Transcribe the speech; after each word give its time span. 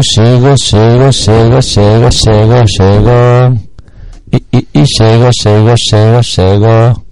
Llego, 0.00 0.54
llego, 0.54 1.10
llego, 1.10 1.60
llego, 1.60 2.08
llego, 2.10 2.64
llego. 2.64 3.54
Y, 4.30 4.36
y, 4.52 4.68
y 4.72 4.84
llego, 4.98 5.30
llego, 5.44 5.74
llego, 5.74 6.20
llego. 6.20 7.04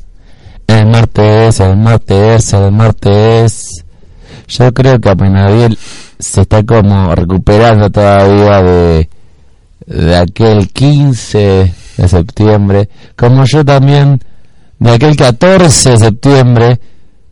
El 0.67 0.87
martes, 0.87 1.61
el 1.61 1.77
martes, 1.77 2.53
el 2.53 2.73
martes. 2.73 3.85
Yo 4.49 4.73
creo 4.73 5.01
que 5.01 5.09
Apenadiel 5.09 5.79
se 6.19 6.43
está 6.43 6.65
como 6.65 7.15
recuperando 7.15 7.91
todavía 7.91 8.63
de, 8.63 9.09
de 9.87 10.17
aquel 10.17 10.69
15 10.69 11.75
de 11.97 12.09
septiembre. 12.09 12.89
Como 13.17 13.45
yo 13.45 13.65
también 13.65 14.21
de 14.79 14.91
aquel 14.91 15.17
14 15.17 15.91
de 15.91 15.99
septiembre 15.99 16.81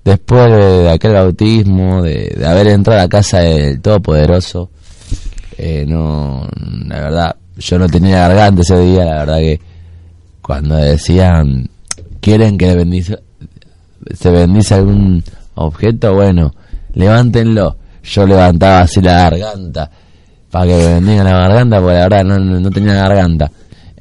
después 0.04 0.50
de, 0.50 0.82
de 0.82 0.90
aquel 0.90 1.12
bautismo, 1.12 2.02
de, 2.02 2.34
de 2.36 2.46
haber 2.46 2.68
entrado 2.68 3.00
a 3.00 3.02
la 3.04 3.08
casa 3.08 3.40
del 3.40 3.80
Todopoderoso, 3.80 4.70
eh, 5.58 5.84
no, 5.86 6.46
la 6.86 7.00
verdad, 7.00 7.36
yo 7.56 7.78
no 7.78 7.88
tenía 7.88 8.28
garganta 8.28 8.62
ese 8.62 8.78
día, 8.80 9.04
la 9.04 9.18
verdad 9.20 9.38
que 9.38 9.60
cuando 10.42 10.76
decían, 10.76 11.68
quieren 12.20 12.56
que 12.58 12.74
bendice, 12.74 13.18
se 14.14 14.30
bendice 14.30 14.74
algún 14.74 15.22
objeto, 15.54 16.14
bueno, 16.14 16.54
levántenlo. 16.94 17.76
Yo 18.04 18.24
levantaba 18.26 18.82
así 18.82 19.00
la 19.00 19.28
garganta, 19.28 19.90
para 20.50 20.66
que 20.66 20.76
me 20.76 20.86
bendigan 20.94 21.24
la 21.24 21.32
garganta, 21.38 21.80
porque 21.80 21.94
la 21.96 22.08
verdad 22.08 22.24
no, 22.24 22.38
no, 22.60 22.70
tenía 22.70 22.94
garganta. 22.94 23.50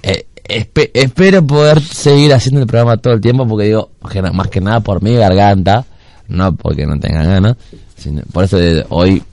Eh, 0.03 0.27
espe- 0.47 0.91
espero 0.93 1.45
poder 1.45 1.81
seguir 1.81 2.31
haciendo 2.33 2.61
el 2.61 2.67
programa 2.67 2.97
todo 2.97 3.13
el 3.15 3.21
tiempo 3.21 3.47
porque 3.47 3.65
digo, 3.65 3.89
más 4.33 4.47
que 4.49 4.61
nada 4.61 4.79
por 4.81 5.01
mi 5.01 5.15
garganta, 5.15 5.83
no 6.27 6.55
porque 6.55 6.85
no 6.85 6.99
tenga 6.99 7.23
ganas, 7.23 7.55
sino 7.97 8.21
por 8.31 8.43
eso 8.43 8.57
de- 8.57 8.85
hoy 8.89 9.23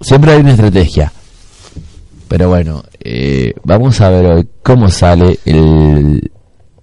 siempre 0.00 0.32
hay 0.32 0.40
una 0.42 0.52
estrategia. 0.52 1.12
Pero 2.28 2.48
bueno, 2.48 2.82
eh, 3.00 3.54
vamos 3.64 4.00
a 4.00 4.10
ver 4.10 4.26
hoy 4.26 4.48
cómo 4.62 4.90
sale 4.90 5.38
el... 5.44 6.30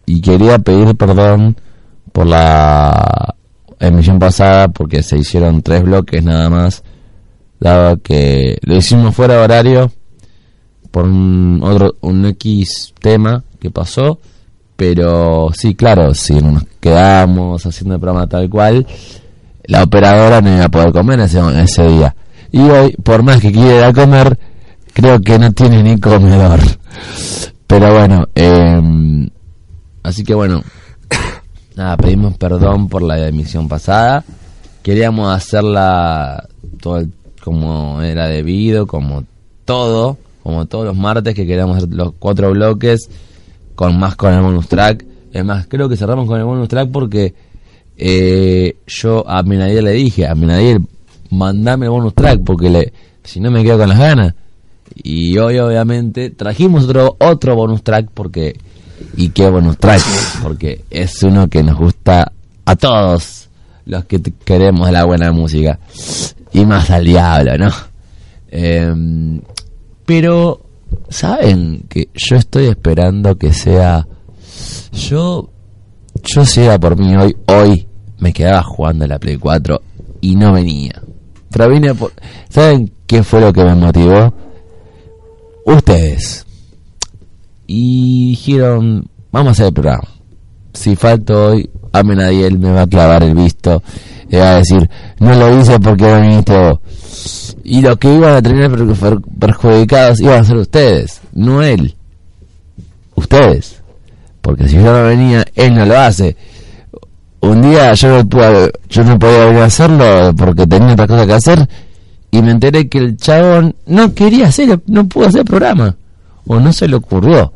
Y 0.07 0.21
quería 0.21 0.59
pedir 0.59 0.95
perdón 0.95 1.55
por 2.11 2.27
la 2.27 3.35
emisión 3.79 4.19
pasada 4.19 4.67
porque 4.67 5.03
se 5.03 5.17
hicieron 5.17 5.61
tres 5.61 5.83
bloques 5.83 6.23
nada 6.23 6.49
más, 6.49 6.83
dado 7.59 7.97
que 8.01 8.57
lo 8.61 8.75
hicimos 8.75 9.15
fuera 9.15 9.35
de 9.35 9.43
horario 9.43 9.91
por 10.91 11.05
un 11.05 11.59
otro 11.63 11.95
un 12.01 12.25
X 12.27 12.93
tema 13.01 13.43
que 13.59 13.69
pasó, 13.69 14.19
pero 14.75 15.49
sí, 15.53 15.75
claro, 15.75 16.13
si 16.13 16.35
nos 16.35 16.63
quedamos 16.79 17.65
haciendo 17.65 17.95
el 17.95 18.01
programa 18.01 18.27
tal 18.27 18.49
cual, 18.49 18.85
la 19.65 19.83
operadora 19.83 20.41
no 20.41 20.55
iba 20.55 20.65
a 20.65 20.69
poder 20.69 20.91
comer 20.93 21.19
ese, 21.21 21.41
ese 21.61 21.87
día. 21.87 22.15
Y 22.51 22.59
hoy, 22.61 22.95
por 23.03 23.23
más 23.23 23.41
que 23.41 23.51
quiera 23.51 23.91
comer, 23.91 24.37
creo 24.95 25.19
que 25.19 25.37
no 25.37 25.51
tiene 25.51 25.83
ni 25.83 25.99
comedor. 25.99 26.59
Pero 27.67 27.93
bueno, 27.93 28.27
eh, 28.33 29.29
así 30.03 30.23
que 30.23 30.33
bueno, 30.33 30.63
nada, 31.75 31.97
pedimos 31.97 32.37
perdón 32.37 32.87
por 32.87 33.01
la 33.01 33.27
emisión 33.27 33.67
pasada. 33.67 34.23
Queríamos 34.81 35.35
hacerla 35.35 36.47
todo 36.81 36.99
el- 36.99 37.11
como 37.43 38.01
era 38.01 38.27
debido, 38.27 38.87
como 38.87 39.23
todo, 39.65 40.17
como 40.41 40.65
todos 40.65 40.85
los 40.85 40.95
martes 40.95 41.35
que 41.35 41.45
queríamos 41.45 41.77
hacer 41.77 41.89
los 41.93 42.13
cuatro 42.17 42.49
bloques, 42.51 43.09
con 43.75 43.99
más 43.99 44.15
con 44.15 44.33
el 44.33 44.41
bonus 44.41 44.67
track. 44.69 45.03
Es 45.33 45.43
más, 45.43 45.67
creo 45.67 45.89
que 45.89 45.97
cerramos 45.97 46.27
con 46.27 46.39
el 46.39 46.45
bonus 46.45 46.69
track 46.69 46.89
porque 46.89 47.33
eh, 47.97 48.77
yo 48.87 49.27
a 49.27 49.43
Minadiel 49.43 49.83
le 49.85 49.91
dije, 49.91 50.25
a 50.27 50.33
Minadiel, 50.35 50.81
mandame 51.31 51.85
el 51.87 51.91
bonus 51.91 52.13
track 52.15 52.41
porque 52.45 52.69
le, 52.69 52.93
si 53.23 53.39
no 53.41 53.51
me 53.51 53.63
quedo 53.63 53.79
con 53.79 53.89
las 53.89 53.99
ganas. 53.99 54.33
Y 54.95 55.37
hoy 55.37 55.59
obviamente 55.59 56.29
trajimos 56.29 56.85
otro 56.85 57.17
otro 57.19 57.55
bonus 57.55 57.83
track 57.83 58.09
porque 58.13 58.57
y 59.17 59.29
qué 59.29 59.49
bonus 59.49 59.77
track 59.77 60.01
porque 60.41 60.85
es 60.89 61.21
uno 61.23 61.47
que 61.49 61.63
nos 61.63 61.77
gusta 61.77 62.31
a 62.65 62.75
todos 62.75 63.49
los 63.85 64.05
que 64.05 64.21
queremos 64.21 64.89
la 64.91 65.05
buena 65.05 65.31
música 65.31 65.79
y 66.53 66.65
más 66.65 66.89
al 66.89 67.03
diablo, 67.03 67.57
¿no? 67.57 67.71
Em, 68.47 69.41
pero 70.05 70.61
saben 71.09 71.85
que 71.89 72.09
yo 72.13 72.37
estoy 72.37 72.67
esperando 72.67 73.37
que 73.37 73.51
sea 73.53 74.07
yo 74.93 75.49
yo 76.23 76.45
si 76.45 76.61
era 76.61 76.79
por 76.79 76.97
mí 76.97 77.15
hoy 77.15 77.35
hoy 77.47 77.87
me 78.19 78.31
quedaba 78.31 78.63
jugando 78.63 79.05
la 79.05 79.19
Play 79.19 79.37
4 79.37 79.81
y 80.21 80.35
no 80.35 80.53
venía. 80.53 81.01
Pero 81.51 81.69
vine 81.69 81.93
por 81.93 82.11
¿Saben 82.49 82.91
qué 83.05 83.23
fue 83.23 83.41
lo 83.41 83.53
que 83.53 83.63
me 83.63 83.75
motivó? 83.75 84.33
Ustedes. 85.65 86.45
Y 87.67 88.29
dijeron, 88.31 89.07
vamos 89.31 89.49
a 89.49 89.51
hacer 89.51 89.65
el 89.67 89.73
programa. 89.73 90.07
Si 90.73 90.95
falto 90.95 91.47
hoy, 91.47 91.69
Amen 91.91 92.17
nadie 92.17 92.45
él 92.47 92.59
me 92.59 92.71
va 92.71 92.81
a 92.83 92.87
clavar 92.87 93.23
el 93.23 93.33
visto. 93.33 93.81
Y 94.29 94.35
va 94.37 94.51
a 94.51 94.55
decir, 94.57 94.89
no 95.19 95.33
lo 95.33 95.59
hice 95.59 95.79
porque 95.79 96.19
viniste 96.21 96.57
vos. 96.57 96.79
Y 97.63 97.81
los 97.81 97.97
que 97.97 98.13
iban 98.13 98.35
a 98.35 98.41
tener 98.41 98.69
per- 98.71 98.93
per- 98.95 99.21
perjudicados 99.39 100.19
iban 100.19 100.41
a 100.41 100.43
ser 100.43 100.57
ustedes, 100.57 101.21
no 101.33 101.61
él. 101.63 101.95
Ustedes. 103.15 103.81
Porque 104.41 104.67
si 104.67 104.75
yo 104.75 104.83
no 104.83 105.03
venía, 105.07 105.43
él 105.55 105.73
no 105.73 105.85
lo 105.85 105.97
hace. 105.97 106.35
Un 107.39 107.61
día 107.61 107.93
yo 107.93 108.09
no, 108.17 108.27
pude, 108.29 108.71
yo 108.89 109.03
no 109.03 109.17
podía 109.17 109.45
venir 109.45 109.61
a 109.61 109.65
hacerlo 109.65 110.33
porque 110.35 110.67
tenía 110.67 110.93
otra 110.93 111.07
cosa 111.07 111.25
que 111.25 111.33
hacer 111.33 111.69
y 112.37 112.41
me 112.41 112.51
enteré 112.51 112.87
que 112.89 112.97
el 112.97 113.17
chabón 113.17 113.75
no 113.85 114.13
quería 114.13 114.47
hacer, 114.47 114.79
no 114.87 115.07
pudo 115.07 115.27
hacer 115.27 115.41
el 115.41 115.45
programa. 115.45 115.95
O 116.47 116.59
no 116.59 116.71
se 116.73 116.87
le 116.87 116.95
ocurrió. 116.95 117.53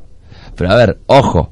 Pero 0.56 0.72
a 0.72 0.76
ver, 0.76 1.00
ojo, 1.08 1.52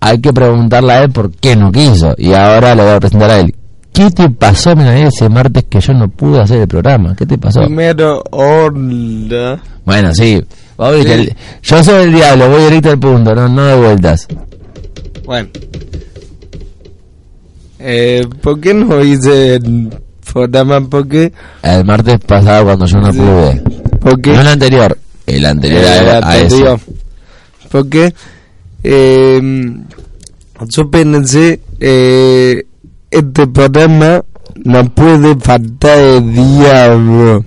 hay 0.00 0.20
que 0.20 0.32
preguntarle 0.32 0.92
a 0.92 1.02
él 1.04 1.10
por 1.10 1.30
qué 1.32 1.56
no 1.56 1.70
quiso. 1.72 2.14
Y 2.18 2.32
ahora 2.32 2.74
le 2.74 2.82
voy 2.82 2.92
a 2.92 3.00
presentar 3.00 3.30
a 3.30 3.40
él. 3.40 3.54
¿Qué 3.92 4.10
te 4.10 4.30
pasó, 4.30 4.76
mira, 4.76 4.96
ese 4.98 5.28
martes 5.28 5.64
que 5.68 5.80
yo 5.80 5.92
no 5.94 6.08
pude 6.08 6.40
hacer 6.40 6.58
el 6.60 6.68
programa? 6.68 7.14
¿Qué 7.16 7.26
te 7.26 7.36
pasó? 7.38 7.60
Primero, 7.60 8.22
hola. 8.30 9.60
Bueno, 9.84 10.14
sí. 10.14 10.42
voy 10.76 11.02
Sí. 11.02 11.08
directo- 11.08 11.34
Yo 11.62 11.82
soy 11.84 12.04
el 12.04 12.14
diablo, 12.14 12.48
voy 12.50 12.62
directo 12.64 12.90
al 12.90 12.98
punto, 12.98 13.34
no, 13.34 13.48
no 13.48 13.64
de 13.66 13.76
vueltas. 13.76 14.28
Bueno. 15.24 15.48
Eh, 17.78 18.26
¿Por 18.42 18.60
qué 18.60 18.74
no 18.74 19.02
hice 19.02 19.58
el 20.30 20.50
programa? 20.50 20.88
¿Por 20.88 21.08
qué? 21.08 21.32
El 21.62 21.84
martes 21.84 22.18
pasado 22.20 22.64
cuando 22.64 22.86
yo 22.86 22.98
no 22.98 23.10
pude. 23.12 23.62
Porque 24.00 24.32
No 24.32 24.40
el 24.40 24.46
anterior, 24.46 24.98
el 25.26 25.44
anterior 25.44 25.84
a, 26.22 26.38
ese. 26.38 26.64
Porque 27.70 28.14
eh, 28.82 29.40
yo 30.68 30.90
pensé, 30.90 31.60
eh, 31.78 32.64
este 33.10 33.46
programa 33.46 34.24
no 34.64 34.84
puede 34.90 35.36
faltar 35.36 35.98
el 35.98 36.34
diablo. 36.34 37.44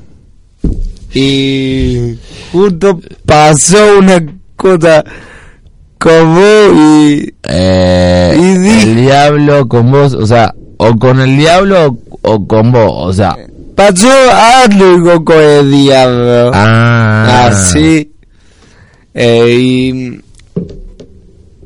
Y 1.13 2.17
justo 2.51 2.99
pasó 3.25 3.99
una 3.99 4.25
cosa 4.55 5.03
como 5.99 6.41
y 6.75 7.33
Eh, 7.49 8.35
Y 8.37 8.89
el 8.89 8.95
diablo 8.95 9.67
con 9.67 9.91
vos, 9.91 10.13
o 10.13 10.25
sea, 10.25 10.53
o 10.77 10.95
con 10.97 11.19
el 11.19 11.37
diablo 11.37 11.97
o, 12.23 12.33
o 12.33 12.47
con 12.47 12.71
vos, 12.71 13.09
o 13.09 13.13
sea. 13.13 13.37
pasó 13.75 14.09
algo 14.31 15.23
con 15.23 15.39
el 15.41 15.71
diablo. 15.71 16.51
Ah, 16.53 17.47
Así. 17.47 18.11
Eh, 19.13 19.57
y, 19.59 20.21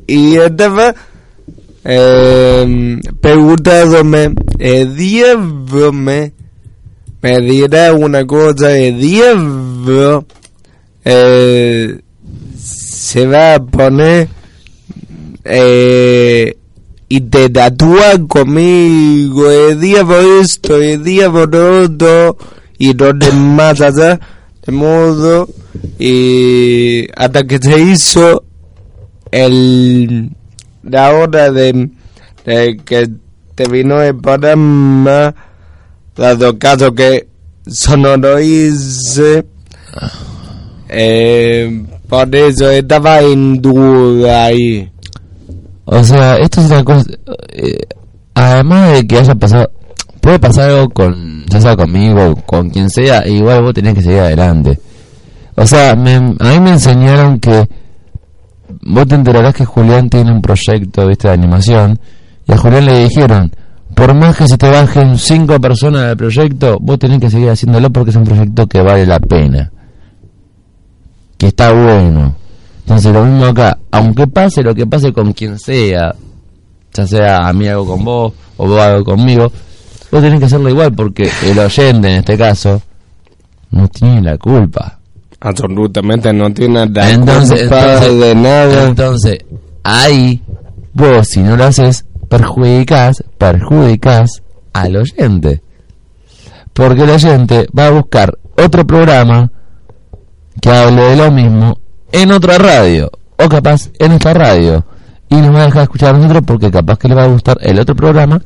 y 0.06 0.36
estaba 0.36 0.94
eh, 1.84 2.98
preguntándome, 3.20 4.34
el 4.58 4.94
diablo 4.94 5.92
me, 5.92 6.32
me 7.22 7.40
dirá 7.40 7.94
una 7.94 8.26
cosa, 8.26 8.76
el 8.76 9.00
diablo 9.00 10.26
eh, 11.04 11.98
se 12.58 13.26
va 13.26 13.54
a 13.54 13.58
poner 13.64 14.28
eh, 15.44 16.57
y 17.08 17.20
te 17.22 17.48
tatúa 17.48 18.18
conmigo, 18.28 19.50
el 19.50 19.80
diablo 19.80 20.40
esto, 20.40 20.76
el 20.76 21.02
diablo 21.02 21.46
lo 21.46 21.84
otro, 21.84 22.36
y 22.78 22.92
lo 22.92 23.12
demás 23.14 23.80
allá, 23.80 24.20
de 24.66 24.72
modo, 24.72 25.48
y 25.98 27.06
hasta 27.16 27.44
que 27.44 27.58
se 27.58 27.80
hizo 27.80 28.44
el, 29.30 30.30
la 30.82 31.14
hora 31.14 31.50
de, 31.50 31.90
de 32.44 32.76
que 32.84 33.08
terminó 33.54 34.02
el 34.02 34.16
programa, 34.16 35.34
dado 36.14 36.58
caso 36.58 36.94
que 36.94 37.26
yo 37.64 37.96
no 37.96 38.16
lo 38.16 38.38
hice, 38.38 39.46
eh, 40.88 41.86
por 42.08 42.34
eso 42.34 42.70
estaba 42.70 43.20
en 43.20 43.60
duda 43.60 44.44
ahí. 44.44 44.90
O 45.90 46.04
sea, 46.04 46.36
esto 46.36 46.60
es 46.60 46.70
una 46.70 46.84
cosa. 46.84 47.04
eh, 47.52 47.78
además 48.34 48.92
de 48.92 49.06
que 49.06 49.18
haya 49.18 49.34
pasado. 49.34 49.70
Puede 50.20 50.38
pasar 50.38 50.68
algo 50.70 50.90
con. 50.90 51.46
Ya 51.46 51.60
sea 51.60 51.76
conmigo, 51.76 52.34
con 52.44 52.68
quien 52.68 52.90
sea, 52.90 53.20
e 53.20 53.32
igual 53.32 53.62
vos 53.62 53.72
tenés 53.72 53.94
que 53.94 54.02
seguir 54.02 54.20
adelante. 54.20 54.78
O 55.56 55.66
sea, 55.66 55.94
me- 55.96 56.14
a 56.38 56.50
mí 56.52 56.60
me 56.60 56.70
enseñaron 56.70 57.40
que. 57.40 57.66
Vos 58.82 59.06
te 59.06 59.14
enterarás 59.14 59.54
que 59.54 59.64
Julián 59.64 60.10
tiene 60.10 60.30
un 60.30 60.42
proyecto, 60.42 61.06
viste, 61.06 61.28
de 61.28 61.34
animación. 61.34 61.98
Y 62.46 62.52
a 62.52 62.58
Julián 62.58 62.84
le 62.84 63.04
dijeron: 63.08 63.50
Por 63.94 64.12
más 64.14 64.36
que 64.36 64.46
se 64.46 64.58
te 64.58 64.68
bajen 64.68 65.16
cinco 65.16 65.58
personas 65.58 66.02
del 66.08 66.16
proyecto, 66.18 66.76
vos 66.80 66.98
tenés 66.98 67.18
que 67.20 67.30
seguir 67.30 67.48
haciéndolo 67.48 67.90
porque 67.90 68.10
es 68.10 68.16
un 68.16 68.24
proyecto 68.24 68.66
que 68.66 68.82
vale 68.82 69.06
la 69.06 69.20
pena. 69.20 69.70
Que 71.38 71.46
está 71.46 71.72
bueno. 71.72 72.34
Entonces 72.88 73.12
lo 73.12 73.22
mismo 73.22 73.44
acá, 73.44 73.76
aunque 73.90 74.26
pase 74.26 74.62
lo 74.62 74.74
que 74.74 74.86
pase 74.86 75.12
con 75.12 75.34
quien 75.34 75.58
sea, 75.58 76.14
ya 76.94 77.06
sea 77.06 77.46
a 77.46 77.52
mí 77.52 77.68
algo 77.68 77.86
con 77.86 78.02
vos 78.02 78.32
o 78.56 78.66
vos 78.66 78.80
algo 78.80 79.04
conmigo, 79.04 79.52
vos 80.10 80.22
tenés 80.22 80.38
que 80.38 80.46
hacerlo 80.46 80.70
igual 80.70 80.94
porque 80.94 81.28
el 81.44 81.58
oyente 81.58 82.08
en 82.08 82.16
este 82.20 82.38
caso 82.38 82.80
no 83.72 83.88
tiene 83.88 84.22
la 84.22 84.38
culpa. 84.38 84.98
Absolutamente 85.38 86.32
no 86.32 86.50
tiene 86.50 86.86
la 86.88 87.10
Entonces, 87.10 87.60
culpa 87.60 87.78
entonces, 87.78 88.20
de 88.20 88.34
nada. 88.34 88.84
entonces, 88.88 89.38
ahí 89.82 90.42
vos 90.94 91.28
si 91.28 91.40
no 91.40 91.58
lo 91.58 91.64
haces, 91.64 92.06
perjudicás, 92.30 93.22
perjudicás 93.36 94.42
al 94.72 94.96
oyente. 94.96 95.60
Porque 96.72 97.02
el 97.02 97.10
oyente 97.10 97.66
va 97.78 97.88
a 97.88 97.90
buscar 97.90 98.38
otro 98.56 98.86
programa 98.86 99.52
que 100.58 100.70
hable 100.70 101.02
de 101.02 101.16
lo 101.16 101.30
mismo 101.30 101.78
en 102.12 102.32
otra 102.32 102.58
radio, 102.58 103.10
o 103.36 103.48
capaz 103.48 103.90
en 103.98 104.12
esta 104.12 104.34
radio, 104.34 104.84
y 105.28 105.36
nos 105.36 105.54
va 105.54 105.62
a 105.62 105.66
dejar 105.66 105.82
escuchar 105.82 106.14
a 106.14 106.18
nosotros 106.18 106.42
porque 106.46 106.70
capaz 106.70 106.98
que 106.98 107.08
le 107.08 107.14
va 107.14 107.24
a 107.24 107.28
gustar 107.28 107.58
el 107.60 107.78
otro 107.78 107.94
programa 107.94 108.40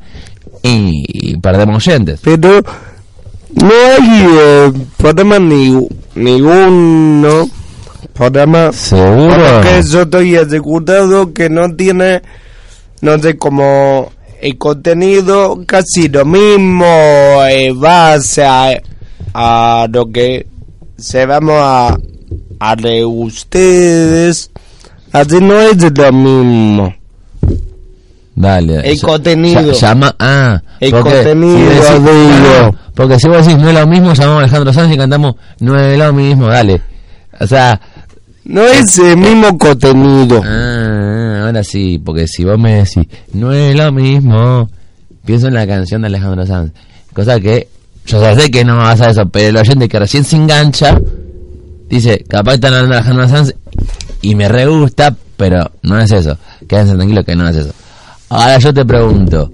y 0.61 1.37
perdemos 1.37 1.87
oyentes. 1.87 2.19
Pero 2.23 2.61
no 3.55 3.71
hay 3.71 4.25
eh, 4.39 4.73
problema 4.97 5.39
ni, 5.39 5.87
ninguno 6.15 7.49
programa. 8.13 8.71
¿Seguro? 8.71 9.35
Porque 9.35 9.83
yo 9.83 10.01
estoy 10.01 10.35
asegurado 10.35 11.33
que 11.33 11.49
no 11.49 11.73
tiene, 11.75 12.21
no 13.01 13.17
sé, 13.19 13.37
como 13.37 14.11
el 14.41 14.57
contenido 14.57 15.63
casi 15.65 16.09
lo 16.09 16.25
mismo 16.25 17.43
en 17.47 17.79
base 17.79 18.43
a, 18.43 18.71
a 19.33 19.87
lo 19.89 20.07
que 20.07 20.47
se 20.97 21.25
vamos 21.25 21.55
a, 21.57 21.97
a 22.59 22.75
de 22.75 23.05
ustedes. 23.05 24.51
Así 25.11 25.39
no 25.41 25.59
es 25.59 25.77
lo 25.97 26.11
mismo. 26.13 26.93
Dale. 28.35 28.79
El 28.89 28.97
Ya- 28.97 29.07
contenido. 29.07 29.61
ya- 29.73 29.73
llama, 29.89 30.15
ah, 30.17 30.61
El 30.79 30.91
porque 30.91 31.11
contenido, 31.11 31.57
si 31.83 31.93
decís- 31.99 32.75
porque 32.95 33.19
si 33.19 33.27
vos 33.27 33.45
decís 33.45 33.61
no 33.61 33.69
es 33.69 33.75
lo 33.75 33.87
mismo, 33.87 34.13
llamamos 34.13 34.37
a 34.37 34.39
Alejandro 34.43 34.73
Sanz 34.73 34.93
y 34.93 34.97
cantamos 34.97 35.35
no 35.59 35.79
es 35.79 35.97
lo 35.97 36.13
mismo, 36.13 36.47
dale. 36.47 36.81
O 37.39 37.45
sea, 37.47 37.79
No 38.45 38.61
es 38.63 38.97
el 38.97 39.17
mismo 39.17 39.55
contenido. 39.57 40.41
ah, 40.43 41.43
ahora 41.45 41.63
sí, 41.63 42.01
porque 42.03 42.27
si 42.27 42.43
vos 42.43 42.57
me 42.59 42.75
decís 42.83 43.05
no 43.33 43.53
es 43.53 43.75
lo 43.75 43.91
mismo, 43.91 44.67
pienso 45.25 45.47
en 45.47 45.53
la 45.53 45.67
canción 45.67 46.01
de 46.01 46.07
Alejandro 46.07 46.45
Sanz. 46.47 46.71
Cosa 47.13 47.39
que 47.39 47.67
yo 48.07 48.19
ya 48.19 48.35
sé 48.35 48.49
que 48.49 48.65
no 48.65 48.77
vas 48.77 48.99
a 48.99 49.11
eso, 49.11 49.27
pero 49.29 49.49
el 49.49 49.57
oyente 49.57 49.87
que 49.87 49.99
recién 49.99 50.23
se 50.23 50.35
engancha 50.37 50.99
dice, 51.95 52.23
capaz 52.27 52.55
están 52.55 52.73
hablando 52.73 52.93
de 52.95 52.99
Alejandro 52.99 53.27
Sanz 53.29 53.53
y 54.21 54.35
me 54.35 54.47
re 54.47 54.65
gusta, 54.67 55.15
pero 55.37 55.71
no 55.83 55.99
es 55.99 56.11
eso. 56.11 56.37
Quédense 56.67 56.95
tranquilos 56.95 57.25
que 57.25 57.35
no 57.35 57.47
es 57.49 57.55
eso. 57.55 57.73
Ahora 58.29 58.57
yo 58.59 58.73
te 58.73 58.85
pregunto, 58.85 59.51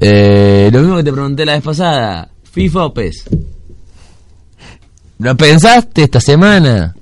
eh, 0.00 0.68
lo 0.72 0.80
mismo 0.80 0.96
que 0.96 1.04
te 1.04 1.12
pregunté 1.12 1.44
la 1.44 1.52
vez 1.54 1.62
pasada, 1.62 2.28
FIFA 2.50 2.84
o 2.86 2.94
PES. 2.94 3.24
¿Lo 5.18 5.36
pensaste 5.36 6.04
esta 6.04 6.20
semana? 6.20 6.94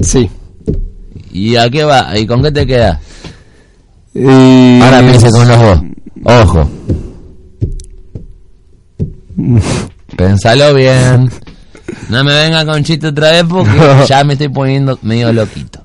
Sí. 0.00 0.28
¿Y 1.32 1.56
a 1.56 1.68
qué 1.70 1.84
va? 1.84 2.16
¿Y 2.18 2.26
con 2.26 2.42
qué 2.42 2.50
te 2.52 2.66
quedas? 2.66 2.98
Y- 4.14 4.80
Ahora 4.80 5.00
piense 5.00 5.30
con 5.30 5.46
los 5.48 5.58
dos. 5.60 5.80
Ojo. 6.24 6.70
Pensalo 10.16 10.74
bien. 10.74 11.30
No 12.08 12.24
me 12.24 12.32
venga 12.34 12.64
con 12.64 12.82
chiste 12.84 13.08
otra 13.08 13.32
vez 13.32 13.44
porque 13.48 13.70
ya 14.08 14.24
me 14.24 14.32
estoy 14.34 14.48
poniendo 14.48 14.98
medio 15.02 15.32
loquito. 15.32 15.80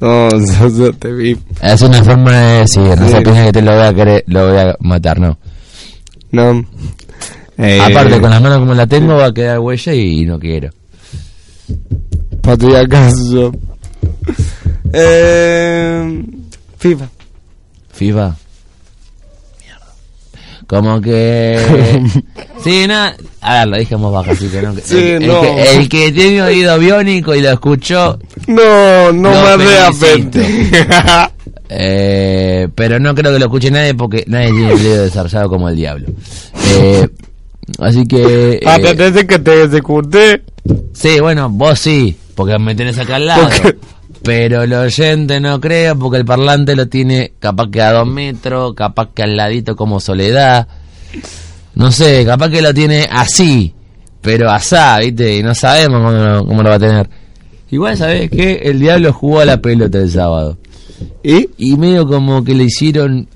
No, 0.00 0.28
yo, 0.30 0.68
yo 0.68 0.92
te 0.92 1.10
vi. 1.12 1.36
Es 1.62 1.80
una 1.82 2.02
forma 2.04 2.32
de 2.36 2.58
decir, 2.60 2.82
no 2.82 3.08
se 3.08 3.16
Sí. 3.18 3.22
piensa 3.24 3.44
que 3.46 3.52
te 3.52 3.62
lo 3.62 3.72
voy 3.76 3.86
a 3.86 3.94
querer, 3.94 4.24
lo 4.26 4.48
voy 4.48 4.58
a 4.58 4.76
matar, 4.80 5.18
no. 5.18 5.38
No. 6.32 6.66
Eh, 7.58 7.80
Aparte, 7.80 8.20
con 8.20 8.30
las 8.30 8.42
manos 8.42 8.58
como 8.58 8.74
la 8.74 8.86
tengo 8.86 9.14
va 9.14 9.26
a 9.26 9.32
quedar 9.34 9.58
huella 9.60 9.94
y 9.94 10.26
no 10.26 10.38
quiero. 10.38 10.70
Para 12.42 12.56
tu 12.58 12.76
acaso. 12.76 13.52
Eh, 14.92 16.22
FIFA. 16.78 17.08
FIFA. 17.92 18.36
Mierda. 19.60 19.86
Como 20.66 21.00
que... 21.00 22.04
sí, 22.64 22.86
no... 22.86 23.06
A 23.48 23.60
ver, 23.60 23.68
lo 23.68 23.76
dije 23.78 23.94
voz 23.94 24.12
baja, 24.12 24.32
así 24.32 24.48
que 24.48 24.60
no... 24.60 24.74
Sí, 24.84 24.98
el, 24.98 25.22
el 25.22 25.26
no. 25.28 25.40
que, 25.40 25.76
el 25.76 25.88
que 25.88 26.12
tiene 26.12 26.42
oído 26.42 26.78
biónico 26.78 27.34
y 27.34 27.40
lo 27.42 27.50
escuchó... 27.52 28.18
No, 28.48 29.12
no 29.12 29.30
me 29.56 29.64
felicito. 29.64 30.38
Eh, 31.68 32.68
pero 32.76 33.00
no 33.00 33.12
creo 33.12 33.32
que 33.32 33.40
lo 33.40 33.46
escuche 33.46 33.72
nadie 33.72 33.92
porque 33.92 34.22
nadie 34.28 34.50
tiene 34.52 34.72
el 34.72 34.82
dedo 34.84 35.02
desarrollado 35.02 35.48
como 35.48 35.68
el 35.68 35.74
diablo. 35.74 36.06
Eh, 36.76 37.08
así 37.80 38.06
que... 38.06 38.52
eh, 38.54 38.60
Antes 38.64 39.14
de 39.14 39.26
que 39.26 39.38
te 39.40 39.64
executé. 39.64 40.42
sí, 40.92 41.18
bueno, 41.18 41.50
vos 41.50 41.76
sí, 41.80 42.16
porque 42.36 42.56
me 42.60 42.74
tenés 42.76 42.98
acá 43.00 43.16
al 43.16 43.26
lado. 43.26 43.48
Pero 44.22 44.62
el 44.62 44.72
oyente 44.74 45.40
no 45.40 45.60
creo 45.60 45.96
porque 45.98 46.18
el 46.18 46.24
parlante 46.24 46.76
lo 46.76 46.86
tiene 46.86 47.32
capaz 47.40 47.68
que 47.70 47.82
a 47.82 47.92
dos 47.92 48.06
metros, 48.06 48.74
capaz 48.74 49.08
que 49.12 49.22
al 49.24 49.36
ladito 49.36 49.74
como 49.74 49.98
soledad. 49.98 50.68
No 51.76 51.92
sé, 51.92 52.24
capaz 52.26 52.48
que 52.50 52.60
lo 52.62 52.74
tiene 52.74 53.06
así, 53.10 53.72
pero 54.20 54.50
asá, 54.50 54.98
¿viste? 54.98 55.36
Y 55.38 55.42
no 55.42 55.54
sabemos 55.54 55.98
cómo, 56.02 56.10
lo- 56.12 56.44
cómo 56.46 56.62
lo 56.62 56.70
va 56.70 56.76
a 56.76 56.80
tener. 56.80 57.08
Igual, 57.70 57.96
¿sabés 57.96 58.30
qué? 58.30 58.60
El 58.64 58.80
diablo 58.80 59.12
jugó 59.12 59.40
a 59.40 59.44
la 59.44 59.60
pelota 59.60 59.98
el 59.98 60.10
sábado. 60.10 60.56
¿Y? 61.22 61.48
Y 61.58 61.76
medio 61.76 62.06
como 62.06 62.42
que 62.44 62.54
le 62.54 62.64
hicieron... 62.64 63.28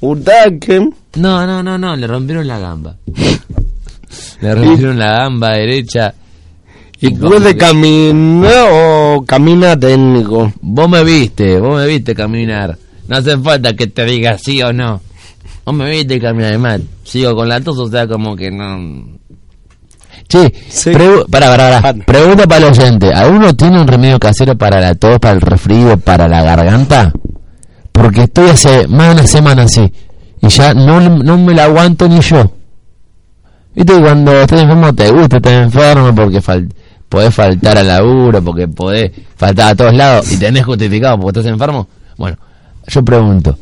Utaque. 0.00 0.88
No, 1.16 1.46
no, 1.46 1.62
no, 1.62 1.76
no, 1.78 1.96
le 1.96 2.06
rompieron 2.06 2.46
la 2.46 2.58
gamba. 2.58 2.96
le 4.40 4.54
rompieron 4.54 4.98
la 4.98 5.12
gamba 5.18 5.50
derecha. 5.52 6.14
¿Y 7.00 7.10
puede 7.10 7.52
que- 7.52 7.58
caminar 7.58 8.68
o 8.70 9.24
camina 9.26 9.78
técnico? 9.78 10.52
Vos 10.60 10.88
me 10.88 11.02
viste, 11.02 11.58
vos 11.58 11.80
me 11.80 11.86
viste 11.86 12.14
caminar. 12.14 12.76
No 13.08 13.16
hace 13.16 13.36
falta 13.38 13.74
que 13.74 13.86
te 13.88 14.04
diga 14.04 14.38
sí 14.38 14.62
o 14.62 14.72
no. 14.72 15.00
Vos 15.70 15.78
me 15.78 15.88
viste 15.88 16.18
caminar, 16.20 16.48
además. 16.48 16.80
Sigo 17.04 17.34
con 17.36 17.48
la 17.48 17.60
tos, 17.60 17.78
o 17.78 17.88
sea, 17.88 18.08
como 18.08 18.34
que 18.34 18.50
no... 18.50 19.18
Che, 20.28 20.52
Sí. 20.68 20.90
pregu- 20.90 21.28
pará, 21.30 21.46
pará. 21.46 21.78
Anda. 21.78 22.04
pregunta 22.04 22.46
para 22.48 22.66
el 22.66 22.72
oyente. 22.72 23.12
¿Alguno 23.12 23.54
tiene 23.54 23.80
un 23.80 23.86
remedio 23.86 24.18
casero 24.18 24.56
para 24.58 24.80
la 24.80 24.94
tos, 24.96 25.18
para 25.20 25.34
el 25.34 25.40
resfrío, 25.40 25.96
para 25.96 26.26
la 26.26 26.42
garganta? 26.42 27.12
Porque 27.92 28.22
estoy 28.24 28.48
hace 28.50 28.88
más 28.88 29.08
de 29.08 29.14
una 29.14 29.26
semana 29.28 29.62
así. 29.62 29.92
Y 30.42 30.48
ya 30.48 30.74
no, 30.74 31.00
no 31.00 31.38
me 31.38 31.54
la 31.54 31.64
aguanto 31.64 32.08
ni 32.08 32.20
yo. 32.20 32.50
Viste 33.74 33.92
que 33.94 34.00
cuando 34.00 34.32
estás 34.40 34.60
enfermo 34.62 34.92
te 34.94 35.10
gusta 35.10 35.36
estar 35.36 35.52
enfermo 35.62 36.12
porque 36.14 36.40
fal- 36.42 36.72
podés 37.08 37.32
faltar 37.32 37.78
al 37.78 37.86
laburo, 37.86 38.42
porque 38.42 38.66
podés 38.66 39.12
faltar 39.36 39.70
a 39.72 39.74
todos 39.76 39.94
lados 39.94 40.32
y 40.32 40.36
tenés 40.36 40.64
justificado 40.64 41.16
porque 41.20 41.38
estás 41.40 41.52
enfermo. 41.52 41.86
Bueno, 42.16 42.36
yo 42.88 43.04
pregunto, 43.04 43.56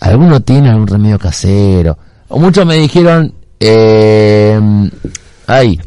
¿alguno 0.00 0.40
tiene 0.40 0.70
algún 0.70 0.86
remedio 0.86 1.18
casero? 1.18 1.98
O 2.28 2.38
muchos 2.38 2.66
me 2.66 2.76
dijeron, 2.76 3.32
eh, 3.60 4.60
ay, 5.46 5.80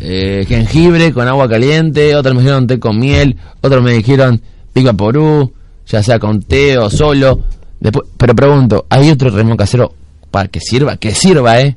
eh, 0.00 0.44
jengibre 0.46 1.12
con 1.12 1.26
agua 1.28 1.48
caliente, 1.48 2.14
otros 2.14 2.34
me 2.34 2.42
dijeron 2.42 2.66
té 2.66 2.78
con 2.78 2.98
miel, 2.98 3.38
otros 3.60 3.82
me 3.82 3.92
dijeron 3.92 4.40
pica 4.72 4.92
porú, 4.92 5.52
ya 5.86 6.02
sea 6.02 6.18
con 6.18 6.42
té 6.42 6.76
o 6.78 6.90
solo. 6.90 7.40
Después, 7.80 8.08
pero 8.16 8.34
pregunto, 8.34 8.86
¿hay 8.88 9.10
otro 9.10 9.30
remedio 9.30 9.56
casero 9.56 9.94
para 10.30 10.48
que 10.48 10.60
sirva? 10.60 10.96
Que 10.96 11.14
sirva, 11.14 11.60
¿eh? 11.60 11.76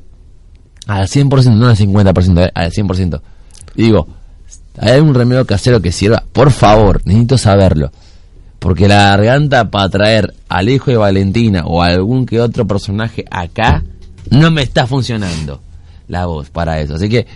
Al 0.86 1.06
100%, 1.06 1.54
no 1.54 1.68
al 1.68 1.76
50%, 1.76 2.46
¿eh? 2.46 2.50
al 2.54 2.72
100%. 2.72 3.20
Y 3.76 3.82
digo, 3.82 4.08
¿hay 4.78 5.00
un 5.00 5.14
remedio 5.14 5.46
casero 5.46 5.80
que 5.80 5.92
sirva? 5.92 6.24
Por 6.32 6.50
favor, 6.50 7.00
necesito 7.04 7.38
saberlo. 7.38 7.92
Porque 8.58 8.88
la 8.88 8.96
garganta 9.16 9.70
para 9.70 9.88
traer 9.88 10.34
al 10.48 10.68
hijo 10.68 10.90
de 10.90 10.96
Valentina 10.96 11.62
o 11.64 11.82
a 11.82 11.86
algún 11.86 12.26
que 12.26 12.40
otro 12.40 12.66
personaje 12.66 13.24
acá 13.30 13.84
no 14.30 14.50
me 14.50 14.62
está 14.62 14.86
funcionando 14.86 15.60
la 16.08 16.26
voz 16.26 16.50
para 16.50 16.80
eso. 16.80 16.94
Así 16.96 17.08
que 17.08 17.26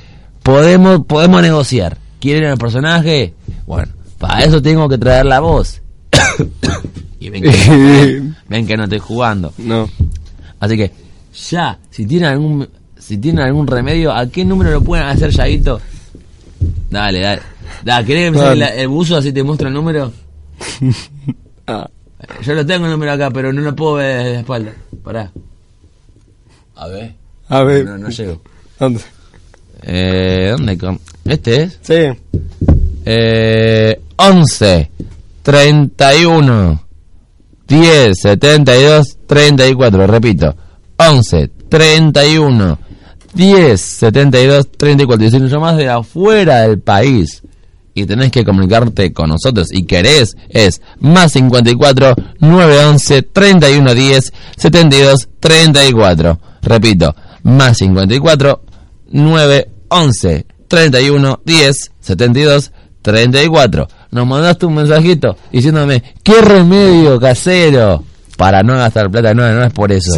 podemos 0.43 1.07
podemos 1.07 1.41
negociar. 1.43 1.97
¿Quieren 2.21 2.45
el 2.51 2.59
personaje? 2.59 3.35
Bueno, 3.67 3.93
para 4.19 4.41
eso 4.45 4.61
tengo 4.63 4.89
que 4.89 4.99
traer 4.99 5.27
la 5.27 5.41
voz. 5.41 5.81
y 7.21 7.31
ven 7.31 7.43
que, 7.43 8.23
ven 8.49 8.67
que 8.67 8.77
no 8.77 8.85
estoy 8.85 8.99
jugando. 8.99 9.53
No. 9.59 9.89
Así 10.61 10.77
que 10.77 10.91
ya, 11.51 11.79
si 11.91 12.05
tienen 12.07 12.31
algún 12.31 12.69
si 12.99 13.19
tienen 13.19 13.45
algún 13.45 13.67
remedio, 13.67 14.13
¿a 14.13 14.27
qué 14.29 14.45
número 14.45 14.71
lo 14.71 14.81
pueden 14.83 15.07
hacer 15.07 15.31
Yaguito? 15.31 15.81
Dale, 16.91 17.21
dale. 17.21 17.43
Dale, 17.85 18.07
¿querés 18.07 18.25
que 18.27 18.31
me 18.33 18.39
saque 18.39 18.49
Dale. 18.51 18.61
la- 18.61 18.75
el 18.75 18.89
buzo 18.89 19.17
así 19.17 19.33
te 19.33 19.43
muestro 19.43 19.69
el 19.69 19.75
número? 19.75 20.13
Ah, 21.67 21.89
Yo 22.43 22.55
lo 22.55 22.67
tengo 22.67 22.87
el 22.87 22.93
número 22.93 23.13
acá, 23.13 23.31
pero 23.31 23.53
no 23.53 23.61
lo 23.61 23.75
puedo 23.77 23.95
ver 23.95 24.19
desde 24.19 24.33
la 24.33 24.41
espalda. 24.41 24.73
Pará. 25.05 25.31
A 26.75 26.87
ver. 26.89 27.15
a 27.49 27.63
ver. 27.63 27.85
No, 27.85 27.99
no 27.99 28.09
llego. 28.09 28.41
¿Dónde? 28.79 29.01
Eh, 29.83 30.55
¿Dónde? 30.57 30.99
¿Este 31.25 31.63
es? 31.63 31.79
Sí. 31.83 31.95
Eh, 33.05 34.01
11, 34.17 34.91
31, 35.43 36.85
10, 37.69 38.19
72, 38.21 39.19
34. 39.27 40.07
Repito. 40.07 40.57
11, 40.97 41.51
31, 41.69 42.79
10, 43.35 43.81
72, 43.81 44.69
34. 44.77 45.27
Y 45.27 45.31
si 45.31 45.39
nos 45.39 45.51
llamás 45.51 45.77
de 45.77 45.89
afuera 45.89 46.63
del 46.63 46.81
país 46.81 47.43
y 47.95 48.07
tenés 48.07 48.31
que 48.31 48.45
comunicarte 48.45 49.13
con 49.13 49.31
nosotros 49.31 49.69
y 49.71 49.85
querés 49.85 50.37
es 50.49 50.81
más 50.99 51.33
54 51.33 52.15
911 52.41 53.23
3110 53.23 54.33
72 54.57 55.29
34. 55.41 56.41
Repito, 56.63 57.15
más 57.43 57.79
54 57.79 58.63
911 59.11 60.47
3110 60.69 61.93
72 62.01 62.73
34. 63.03 63.89
Nos 64.11 64.27
mandaste 64.27 64.67
un 64.67 64.75
mensajito 64.75 65.37
diciéndome, 65.51 66.03
¿qué 66.23 66.41
remedio 66.41 67.19
casero? 67.19 68.05
Para 68.37 68.63
no 68.63 68.77
gastar 68.77 69.11
plata, 69.11 69.35
no, 69.35 69.51
no 69.53 69.65
es 69.65 69.73
por 69.73 69.93
eso. 69.93 70.13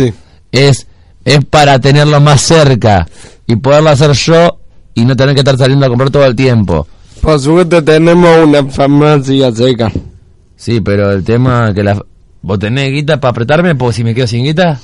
Es, 0.52 0.86
es 1.24 1.44
para 1.46 1.80
tenerlo 1.80 2.20
más 2.20 2.40
cerca 2.40 3.06
y 3.46 3.56
poderlo 3.56 3.90
hacer 3.90 4.12
yo 4.12 4.58
y 4.94 5.04
no 5.04 5.16
tener 5.16 5.34
que 5.34 5.40
estar 5.40 5.58
saliendo 5.58 5.86
a 5.86 5.88
comprar 5.88 6.10
todo 6.10 6.24
el 6.24 6.36
tiempo. 6.36 6.86
Por 7.24 7.40
suerte 7.40 7.80
tenemos 7.80 8.46
una 8.46 8.64
farmacia 8.66 9.50
cerca. 9.50 9.90
Sí, 10.56 10.82
pero 10.82 11.10
el 11.10 11.24
tema 11.24 11.72
que 11.72 11.82
la... 11.82 12.04
¿Vos 12.42 12.58
tenés 12.58 12.92
guita 12.92 13.18
para 13.18 13.30
apretarme? 13.30 13.74
Porque 13.74 13.96
si 13.96 14.04
me 14.04 14.14
quedo 14.14 14.26
sin 14.26 14.44
guita... 14.44 14.78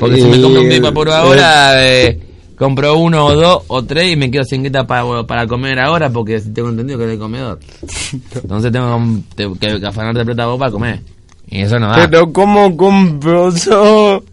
Porque 0.00 0.16
si 0.16 0.24
me 0.24 0.42
compro 0.42 0.62
un 0.62 0.68
pipa 0.68 0.90
por 0.92 1.08
ahora, 1.08 1.88
eh, 1.88 2.18
compro 2.56 2.96
uno 2.98 3.26
o 3.26 3.34
dos 3.36 3.62
o 3.68 3.84
tres 3.84 4.12
y 4.12 4.16
me 4.16 4.32
quedo 4.32 4.42
sin 4.42 4.64
guita 4.64 4.84
para, 4.84 5.24
para 5.24 5.46
comer 5.46 5.78
ahora 5.78 6.10
porque 6.10 6.40
tengo 6.40 6.70
entendido 6.70 6.98
que 6.98 7.04
es 7.04 7.10
el 7.12 7.18
comedor. 7.18 7.60
Entonces 8.34 8.72
tengo 8.72 9.00
que, 9.36 9.52
que, 9.60 9.80
que 9.80 9.86
afanarte 9.86 10.24
plata 10.24 10.46
vos 10.46 10.58
para 10.58 10.72
comer. 10.72 11.00
Y 11.48 11.62
eso 11.62 11.78
no 11.78 11.88
da. 11.88 12.08
Pero 12.08 12.32
¿cómo 12.32 12.76
compro 12.76 13.54
yo? 13.54 14.24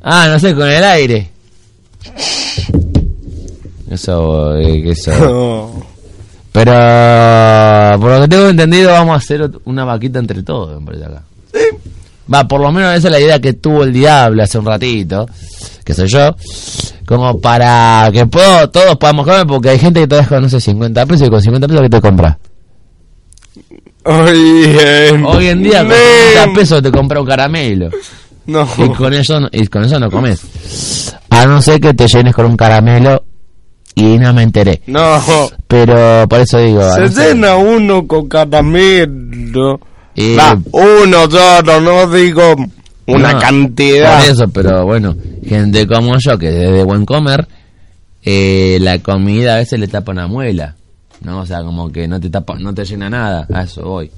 Ah, 0.00 0.26
no 0.28 0.40
sé, 0.40 0.54
con 0.56 0.68
el 0.68 0.82
aire. 0.82 1.30
Eso, 3.88 4.56
eh, 4.56 4.90
eso. 4.90 5.86
Pero, 6.56 8.00
por 8.00 8.12
lo 8.12 8.22
que 8.22 8.28
tengo 8.28 8.48
entendido, 8.48 8.90
vamos 8.90 9.12
a 9.12 9.16
hacer 9.18 9.50
una 9.66 9.84
vaquita 9.84 10.20
entre 10.20 10.42
todos, 10.42 10.80
me 10.80 10.86
parece 10.86 11.04
acá. 11.04 11.22
Va, 12.32 12.48
por 12.48 12.62
lo 12.62 12.72
menos 12.72 12.94
esa 12.94 13.08
es 13.08 13.12
la 13.12 13.20
idea 13.20 13.38
que 13.38 13.52
tuvo 13.52 13.84
el 13.84 13.92
diablo 13.92 14.42
hace 14.42 14.58
un 14.58 14.64
ratito, 14.64 15.28
que 15.84 15.92
soy 15.92 16.08
yo, 16.08 16.34
como 17.04 17.38
para 17.42 18.08
que 18.10 18.24
puedo, 18.24 18.70
todos 18.70 18.96
podamos 18.96 19.26
comer, 19.26 19.46
porque 19.46 19.68
hay 19.68 19.78
gente 19.78 20.00
que 20.00 20.06
todavía 20.06 20.30
con, 20.30 20.42
no 20.44 20.48
sé, 20.48 20.58
50 20.58 21.04
pesos 21.04 21.26
y 21.26 21.30
con 21.30 21.42
50 21.42 21.68
pesos 21.68 21.82
que 21.82 21.90
te 21.90 22.00
compra. 22.00 22.38
Oye, 24.04 25.12
Hoy 25.26 25.48
en 25.48 25.62
día 25.62 25.80
con 25.80 25.88
men. 25.88 25.98
50 26.36 26.54
pesos 26.58 26.82
te 26.82 26.90
compra 26.90 27.20
un 27.20 27.26
caramelo. 27.26 27.90
No. 28.46 28.66
Y 28.78 28.88
con 28.94 29.12
eso, 29.12 29.40
y 29.52 29.66
con 29.66 29.84
eso 29.84 30.00
no 30.00 30.10
comes. 30.10 31.12
A 31.28 31.44
no 31.44 31.60
ser 31.60 31.82
que 31.82 31.92
te 31.92 32.08
llenes 32.08 32.34
con 32.34 32.46
un 32.46 32.56
caramelo 32.56 33.22
y 33.96 34.18
no 34.18 34.32
me 34.34 34.42
enteré. 34.42 34.82
No. 34.86 35.18
Pero 35.66 36.28
por 36.28 36.40
eso 36.40 36.58
digo, 36.58 36.82
Se 36.92 37.00
no 37.00 37.06
llena 37.08 37.56
uno 37.56 38.06
con 38.06 38.28
caramelo. 38.28 39.80
Y- 40.14 40.36
Va, 40.36 40.56
uno 40.70 41.30
solo, 41.30 41.80
no 41.80 42.06
digo 42.10 42.54
una 43.06 43.32
No, 43.32 43.38
cantidad. 43.40 44.20
Por 44.20 44.30
eso, 44.30 44.48
pero 44.48 44.84
bueno, 44.84 45.16
gente 45.46 45.86
como 45.86 46.14
yo 46.18 46.38
que 46.38 46.48
es 46.48 46.72
de 46.72 46.84
buen 46.84 47.06
comer, 47.06 47.48
eh, 48.22 48.78
la 48.80 48.98
comida 48.98 49.54
a 49.54 49.58
veces 49.58 49.80
le 49.80 49.88
tapa 49.88 50.12
una 50.12 50.26
muela, 50.26 50.76
¿no? 51.22 51.40
O 51.40 51.46
sea, 51.46 51.62
como 51.62 51.90
que 51.90 52.06
no 52.06 52.20
te 52.20 52.28
tapa, 52.28 52.58
no 52.58 52.74
te 52.74 52.84
llena 52.84 53.08
nada, 53.08 53.46
a 53.52 53.62
eso 53.62 53.82
voy. 53.82 54.10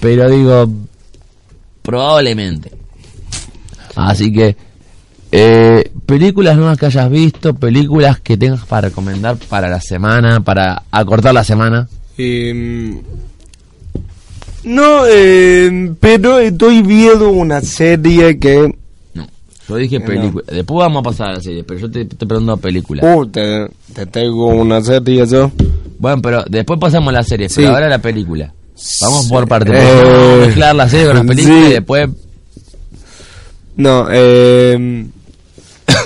Pero 0.00 0.30
digo, 0.30 0.68
probablemente. 1.82 2.72
Así 3.96 4.32
que, 4.32 4.56
eh, 5.32 5.90
películas 6.06 6.56
nuevas 6.56 6.78
que 6.78 6.86
hayas 6.86 7.10
visto, 7.10 7.54
películas 7.54 8.20
que 8.20 8.36
tengas 8.36 8.64
para 8.64 8.88
recomendar 8.88 9.36
para 9.48 9.68
la 9.68 9.80
semana, 9.80 10.40
para 10.40 10.82
acortar 10.90 11.34
la 11.34 11.44
semana. 11.44 11.88
Eh, 12.18 13.00
no, 14.64 15.06
eh, 15.06 15.92
pero 16.00 16.38
estoy 16.38 16.82
viendo 16.82 17.30
una 17.30 17.60
serie 17.60 18.38
que... 18.38 18.74
No, 19.14 19.26
yo 19.68 19.76
dije 19.76 19.98
No. 20.00 20.06
películas. 20.06 20.46
Después 20.46 20.78
vamos 20.78 21.00
a 21.00 21.02
pasar 21.04 21.28
a 21.30 21.32
la 21.34 21.40
serie, 21.40 21.62
pero 21.62 21.80
yo 21.80 21.90
te, 21.90 22.04
te 22.04 22.26
pregunto 22.26 22.56
películas. 22.56 23.04
Uh, 23.04 23.26
te, 23.26 23.68
te 23.94 24.06
tengo 24.06 24.46
una 24.48 24.82
serie 24.82 25.24
yo. 25.26 25.50
Bueno, 25.98 26.20
pero 26.20 26.44
después 26.48 26.80
pasamos 26.80 27.10
a 27.10 27.12
la 27.12 27.22
serie, 27.22 27.48
Sí. 27.48 27.56
pero 27.62 27.74
ahora 27.74 27.88
la 27.88 27.98
película. 27.98 28.52
Vamos 29.02 29.26
por 29.26 29.46
partes. 29.48 29.72
Eh, 29.74 29.86
porque 29.96 30.12
Vamos 30.14 30.32
a 30.42 30.46
mezclar 30.46 30.74
la 30.76 30.88
serie 30.88 31.06
con 31.06 31.16
la 31.16 31.24
película 31.24 31.54
sí. 31.60 31.66
y 31.66 31.72
después... 31.72 32.08
No, 33.76 34.06
eh... 34.10 35.06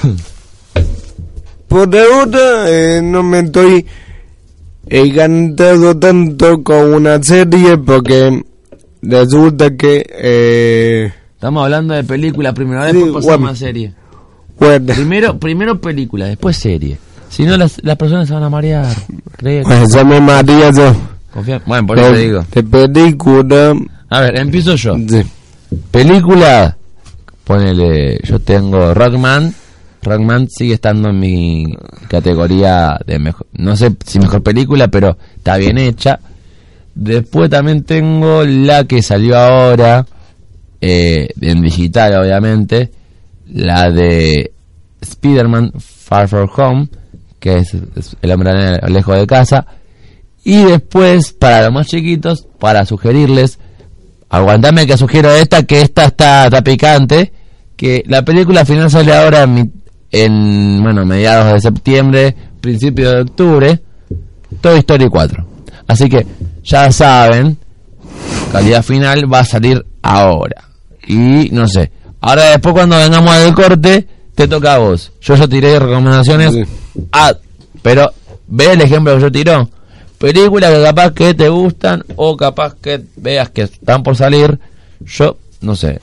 por 1.69 1.97
ahora 1.97 2.69
eh, 2.69 3.01
no 3.03 3.23
me 3.23 3.41
estoy 3.41 3.87
encantado 4.89 5.97
tanto 5.97 6.63
con 6.63 6.95
una 6.95 7.23
serie 7.23 7.79
porque 7.79 8.43
resulta 9.03 9.77
que... 9.77 10.05
Eh, 10.11 11.13
Estamos 11.35 11.65
hablando 11.65 11.95
de 11.95 12.05
película 12.05 12.53
primero, 12.53 12.85
Sí, 12.87 12.93
después 12.93 13.13
pasamos 13.15 13.27
bueno. 13.41 13.49
a 13.49 13.57
serie. 13.57 13.95
bueno, 14.59 14.95
Primero, 14.95 15.39
primero 15.39 15.81
película, 15.81 16.27
después 16.27 16.57
serie. 16.57 16.99
Si 17.31 17.45
no, 17.45 17.57
las, 17.57 17.83
las 17.85 17.97
personas 17.97 18.27
se 18.29 18.35
van 18.35 18.43
a 18.43 18.51
marear. 18.51 18.87
Cree- 19.39 19.63
pues 19.63 19.95
yo 19.95 20.05
me 20.05 20.21
maría 20.21 20.71
yo. 20.73 20.95
confía- 21.33 21.63
Bueno, 21.65 21.87
por 21.87 21.99
eso 21.99 22.13
te 22.13 22.19
digo. 22.19 22.45
De 22.53 22.63
película... 22.65 23.75
A 24.11 24.21
ver, 24.21 24.39
empiezo 24.39 24.75
yo. 24.75 24.97
sí. 25.09 25.23
Película, 25.93 26.77
ponele, 27.45 28.19
yo 28.25 28.41
tengo 28.41 28.93
Rockman. 28.93 29.55
Rockman 30.03 30.49
sigue 30.49 30.75
estando 30.75 31.11
en 31.11 31.19
mi 31.19 31.75
categoría 32.09 32.99
de 33.07 33.19
mejor, 33.19 33.47
no 33.53 33.77
sé 33.77 33.95
si 34.05 34.19
mejor 34.19 34.43
película, 34.43 34.89
pero 34.89 35.17
está 35.37 35.57
bien 35.57 35.79
hecha. 35.79 36.21
Después 36.95 37.51
también 37.51 37.85
tengo 37.85 38.45
la 38.45 38.85
que 38.85 39.03
salió 39.03 39.37
ahora, 39.39 40.07
eh, 40.81 41.29
en 41.41 41.63
digital 41.63 42.15
obviamente, 42.21 42.91
la 43.47 43.91
de 43.91 44.53
Spider-Man 45.01 45.73
Far 45.79 46.29
From 46.29 46.49
Home, 46.57 46.89
que 47.39 47.57
es, 47.57 47.77
el 48.23 48.31
hombre 48.31 48.79
lejos 48.89 49.17
de 49.17 49.27
casa. 49.27 49.67
Y 50.45 50.65
después, 50.65 51.33
para 51.33 51.63
los 51.63 51.73
más 51.73 51.87
chiquitos, 51.87 52.47
para 52.59 52.87
sugerirles, 52.87 53.59
aguantame 54.29 54.87
que 54.87 54.97
sugiero 54.97 55.31
esta, 55.31 55.65
que 55.65 55.83
esta 55.83 56.07
está, 56.07 56.47
está 56.47 56.63
picante, 56.63 57.33
que 57.77 58.03
la 58.07 58.25
película 58.25 58.65
final 58.65 58.91
sale 58.91 59.15
ahora 59.15 59.43
en, 59.43 59.73
en, 60.13 60.83
bueno, 60.83 61.05
mediados 61.05 61.53
de 61.53 61.61
septiembre, 61.61 62.35
principios 62.61 63.13
de 63.13 63.21
octubre, 63.23 63.81
Toy 64.61 64.79
Story 64.79 65.09
4. 65.09 65.47
Así 65.87 66.09
que, 66.09 66.27
ya 66.63 66.91
saben, 66.93 67.59
calidad 68.53 68.83
final 68.83 69.33
va 69.33 69.41
a 69.41 69.45
salir 69.45 69.85
ahora. 70.03 70.69
Y, 71.07 71.51
no 71.53 71.67
sé, 71.67 71.91
ahora 72.21 72.51
después 72.51 72.75
cuando 72.75 72.97
vengamos 72.97 73.31
al 73.31 73.55
corte, 73.55 74.07
te 74.35 74.49
toca 74.49 74.75
a 74.75 74.79
vos. 74.79 75.13
Yo 75.21 75.35
ya 75.35 75.49
tiré 75.49 75.79
recomendaciones. 75.79 76.53
Sí. 76.53 76.65
Ah, 77.13 77.35
pero, 77.83 78.13
ve 78.47 78.73
el 78.73 78.81
ejemplo 78.83 79.15
que 79.15 79.23
yo 79.23 79.33
tiro. 79.33 79.71
Películas 80.19 80.71
que 80.71 80.83
capaz 80.83 81.13
que 81.13 81.35
te 81.35 81.49
gustan 81.49 82.05
o 82.17 82.37
capaz 82.37 82.75
que 82.75 83.01
veas 83.17 83.51
que 83.51 83.63
están 83.63 84.03
por 84.03 84.17
salir. 84.17 84.59
Yo, 85.01 85.39
no 85.63 85.75
sé. 85.75 86.01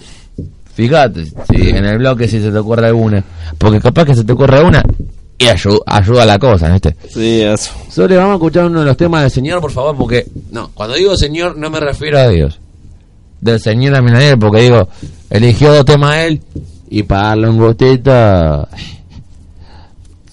Fíjate 0.77 1.25
si 1.25 1.69
en 1.71 1.83
el 1.85 1.97
bloque 1.97 2.27
si 2.27 2.39
se 2.39 2.51
te 2.51 2.57
ocurre 2.59 2.85
alguna. 2.85 3.23
Porque 3.57 3.81
capaz 3.81 4.05
que 4.05 4.13
se 4.13 4.23
te 4.23 4.31
ocurre 4.33 4.61
una 4.63 4.83
y 5.39 5.45
ayu- 5.45 5.81
ayuda 5.87 6.21
a 6.21 6.25
la 6.27 6.37
cosa, 6.37 6.69
¿viste? 6.71 6.95
Sí, 7.09 7.41
eso. 7.41 7.71
Sole, 7.89 8.15
vamos 8.15 8.33
a 8.33 8.35
escuchar 8.35 8.65
uno 8.65 8.81
de 8.81 8.85
los 8.85 8.95
temas 8.95 9.23
del 9.23 9.31
Señor, 9.31 9.59
por 9.59 9.71
favor, 9.71 9.95
porque... 9.97 10.27
No, 10.51 10.69
cuando 10.75 10.95
digo 10.95 11.17
Señor 11.17 11.57
no 11.57 11.71
me 11.71 11.79
refiero 11.79 12.19
a 12.19 12.27
Dios. 12.27 12.59
Del 13.41 13.59
Señor 13.59 13.95
a 13.95 14.03
Minaniel, 14.03 14.37
porque 14.37 14.61
digo, 14.61 14.87
eligió 15.31 15.73
dos 15.73 15.83
temas 15.85 16.15
él 16.17 16.41
y 16.91 17.01
para 17.01 17.29
darle 17.29 17.49
un 17.49 17.57
gustito... 17.57 18.67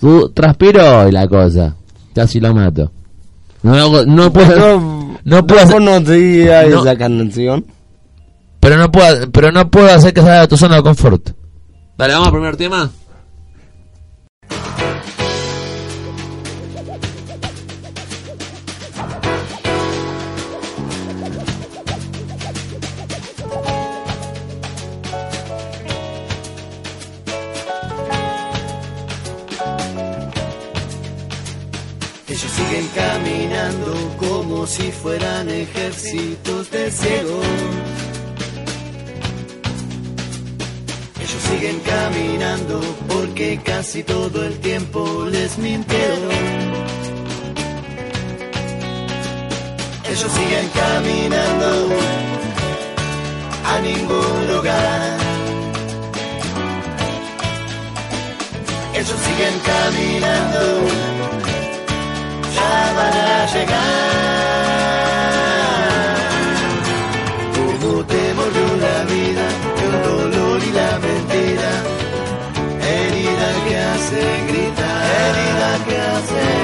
Su, 0.01 0.31
transpiró 0.35 1.09
y 1.09 1.13
la 1.13 1.27
cosa. 1.27 1.75
Casi 2.15 2.39
lo 2.41 2.55
mato. 2.55 2.91
No, 3.63 4.05
no 4.05 4.31
puedo... 4.33 4.79
No, 4.79 5.19
no 5.25 5.47
puedo 5.47 5.63
hacer- 5.63 5.73
conocía 5.75 6.65
no. 6.65 6.81
esa 6.83 6.97
canción. 6.99 7.65
Pero 8.65 8.79
no 8.79 8.91
puedo, 8.91 9.31
pero 9.31 9.53
no 9.53 9.71
puedo 9.71 9.91
hacer 9.91 10.15
que 10.15 10.23
salga 10.23 10.41
de 10.41 10.49
tu 10.49 10.57
zona 10.57 10.77
de 10.77 10.83
confort. 10.83 11.33
Dale, 11.99 12.15
vamos 12.15 12.29
al 12.29 12.33
primer 12.33 12.57
tema. 12.57 12.91
Ellos 32.27 32.51
siguen 32.51 32.89
caminando 32.95 33.93
como 34.19 34.67
si 34.67 34.91
fueran 34.91 35.51
ejércitos 35.51 36.71
de 36.71 36.91
ciegos. 36.91 37.45
Siguen 41.65 41.81
caminando 41.81 42.79
porque 43.09 43.59
casi 43.65 44.03
todo 44.03 44.45
el 44.45 44.59
tiempo 44.61 45.25
les 45.31 45.57
mintieron. 45.57 46.31
Ellos 50.11 50.31
siguen 50.31 50.69
caminando 50.75 51.89
a 53.65 53.81
ningún 53.81 54.55
lugar. 54.55 55.19
Ellos 58.93 59.19
siguen 59.27 59.57
caminando 59.65 60.61
ya 62.55 62.93
van 62.95 63.17
a 63.17 63.47
llegar. 63.55 64.44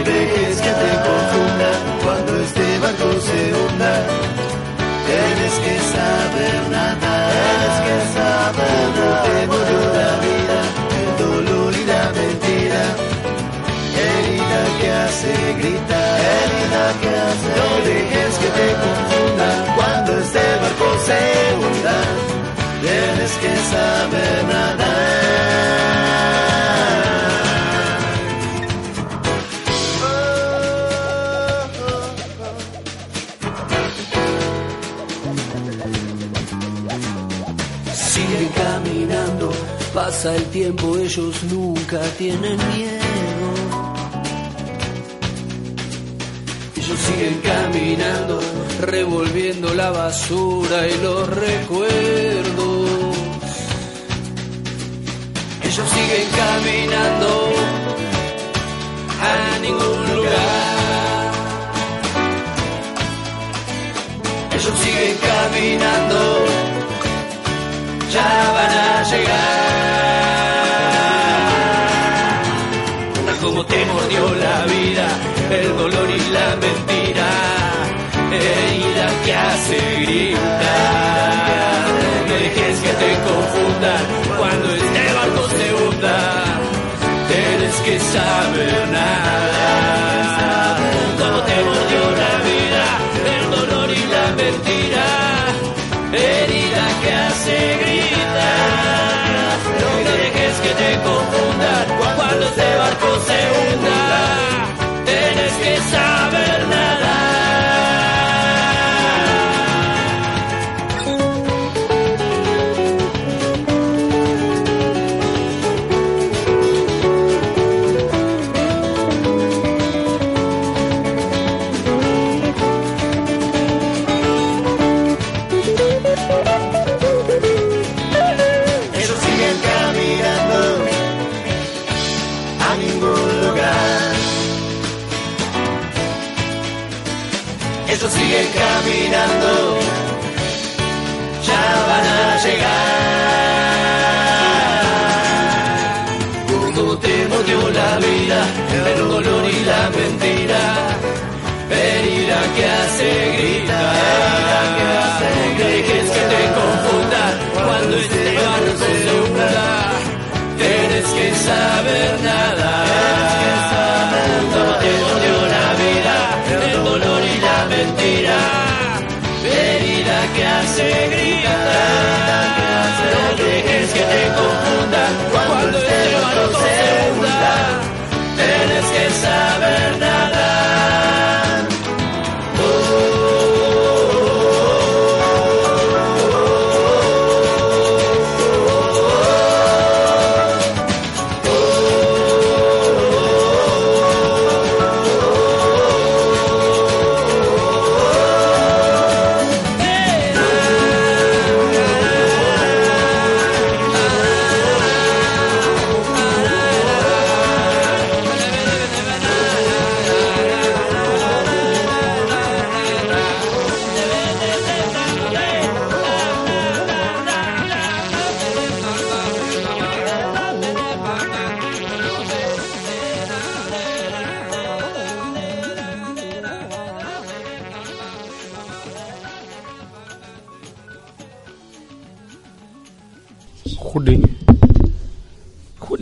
dejes 0.05 0.57
que 0.61 0.73
te 0.83 0.93
confunda 1.07 1.71
cuando 2.05 2.41
este 2.41 2.79
barco 2.79 3.09
se 3.21 3.41
hunda. 3.55 3.93
Tienes 5.07 5.55
que 5.65 5.75
saber 5.95 6.59
nadar, 6.71 7.31
tienes 7.35 7.77
que 7.87 7.97
saber 8.17 8.85
nadar. 8.99 9.23
Te 9.27 9.47
volvió 9.47 9.81
la 9.99 10.13
vida 10.27 10.59
en 11.01 11.11
dolorida 11.25 11.99
mentira, 12.21 12.83
herida 14.03 14.61
que 14.81 14.89
hace 15.03 15.33
gritar, 15.59 16.21
herida 16.31 16.85
que 17.03 17.11
hace. 17.27 17.49
No 17.59 17.69
dejes 17.89 18.33
que 18.43 18.51
te 18.59 18.69
confunda 18.85 19.49
cuando 19.77 20.19
este 20.19 20.45
barco 20.63 20.87
se 21.07 21.21
hunda. 21.59 21.99
Tienes 22.81 23.33
que 23.43 23.53
saber 23.73 24.45
nadar. 24.45 25.90
Pasa 40.23 40.37
el 40.37 40.45
tiempo, 40.51 40.99
ellos 40.99 41.43
nunca 41.45 41.99
tienen 42.19 42.59
miedo. 42.77 43.01
Ellos 46.77 46.99
siguen 47.07 47.41
caminando, 47.43 48.39
revolviendo 48.81 49.73
la 49.73 49.91
basura 49.91 50.87
y 50.89 51.03
los 51.03 51.27
recuerdos. 51.27 53.17
Ellos 55.63 55.89
siguen 55.95 56.29
caminando 56.43 57.53
a 59.23 59.59
ningún 59.63 60.17
lugar. 60.17 61.33
Ellos 64.53 64.75
siguen 64.85 65.17
caminando 65.31 66.21
ya 68.13 68.53
van 68.53 68.71
a 68.71 69.03
llegar. 69.11 69.90
El 75.51 75.77
dolor 75.77 76.09
y 76.11 76.31
la 76.31 76.57
mentira, 76.57 77.29
herida 78.33 79.07
que 79.25 79.35
hace 79.35 79.79
gritar. 80.03 80.41
No 82.29 82.35
dejes 82.35 82.81
que 82.81 82.93
te 83.03 83.11
confundan 83.29 84.03
cuando 84.39 84.75
este 84.75 85.13
barco 85.15 85.49
se 85.49 85.75
hunda, 85.75 86.19
tienes 87.29 87.75
que 87.85 87.99
saber 87.99 88.80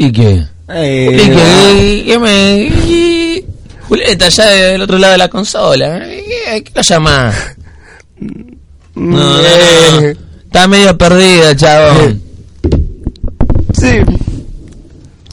¿Juli 0.08 0.12
qué? 0.12 0.44
Eh, 0.70 1.06
Juli 1.18 2.04
que, 2.04 2.04
que 2.06 2.18
me... 2.18 3.44
Julieta 3.88 4.26
allá 4.26 4.44
del 4.46 4.82
otro 4.82 4.98
lado 4.98 5.12
de 5.12 5.18
la 5.18 5.28
consola. 5.28 6.00
¿Qué, 6.00 6.62
qué 6.62 6.72
lo 6.74 6.82
llama? 6.82 7.32
No, 8.94 9.16
no, 9.16 9.40
eh, 9.40 10.16
Está 10.44 10.66
medio 10.68 10.96
perdida, 10.98 11.54
chabón. 11.56 12.22
Sí. 13.78 13.92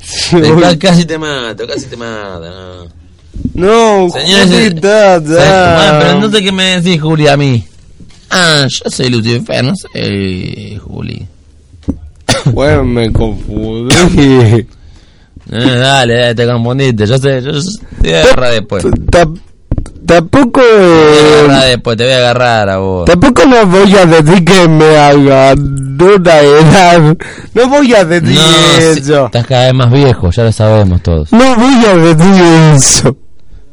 Sí, 0.02 0.38
ca- 0.62 0.78
casi 0.80 1.06
te 1.06 1.18
mato, 1.18 1.68
casi 1.68 1.86
te 1.88 1.98
mato. 1.98 2.88
No, 3.54 4.08
No, 4.08 4.10
Julita, 4.10 5.16
¿sabes? 5.20 5.30
ya. 5.30 5.90
Ah, 5.90 6.00
pero 6.00 6.12
entonces, 6.14 6.42
¿qué 6.42 6.52
me 6.52 6.80
decís, 6.80 7.02
Juli, 7.02 7.28
a 7.28 7.36
mí? 7.36 7.64
Ah, 8.30 8.68
yo 8.70 8.90
soy 8.90 9.10
Lucifer, 9.10 9.64
no 9.64 9.74
soy 9.76 10.80
Juli. 10.84 11.26
Bueno, 12.52 12.84
me 12.86 13.12
confundí. 13.12 14.68
Eh, 15.52 15.78
dale, 15.78 16.16
dale, 16.18 16.34
te 16.34 16.48
confundiste. 16.48 17.06
Yo 17.06 17.20
sé, 17.20 17.40
yo 17.40 17.52
te 17.52 17.60
voy 18.02 18.14
a 18.14 18.22
agarrar 18.24 18.52
después. 18.54 18.84
Te 18.84 18.90
Ta- 19.12 19.30
Tampoco, 20.08 20.60
voy 20.60 20.70
a 20.72 20.74
eh, 20.74 21.40
agarrar 21.46 21.66
después, 21.68 21.98
te 21.98 22.04
voy 22.04 22.14
a 22.14 22.18
agarrar 22.18 22.70
a 22.72 22.78
vos. 22.78 23.06
tampoco 23.06 23.46
no 23.46 23.66
voy 23.68 23.96
a 23.96 24.06
decir 24.08 24.44
que 24.44 24.68
me 24.68 24.98
haga 24.98 25.16
una 25.16 25.54
edad. 26.42 27.16
No 27.54 27.68
voy 27.70 27.94
a 27.94 28.06
decir 28.06 28.40
No, 28.40 28.80
eso. 28.80 29.26
estás 29.28 29.46
cada 29.46 29.66
vez 29.66 29.74
más 29.76 29.92
viejo, 29.92 30.32
ya 30.32 30.44
lo 30.46 30.52
sabemos 30.52 31.04
todos. 31.04 31.32
No 31.32 31.56
voy 31.56 31.86
a 31.86 31.96
decir 31.96 32.44
eso. 32.76 33.16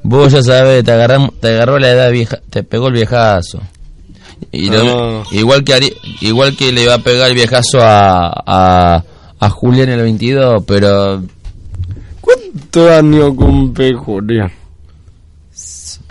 Vos 0.02 0.30
ya 0.32 0.42
sabés, 0.42 0.84
te, 0.84 0.92
agarramos, 0.92 1.30
te 1.40 1.48
agarró 1.54 1.78
la 1.78 1.90
edad 1.90 2.10
vieja, 2.10 2.38
te 2.50 2.62
pegó 2.64 2.88
el 2.88 2.94
viejazo. 2.94 3.60
Y 4.50 4.68
Ah. 4.74 5.22
igual 5.30 5.62
que 5.64 5.74
Ari- 5.74 5.96
igual 6.20 6.56
que 6.56 6.72
le 6.72 6.86
va 6.86 6.94
a 6.94 6.98
pegar 6.98 7.28
el 7.30 7.34
viejazo 7.36 7.80
a, 7.80 8.32
a, 8.46 9.04
a 9.38 9.50
Julián 9.50 9.88
el 9.90 10.02
22, 10.02 10.64
pero 10.66 11.22
¿Cuántos 12.20 12.90
años 12.90 13.34
cumple 13.36 13.94
Julián? 13.94 14.50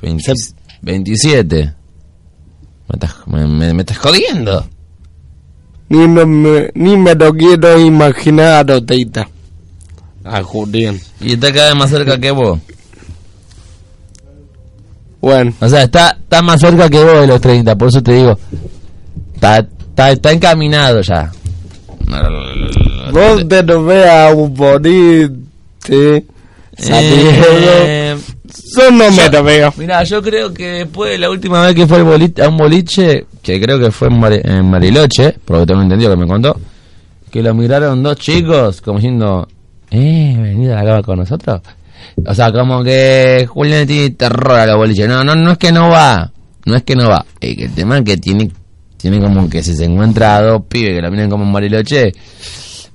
20 0.01 0.33
27. 0.81 1.73
Me 2.87 2.93
estás, 2.93 3.15
me, 3.27 3.45
me- 3.47 3.73
me 3.73 3.81
estás 3.81 3.97
jodiendo. 3.99 4.65
Ni, 5.89 6.07
no 6.07 6.25
me, 6.25 6.71
ni 6.73 6.97
me 6.97 7.13
lo 7.15 7.33
quiero 7.33 7.79
imaginar 7.79 8.71
a 8.71 8.81
Tita. 8.81 9.27
A 10.23 10.41
Julián. 10.43 10.99
Y 11.19 11.33
está 11.33 11.51
cada 11.53 11.67
vez 11.69 11.75
más 11.75 11.89
cerca 11.89 12.19
que 12.19 12.31
vos. 12.31 12.59
Bueno, 15.21 15.53
O 15.59 15.69
sea, 15.69 15.83
está, 15.83 16.17
está 16.19 16.41
más 16.41 16.59
cerca 16.59 16.89
que 16.89 17.03
vos 17.03 17.21
de 17.21 17.27
los 17.27 17.39
30, 17.41 17.75
por 17.77 17.89
eso 17.89 18.01
te 18.01 18.13
digo. 18.13 18.37
Está, 19.35 19.57
está, 19.59 20.11
está 20.11 20.31
encaminado 20.31 21.01
ya. 21.01 21.31
vos 23.11 23.47
te 23.47 23.63
lo 23.63 23.83
veas 23.85 24.33
un 24.35 24.53
bonito. 24.53 25.33
Eh, 25.89 26.25
Yo 28.75 28.91
no 28.91 29.11
me 29.11 29.29
lo 29.29 29.43
veo. 29.43 29.73
Mira, 29.77 30.03
yo 30.03 30.21
creo 30.21 30.53
que 30.53 30.65
después 30.67 31.11
de 31.11 31.17
la 31.19 31.29
última 31.29 31.65
vez 31.65 31.75
que 31.75 31.87
fue 31.87 32.01
boliche- 32.03 32.41
a 32.43 32.49
un 32.49 32.57
boliche, 32.57 33.25
que 33.41 33.61
creo 33.61 33.79
que 33.79 33.91
fue 33.91 34.07
en, 34.07 34.19
Mari- 34.19 34.41
en 34.43 34.65
Mariloche, 34.69 35.33
por 35.45 35.57
lo 35.57 35.61
que 35.63 35.67
tengo 35.67 35.81
entendido 35.83 36.11
que 36.11 36.17
me 36.17 36.27
contó, 36.27 36.59
que 37.29 37.41
lo 37.41 37.53
miraron 37.53 38.01
dos 38.03 38.17
chicos 38.17 38.81
como 38.81 38.97
diciendo, 38.99 39.47
eh, 39.89 40.35
venid 40.41 40.69
a 40.71 40.75
la 40.77 40.83
cama 40.85 41.03
con 41.03 41.19
nosotros. 41.19 41.61
O 42.25 42.33
sea, 42.33 42.51
como 42.51 42.83
que 42.83 43.45
Julián 43.47 43.87
tiene 43.87 44.11
terror 44.11 44.59
a 44.59 44.65
los 44.65 44.77
boliches. 44.77 45.07
No, 45.07 45.23
no, 45.23 45.35
no 45.35 45.51
es 45.51 45.57
que 45.57 45.71
no 45.71 45.89
va, 45.89 46.31
no 46.65 46.75
es 46.75 46.83
que 46.83 46.95
no 46.95 47.09
va. 47.09 47.25
Es 47.39 47.57
el 47.57 47.73
tema 47.73 47.97
es 47.97 48.03
que 48.03 48.17
tiene, 48.17 48.51
tiene 48.97 49.19
como 49.19 49.49
que 49.49 49.63
si 49.63 49.75
se 49.75 49.85
encuentra 49.85 50.37
a 50.37 50.41
dos 50.41 50.63
pibes 50.67 50.95
que 50.95 51.01
lo 51.01 51.11
miran 51.11 51.29
como 51.29 51.43
en 51.43 51.51
Mariloche, 51.51 52.11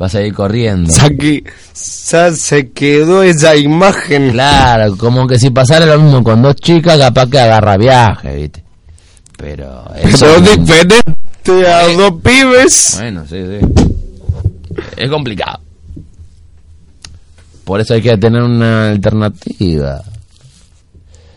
va 0.01 0.07
a 0.07 0.09
salir 0.09 0.33
corriendo. 0.35 0.92
Ya 0.92 2.33
se 2.33 2.71
quedó 2.71 3.23
esa 3.23 3.57
imagen. 3.57 4.33
Claro, 4.33 4.97
como 4.97 5.27
que 5.27 5.38
si 5.38 5.51
pasara 5.51 5.87
lo 5.87 5.99
mismo 5.99 6.23
con 6.23 6.42
dos 6.42 6.57
chicas, 6.57 6.99
capaz 6.99 7.29
que 7.29 7.38
agarra 7.38 7.77
viaje, 7.77 8.35
¿viste? 8.37 8.64
Pero 9.37 9.85
eso... 9.97 10.27
Pero 10.27 10.40
diferente 10.40 11.01
a 11.69 11.87
dos 11.88 12.14
pibes. 12.23 12.97
Bueno, 12.99 13.25
sí, 13.29 13.37
sí. 13.37 13.85
Es 14.97 15.11
complicado. 15.11 15.61
Por 17.66 17.81
eso 17.81 17.94
hay 17.94 18.00
que 18.00 18.16
tener 18.16 18.44
una 18.44 18.90
alternativa. 18.90 20.00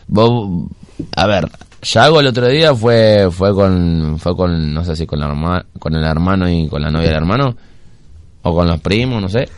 Vos, 0.08 0.70
a 1.16 1.26
ver, 1.26 1.50
Yago 1.82 2.20
el 2.20 2.28
otro 2.28 2.48
día 2.48 2.76
fue 2.76 3.30
fue 3.32 3.52
con 3.56 4.20
fue 4.20 4.36
con 4.36 4.72
no 4.72 4.86
sé 4.86 4.96
si 4.96 5.08
con 5.08 5.20
la 5.20 5.66
con 5.80 5.96
el 5.96 6.04
hermano 6.04 6.48
y 6.48 6.68
con 6.68 6.84
la 6.84 6.92
novia 6.92 7.08
del 7.08 7.18
hermano 7.18 7.56
o 8.44 8.54
con 8.54 8.68
los 8.68 8.80
primos, 8.80 9.20
no 9.20 9.28
sé. 9.28 9.50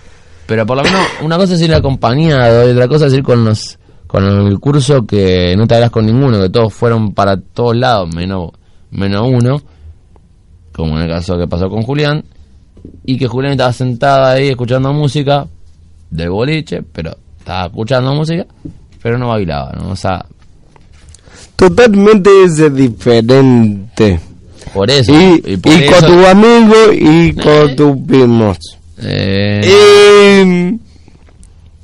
Pero 0.45 0.65
por 0.65 0.77
lo 0.77 0.83
menos 0.83 1.05
una 1.21 1.35
cosa 1.35 1.55
es 1.55 1.61
ir 1.61 1.75
acompañado 1.75 2.65
y 2.65 2.71
otra 2.71 2.87
cosa 2.87 3.07
es 3.07 3.13
ir 3.15 3.23
con 3.23 3.43
los 3.43 3.77
con 4.07 4.23
el 4.23 4.57
curso 4.57 5.05
que 5.05 5.53
no 5.57 5.67
te 5.67 5.75
hablas 5.75 5.91
con 5.91 6.05
ninguno, 6.05 6.39
que 6.39 6.49
todos 6.49 6.73
fueron 6.73 7.13
para 7.13 7.35
todos 7.35 7.75
lados 7.75 8.15
menos 8.15 8.51
menos 8.91 9.27
uno 9.29 9.61
como 10.71 10.95
en 10.95 11.03
el 11.03 11.09
caso 11.09 11.37
que 11.37 11.49
pasó 11.49 11.69
con 11.69 11.81
Julián, 11.81 12.23
y 13.03 13.17
que 13.17 13.27
Julián 13.27 13.51
estaba 13.51 13.73
sentado 13.73 14.23
ahí 14.23 14.47
escuchando 14.47 14.93
música 14.93 15.47
del 16.11 16.29
boliche, 16.29 16.83
pero 16.83 17.17
estaba 17.39 17.65
escuchando 17.65 18.13
música, 18.13 18.45
pero 19.01 19.17
no 19.17 19.29
bailaba, 19.29 19.71
¿no? 19.79 19.89
O 19.89 19.95
sea, 19.95 20.23
Totalmente 21.55 22.29
es 22.45 22.73
diferente. 22.75 24.19
por 24.73 24.89
eso. 24.89 25.11
Y, 25.13 25.57
por 25.57 25.71
y 25.73 25.83
eso, 25.83 26.07
con 26.07 26.11
tu 26.19 26.25
amigo 26.25 26.75
y 26.93 27.33
con 27.33 27.69
Eh. 27.69 27.75
tus 27.75 27.97
primos. 28.07 28.57
eh, 28.99 29.61
Y... 30.43 30.79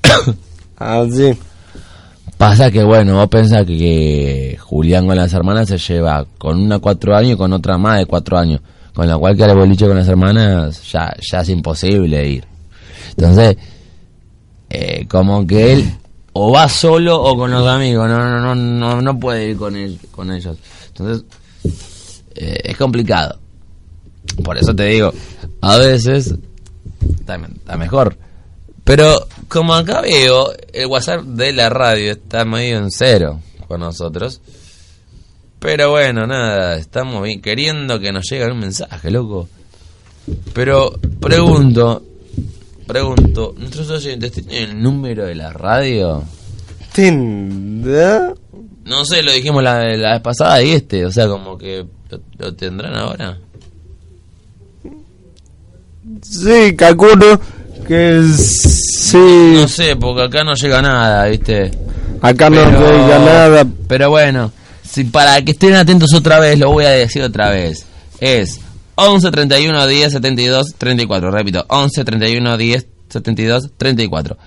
Así. 0.77 1.37
pasa 2.37 2.69
que, 2.71 2.83
bueno, 2.83 3.15
vos 3.15 3.27
pensás 3.29 3.65
que, 3.65 3.77
que 3.77 4.57
Julián 4.59 5.07
con 5.07 5.15
las 5.15 5.33
hermanas 5.33 5.67
se 5.69 5.77
lleva 5.77 6.25
con 6.37 6.59
una 6.59 6.79
cuatro 6.79 7.15
años 7.15 7.33
y 7.33 7.37
con 7.37 7.51
otra 7.53 7.77
más 7.77 7.99
de 7.99 8.05
cuatro 8.05 8.37
años, 8.37 8.61
con 8.93 9.07
la 9.07 9.17
cual 9.17 9.35
que 9.35 9.43
al 9.43 9.55
boliche 9.57 9.87
con 9.87 9.97
las 9.97 10.07
hermanas 10.07 10.81
ya, 10.91 11.13
ya 11.31 11.41
es 11.41 11.49
imposible 11.49 12.27
ir. 12.27 12.45
Entonces, 13.09 13.57
eh, 14.69 15.05
como 15.07 15.45
que 15.45 15.73
él 15.73 15.97
o 16.33 16.51
va 16.51 16.69
solo 16.69 17.21
o 17.21 17.35
con 17.35 17.49
los 17.51 17.67
amigos, 17.67 18.07
no 18.07 18.19
no 18.19 18.39
no 18.39 18.55
no, 18.55 19.01
no 19.01 19.19
puede 19.19 19.49
ir 19.49 19.57
con 19.57 19.75
él, 19.75 19.99
con 20.11 20.31
ellos. 20.31 20.57
Entonces 20.87 21.25
eh, 22.35 22.61
es 22.63 22.77
complicado. 22.77 23.39
Por 24.43 24.57
eso 24.57 24.75
te 24.75 24.85
digo, 24.85 25.11
a 25.61 25.77
veces 25.77 26.35
está, 27.19 27.35
está 27.35 27.77
mejor. 27.77 28.17
Pero 28.83 29.27
como 29.47 29.73
acá 29.73 30.01
veo, 30.01 30.53
el 30.71 30.85
WhatsApp 30.85 31.21
de 31.21 31.53
la 31.53 31.69
radio 31.69 32.11
está 32.11 32.45
medio 32.45 32.77
en 32.77 32.91
cero 32.91 33.41
con 33.67 33.79
nosotros. 33.79 34.41
Pero 35.59 35.89
bueno, 35.89 36.27
nada, 36.27 36.77
estamos 36.77 37.23
bien, 37.23 37.41
queriendo 37.41 37.99
que 37.99 38.11
nos 38.11 38.29
llegue 38.29 38.51
un 38.51 38.59
mensaje, 38.59 39.09
loco. 39.09 39.49
Pero 40.53 40.93
pregunto, 41.19 42.03
pregunto, 42.87 43.53
¿nuestros 43.57 43.89
oyentes 43.89 44.31
tienen 44.31 44.69
el 44.69 44.81
número 44.81 45.25
de 45.25 45.35
la 45.35 45.51
radio? 45.51 46.23
¿Tendrá? 46.93 48.33
No 48.85 49.05
sé, 49.05 49.21
lo 49.21 49.31
dijimos 49.33 49.61
la, 49.61 49.83
la 49.97 50.13
vez 50.13 50.21
pasada 50.21 50.63
y 50.63 50.71
este, 50.71 51.05
o 51.05 51.11
sea, 51.11 51.27
como 51.27 51.57
que 51.57 51.85
lo, 52.09 52.19
lo 52.37 52.53
tendrán 52.55 52.95
ahora. 52.95 53.37
Sí, 56.23 56.75
calculo 56.75 57.39
que 57.87 58.21
sí. 58.33 59.17
No 59.17 59.67
sé, 59.67 59.95
porque 59.95 60.23
acá 60.23 60.43
no 60.43 60.53
llega 60.53 60.81
nada, 60.81 61.25
¿viste? 61.25 61.71
Acá 62.21 62.49
no 62.49 62.61
diga 62.65 63.19
nada. 63.19 63.65
Pero 63.87 64.09
bueno, 64.09 64.51
si 64.83 65.05
para 65.05 65.41
que 65.41 65.51
estén 65.51 65.73
atentos 65.73 66.13
otra 66.13 66.39
vez, 66.39 66.57
lo 66.59 66.71
voy 66.71 66.85
a 66.85 66.91
decir 66.91 67.21
otra 67.21 67.49
vez. 67.49 67.85
Es 68.19 68.59
11 68.97 69.31
31 69.31 69.87
10 69.87 70.11
72 70.11 70.75
34. 70.77 71.31
Repito, 71.31 71.65
11 71.69 72.03
31 72.03 72.57
10 72.57 72.87
72 73.09 73.69
34. 73.77 74.37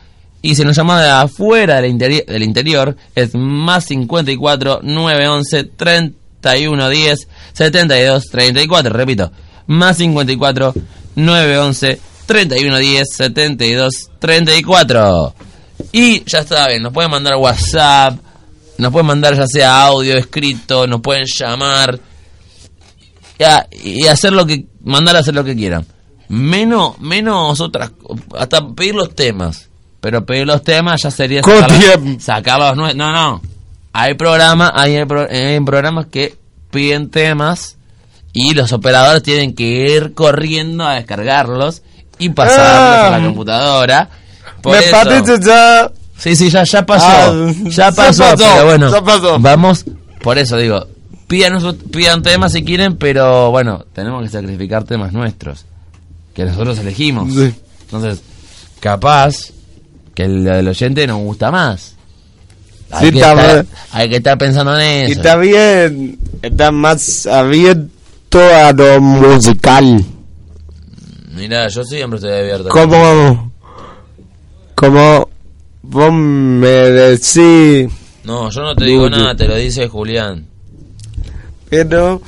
Y 0.43 0.55
si 0.55 0.65
nos 0.65 0.77
llama 0.77 1.03
de 1.03 1.09
afuera 1.11 1.81
del, 1.81 1.93
interi- 1.97 2.25
del 2.27 2.43
interior, 2.43 2.97
es 3.15 3.35
más 3.35 3.85
54 3.87 4.81
911 4.83 5.65
31 5.77 6.89
10 6.89 7.29
72 7.53 8.25
34. 8.31 8.93
Repito, 8.93 9.33
más 9.67 9.97
54 9.99 10.75
911 11.17 12.01
31 12.27 12.79
10 12.79 13.09
72 13.09 14.09
34. 14.19 15.35
Y 15.93 16.25
ya 16.25 16.43
saben, 16.45 16.83
nos 16.83 16.93
pueden 16.93 17.11
mandar 17.11 17.37
WhatsApp, 17.37 18.19
nos 18.79 18.93
pueden 18.93 19.07
mandar 19.07 19.37
ya 19.37 19.47
sea 19.47 19.83
audio, 19.83 20.17
escrito, 20.17 20.87
nos 20.87 21.01
pueden 21.01 21.25
llamar 21.39 21.99
y 23.83 24.07
hacer 24.07 24.33
lo 24.33 24.47
que, 24.47 24.67
mandar 24.85 25.17
a 25.17 25.21
hacer 25.21 25.35
lo 25.35 25.45
que 25.45 25.57
quieran. 25.57 25.87
Menos, 26.29 26.99
menos 27.01 27.61
otras, 27.61 27.91
hasta 28.39 28.67
pedir 28.69 28.95
los 28.95 29.15
temas. 29.15 29.69
Pero 30.01 30.25
pedir 30.25 30.47
los 30.47 30.63
temas 30.63 31.03
ya 31.03 31.11
sería 31.11 31.43
sacarlos- 31.43 32.95
No, 32.95 33.13
no. 33.13 33.43
Hay 33.93 34.15
programas, 34.15 34.71
hay, 34.75 35.05
pro- 35.05 35.29
hay 35.31 35.61
programas 35.61 36.07
que 36.07 36.37
piden 36.71 37.11
temas 37.11 37.77
y 38.33 38.55
los 38.55 38.73
operadores 38.73 39.23
tienen 39.23 39.55
que 39.55 39.65
ir 39.65 40.15
corriendo 40.15 40.87
a 40.87 40.95
descargarlos 40.95 41.83
y 42.19 42.29
pasarlos 42.31 42.67
a 42.67 43.07
Ah. 43.09 43.19
la 43.19 43.25
computadora. 43.25 44.09
Por 44.63 44.77
Me 44.77 44.83
parece 44.91 45.39
ya. 45.45 45.91
Sí, 46.17 46.37
sí, 46.37 46.51
ya, 46.51 46.63
ya 46.65 46.85
pasó. 46.87 47.07
Ah, 47.09 47.53
ya 47.65 47.91
pasó, 47.93 48.23
pasó, 48.25 48.37
pero 48.55 48.65
bueno. 48.67 48.91
ya 48.93 49.03
pasó. 49.03 49.39
Vamos, 49.41 49.85
por 50.23 50.39
eso 50.39 50.57
digo, 50.59 50.87
pidan, 51.31 51.63
pidan 51.93 52.23
temas 52.23 52.51
si 52.53 52.65
quieren, 52.65 52.97
pero 52.97 53.53
bueno, 53.53 53.87
tenemos 53.93 54.25
que 54.25 54.29
sacrificar 54.29 54.83
temas 54.83 55.13
nuestros, 55.13 55.65
que 56.35 56.45
nosotros 56.45 56.77
elegimos. 56.81 57.33
Sí. 57.33 57.55
Entonces, 57.83 58.21
capaz 58.81 59.53
que 60.13 60.25
el 60.25 60.43
del 60.43 60.67
oyente 60.67 61.07
nos 61.07 61.19
gusta 61.19 61.53
más. 61.53 61.95
Hay, 62.91 63.07
Sí, 63.07 63.13
que, 63.13 63.19
está 63.21 63.31
estar, 63.33 63.67
hay 63.93 64.09
que 64.09 64.17
estar 64.17 64.37
pensando 64.39 64.77
en 64.81 65.09
Y 65.09 65.13
eso. 65.13 65.21
está 65.21 65.37
bien. 65.37 66.19
Está 66.43 66.73
más 66.73 67.25
abierto 67.27 68.41
a 68.41 68.73
lo 68.73 69.01
musical. 69.01 70.05
Mira, 71.37 71.69
yo 71.69 71.85
siempre 71.85 72.17
estoy 72.19 72.33
abierto. 72.33 72.69
Como. 72.71 73.53
Como. 74.75 75.29
Vos 75.83 76.13
me 76.13 76.67
decís. 76.67 77.89
No, 78.25 78.51
yo 78.51 78.63
no 78.63 78.75
te 78.75 78.85
digo 78.85 79.09
nada, 79.09 79.37
te 79.37 79.47
lo 79.47 79.55
dice 79.55 79.87
Julián. 79.87 80.50
Pero. 81.71 82.21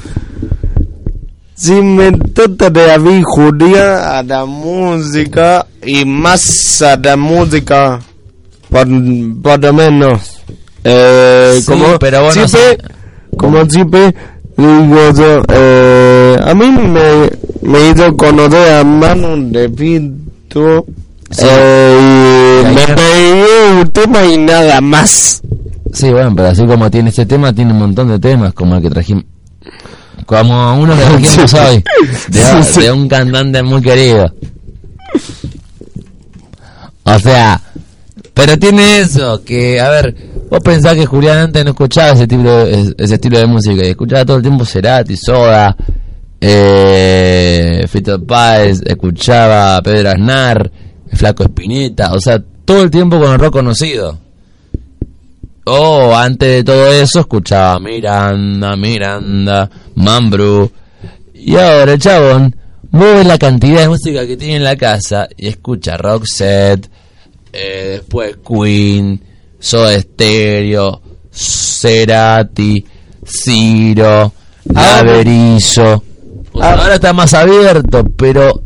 Si 1.55 1.73
me 1.81 2.11
trata 2.13 2.71
de 2.71 2.91
a 2.91 4.23
la 4.25 4.45
música 4.47 5.65
y 5.85 6.05
más 6.05 6.83
a 6.83 6.97
la 6.97 7.17
música, 7.17 8.01
por, 8.69 8.89
por 9.43 9.63
lo 9.63 9.73
menos. 9.73 10.41
Eh, 10.83 11.59
Sí, 11.61 11.67
como 11.71 11.99
pero 12.01 12.25
bueno, 12.25 12.49
siempre, 12.49 12.79
como 13.37 13.65
siempre 13.71 14.13
digo 14.57 15.13
yo, 15.17 15.43
eh, 15.49 16.37
a 16.45 16.53
mí 16.55 16.67
me, 16.67 17.31
me 17.63 17.91
hizo 17.91 18.17
conocer 18.17 18.75
a 18.75 18.83
Manu 18.85 19.51
de 19.53 19.69
Vito 19.69 20.85
Sí. 21.31 21.45
eh, 21.49 22.63
y 22.63 22.75
me 22.75 22.87
pedí 22.89 23.81
un 23.81 23.89
tema 23.93 24.25
y 24.25 24.37
nada 24.39 24.81
más. 24.81 25.41
Sí, 25.93 26.11
bueno, 26.11 26.33
pero 26.35 26.49
así 26.49 26.67
como 26.67 26.91
tiene 26.91 27.11
este 27.11 27.25
tema, 27.27 27.53
tiene 27.53 27.73
un 27.73 27.79
montón 27.79 28.09
de 28.09 28.19
temas, 28.19 28.53
como 28.53 28.75
el 28.77 28.83
que 28.83 28.91
trajimos. 28.91 29.25
Como 30.27 30.81
uno 30.81 30.95
que 30.97 31.03
hoy, 31.59 31.85
de, 32.29 32.93
un 32.93 33.09
cantante 33.09 33.63
muy 33.63 33.83
querido. 33.83 34.33
O 37.05 37.19
sea, 37.19 37.61
pero 38.33 38.59
tiene 38.59 39.01
eso, 39.01 39.43
que, 39.45 39.81
a 39.81 39.91
ver, 39.91 40.15
Vos 40.53 40.61
pensás 40.61 40.95
que 40.97 41.07
Julián 41.07 41.39
antes 41.39 41.65
no 41.65 41.71
escuchaba 41.71 42.11
ese 42.11 42.25
estilo, 42.25 42.67
ese 42.67 43.15
estilo 43.15 43.39
de 43.39 43.47
música, 43.47 43.87
y 43.87 43.89
escuchaba 43.89 44.27
todo 44.27 44.37
el 44.37 44.43
tiempo 44.43 44.67
Cerati, 44.67 45.17
Soda, 45.17 45.75
eh, 46.39 47.87
Fito 47.89 48.23
Páez, 48.23 48.83
escuchaba 48.85 49.81
Pedro 49.81 50.11
Aznar, 50.11 50.71
Flaco 51.11 51.45
Espineta, 51.45 52.13
o 52.13 52.21
sea, 52.21 52.39
todo 52.67 52.83
el 52.83 52.91
tiempo 52.91 53.19
con 53.19 53.33
el 53.33 53.39
rock 53.39 53.55
conocido. 53.55 54.19
O 55.65 56.15
antes 56.15 56.49
de 56.49 56.65
todo 56.65 56.91
eso 56.91 57.21
escuchaba 57.21 57.79
Miranda, 57.79 58.77
Miranda, 58.77 59.71
Mambru. 59.95 60.71
Y 61.35 61.57
ahora, 61.57 61.97
chabón, 61.97 62.57
mueve 62.91 63.25
la 63.25 63.39
cantidad 63.39 63.83
de 63.83 63.89
música 63.89 64.27
que 64.27 64.37
tiene 64.37 64.57
en 64.57 64.65
la 64.65 64.77
casa 64.77 65.29
y 65.37 65.49
escucha 65.49 65.97
Roxette, 65.97 66.91
eh, 67.53 67.99
después 67.99 68.39
Queen, 68.47 69.23
Soda 69.59 70.01
Stereo, 70.01 71.01
Cerati, 71.31 72.85
Ciro, 73.25 74.33
Averizo. 74.75 76.03
O 76.53 76.61
sea, 76.61 76.73
ahora 76.75 76.95
está 76.97 77.13
más 77.13 77.35
abierto, 77.35 78.05
pero 78.17 78.63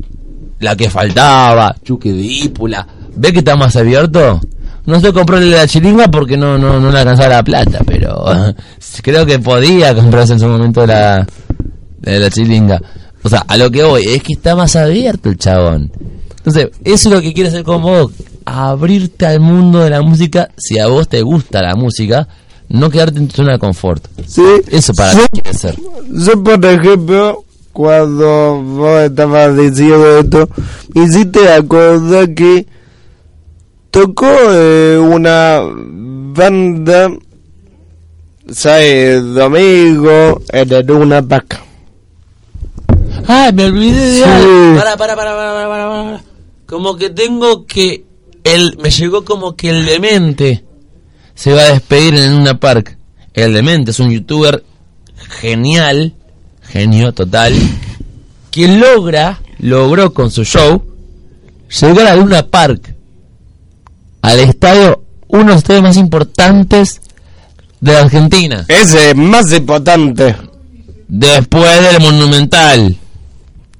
la 0.60 0.74
que 0.74 0.88
faltaba, 0.88 1.76
Chuque 1.84 2.12
Dípula, 2.12 2.86
¿ve 3.14 3.32
que 3.32 3.40
está 3.40 3.54
más 3.54 3.76
abierto? 3.76 4.40
No 4.86 5.00
se 5.00 5.12
compró 5.12 5.38
el 5.38 5.50
de 5.50 5.56
la 5.56 5.66
chiringa 5.66 6.08
porque 6.08 6.36
no, 6.36 6.56
no, 6.58 6.78
no 6.80 6.90
le 6.90 6.98
alcanzaba 7.00 7.28
la 7.28 7.42
plata, 7.42 7.80
pero 7.84 8.24
creo 9.02 9.26
que 9.26 9.38
podía 9.38 9.94
comprarse 9.94 10.34
en 10.34 10.40
su 10.40 10.46
momento 10.46 10.86
la, 10.86 11.26
la 12.02 12.30
chiringa. 12.30 12.80
O 13.22 13.28
sea, 13.28 13.44
a 13.48 13.56
lo 13.56 13.70
que 13.70 13.82
voy, 13.82 14.04
es 14.06 14.22
que 14.22 14.34
está 14.34 14.54
más 14.54 14.76
abierto 14.76 15.28
el 15.28 15.36
chabón. 15.36 15.90
Entonces, 16.36 16.68
eso 16.84 17.08
es 17.08 17.14
lo 17.14 17.20
que 17.20 17.32
quiere 17.34 17.48
hacer 17.48 17.64
con 17.64 17.82
vos, 17.82 18.12
abrirte 18.44 19.26
al 19.26 19.40
mundo 19.40 19.80
de 19.80 19.90
la 19.90 20.00
música 20.02 20.48
si 20.56 20.78
a 20.78 20.86
vos 20.86 21.08
te 21.08 21.22
gusta 21.22 21.60
la 21.60 21.74
música, 21.74 22.28
no 22.68 22.88
quedarte 22.88 23.18
en 23.18 23.26
tu 23.26 23.34
zona 23.36 23.54
de 23.54 23.58
confort. 23.58 24.06
Sí. 24.26 24.44
Eso 24.70 24.92
para 24.94 25.12
Yo- 25.12 25.18
qué 25.32 25.40
quiere 25.40 25.58
ser. 25.58 25.74
Yo, 26.12 26.44
por 26.44 26.64
ejemplo, 26.64 27.44
cuando 27.72 28.62
vos 28.62 29.00
estabas 29.02 29.56
diciendo 29.56 30.18
esto, 30.20 30.48
me 30.94 31.04
hiciste 31.04 31.48
acordar 31.52 32.32
que 32.34 32.66
tocó 33.90 34.26
eh, 34.50 34.98
una 34.98 35.60
banda, 35.64 37.10
¿sabes? 38.50 39.22
Domingo 39.34 40.40
en 40.50 40.72
el 40.72 40.86
Luna 40.86 41.22
Park. 41.22 41.60
Ah, 43.28 43.50
me 43.54 43.64
olvidé 43.64 44.00
de 44.06 44.16
Sí. 44.18 44.22
algo. 44.24 44.76
Para, 44.78 44.96
para, 44.96 45.16
para, 45.16 45.30
para, 45.36 45.52
para, 45.52 45.68
para, 45.68 45.88
para. 45.88 46.22
Como 46.66 46.96
que 46.96 47.10
tengo 47.10 47.66
que. 47.66 48.04
El, 48.44 48.76
me 48.80 48.90
llegó 48.90 49.24
como 49.24 49.56
que 49.56 49.70
el 49.70 49.84
demente 49.86 50.64
se 51.34 51.52
va 51.52 51.62
a 51.62 51.72
despedir 51.72 52.14
en 52.14 52.32
una 52.34 52.58
park. 52.60 52.96
El 53.34 53.52
demente 53.52 53.90
es 53.90 53.98
un 53.98 54.10
youtuber 54.10 54.64
genial, 55.40 56.14
genio 56.62 57.12
total, 57.12 57.54
que 58.50 58.68
logra, 58.68 59.40
logró 59.58 60.14
con 60.14 60.30
su 60.30 60.44
show 60.44 60.82
llegar 61.80 62.06
a 62.06 62.16
Luna 62.16 62.46
Park, 62.46 62.94
al 64.26 64.40
estadio, 64.40 65.02
uno 65.28 65.42
de 65.44 65.48
los 65.50 65.56
estadios 65.58 65.82
más 65.82 65.96
importantes 65.96 67.00
de 67.80 67.92
la 67.92 68.00
Argentina, 68.00 68.64
Ese 68.68 69.10
es 69.10 69.16
más 69.16 69.52
importante. 69.52 70.36
después 71.08 71.82
del 71.82 72.00
Monumental. 72.00 72.96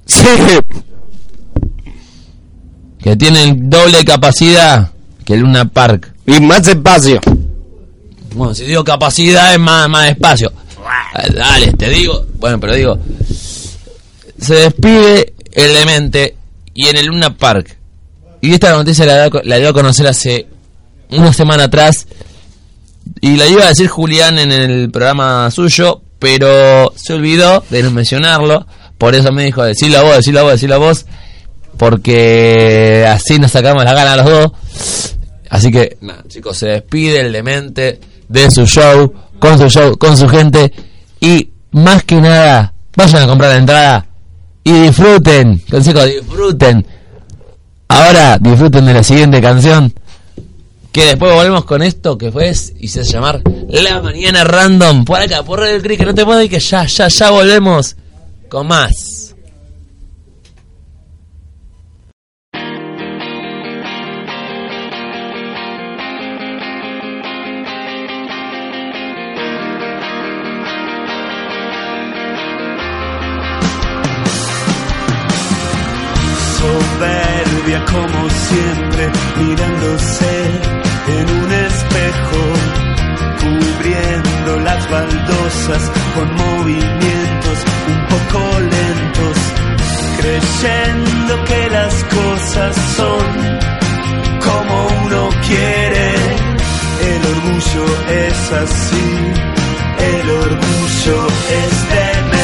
Sí. 0.05 0.25
que 2.99 3.15
tienen 3.15 3.69
doble 3.69 4.03
capacidad 4.05 4.91
que 5.25 5.33
el 5.33 5.41
Luna 5.41 5.65
Park. 5.65 6.13
Y 6.25 6.39
más 6.41 6.67
espacio. 6.67 7.19
Bueno, 8.35 8.53
si 8.53 8.65
digo 8.65 8.83
capacidad 8.83 9.53
es 9.53 9.59
más, 9.59 9.89
más 9.89 10.09
espacio. 10.09 10.51
Dale, 11.35 11.71
te 11.73 11.89
digo. 11.89 12.25
Bueno, 12.39 12.59
pero 12.59 12.73
digo. 12.75 12.97
Se 14.39 14.53
despide 14.55 15.33
el 15.51 15.73
demente 15.73 16.35
y 16.73 16.87
en 16.87 16.97
el 16.97 17.07
Luna 17.07 17.35
Park. 17.35 17.76
Y 18.47 18.53
esta 18.53 18.71
noticia 18.73 19.05
la, 19.05 19.29
dio- 19.29 19.41
la 19.43 19.57
dio 19.57 19.69
a 19.69 19.73
conocer 19.73 20.07
hace 20.07 20.47
una 21.11 21.33
semana 21.33 21.65
atrás. 21.65 22.07
Y 23.21 23.35
la 23.37 23.47
iba 23.47 23.65
a 23.65 23.69
decir 23.69 23.87
Julián 23.87 24.37
en 24.39 24.51
el 24.51 24.89
programa 24.91 25.49
suyo, 25.51 26.01
pero 26.19 26.93
se 26.95 27.13
olvidó 27.13 27.63
de 27.69 27.83
mencionarlo. 27.89 28.65
Por 28.97 29.15
eso 29.15 29.31
me 29.31 29.45
dijo, 29.45 29.63
decir 29.63 29.95
a 29.95 30.01
vos, 30.03 30.17
decirlo 30.17 30.39
a 30.39 30.43
vos, 30.43 30.51
decirlo 30.53 30.75
a 30.75 30.79
vos. 30.79 31.05
Porque 31.77 33.05
así 33.07 33.39
nos 33.39 33.51
sacamos 33.51 33.83
la 33.83 33.93
gana 33.93 34.15
los 34.17 34.25
dos. 34.25 35.15
Así 35.49 35.71
que, 35.71 35.97
nada, 36.01 36.23
chicos, 36.27 36.57
se 36.57 36.67
despide 36.67 37.21
el 37.21 37.31
demente 37.31 37.99
de 38.27 38.51
su 38.51 38.65
show, 38.65 39.13
con 39.39 39.57
su 39.57 39.69
show, 39.69 39.97
con 39.97 40.17
su 40.17 40.27
gente. 40.27 40.71
Y 41.19 41.49
más 41.71 42.03
que 42.03 42.15
nada, 42.15 42.73
vayan 42.95 43.23
a 43.23 43.27
comprar 43.27 43.51
la 43.51 43.57
entrada 43.57 44.05
y 44.63 44.73
disfruten. 44.73 45.61
Consejo, 45.69 46.03
disfruten. 46.05 46.85
Ahora 47.87 48.37
disfruten 48.39 48.85
de 48.85 48.93
la 48.93 49.03
siguiente 49.03 49.41
canción. 49.41 49.93
Que 50.91 51.05
después 51.05 51.33
volvemos 51.33 51.65
con 51.65 51.81
esto 51.83 52.17
que 52.17 52.31
fue 52.31 52.51
y 52.79 52.87
se 52.87 53.03
llamar 53.03 53.41
La 53.69 54.01
Mañana 54.01 54.43
Random. 54.43 55.05
Por 55.05 55.19
acá, 55.19 55.43
por 55.43 55.63
el 55.63 55.81
que 55.81 56.05
no 56.05 56.13
te 56.13 56.25
puedo 56.25 56.41
ir 56.41 56.49
que 56.49 56.59
ya, 56.59 56.85
ya, 56.85 57.07
ya 57.07 57.29
volvemos 57.29 57.95
con 58.49 58.67
más. 58.67 59.26
Siempre, 78.49 79.11
mirándose 79.39 80.31
en 81.17 81.25
un 81.43 81.51
espejo, 81.51 82.41
cubriendo 83.41 84.59
las 84.61 84.89
baldosas 84.89 85.91
con 86.15 86.27
movimientos 86.35 87.57
un 87.91 87.99
poco 88.13 88.39
lentos, 88.59 89.37
creyendo 90.19 91.43
que 91.45 91.69
las 91.69 91.93
cosas 92.05 92.75
son 92.95 93.25
como 94.47 94.87
uno 95.05 95.29
quiere. 95.47 96.15
El 97.11 97.21
orgullo 97.33 97.85
es 98.09 98.51
así, 98.63 99.07
el 100.13 100.29
orgullo 100.29 101.27
es 101.61 101.89
demente 101.89 102.36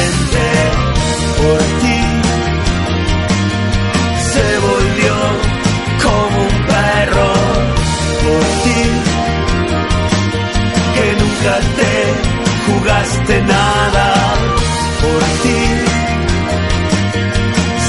nada 13.29 14.13
por 15.01 15.21
ti. 15.43 15.61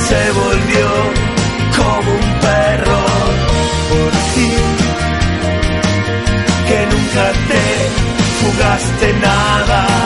Se 0.09 0.33
volvió 0.33 0.89
como 1.77 2.11
un 2.13 2.41
perro 2.41 3.01
por 3.91 4.11
ti 4.35 4.51
que 6.69 6.87
nunca 6.93 7.33
te 7.49 7.65
jugaste 8.41 9.13
nada 9.15 10.04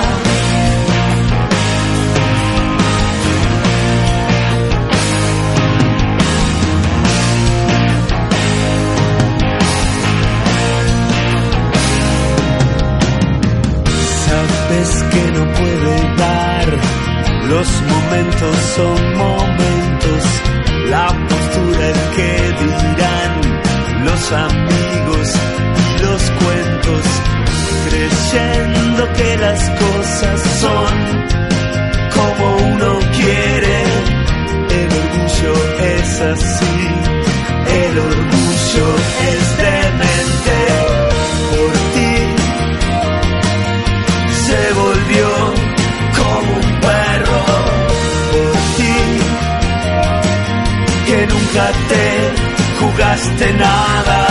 nada 53.36 54.26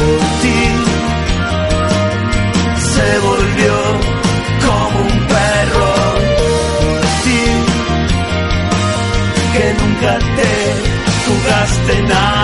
de 0.00 0.18
ti. 0.42 0.60
Se 2.92 3.18
volvió 3.18 3.74
como 4.66 5.00
un 5.00 5.18
perro 5.34 5.92
de 7.00 7.08
ti, 7.24 7.44
que 9.52 9.66
nunca 9.80 10.18
te 10.36 10.52
jugaste 11.26 12.02
nada. 12.02 12.43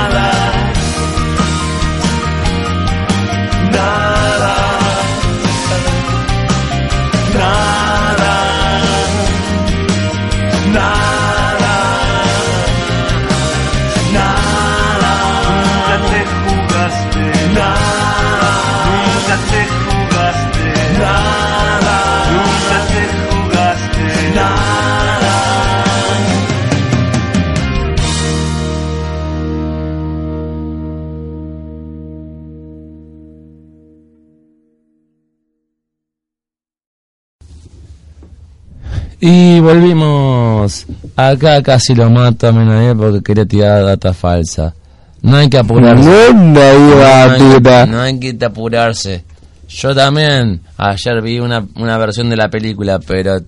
Volvimos. 39.72 40.86
Acá 41.16 41.62
casi 41.62 41.94
lo 41.94 42.10
mato 42.10 42.48
a 42.48 42.52
Menadiel 42.52 42.96
porque 42.96 43.22
quería 43.22 43.46
tirar 43.46 43.84
data 43.84 44.12
falsa. 44.12 44.74
No 45.22 45.36
hay 45.36 45.48
que 45.48 45.58
apurarse. 45.58 46.08
¿Dónde 46.08 46.60
iba 46.60 47.24
a 47.24 47.26
no, 47.26 47.32
hay 47.32 47.40
que, 47.40 47.60
tirar? 47.60 47.88
no 47.88 48.00
hay 48.00 48.18
que 48.18 48.44
apurarse. 48.44 49.24
Yo 49.68 49.94
también 49.94 50.60
ayer 50.76 51.22
vi 51.22 51.38
una, 51.38 51.64
una 51.76 51.98
versión 51.98 52.28
de 52.30 52.36
la 52.36 52.48
película, 52.48 52.98
pero 52.98 53.40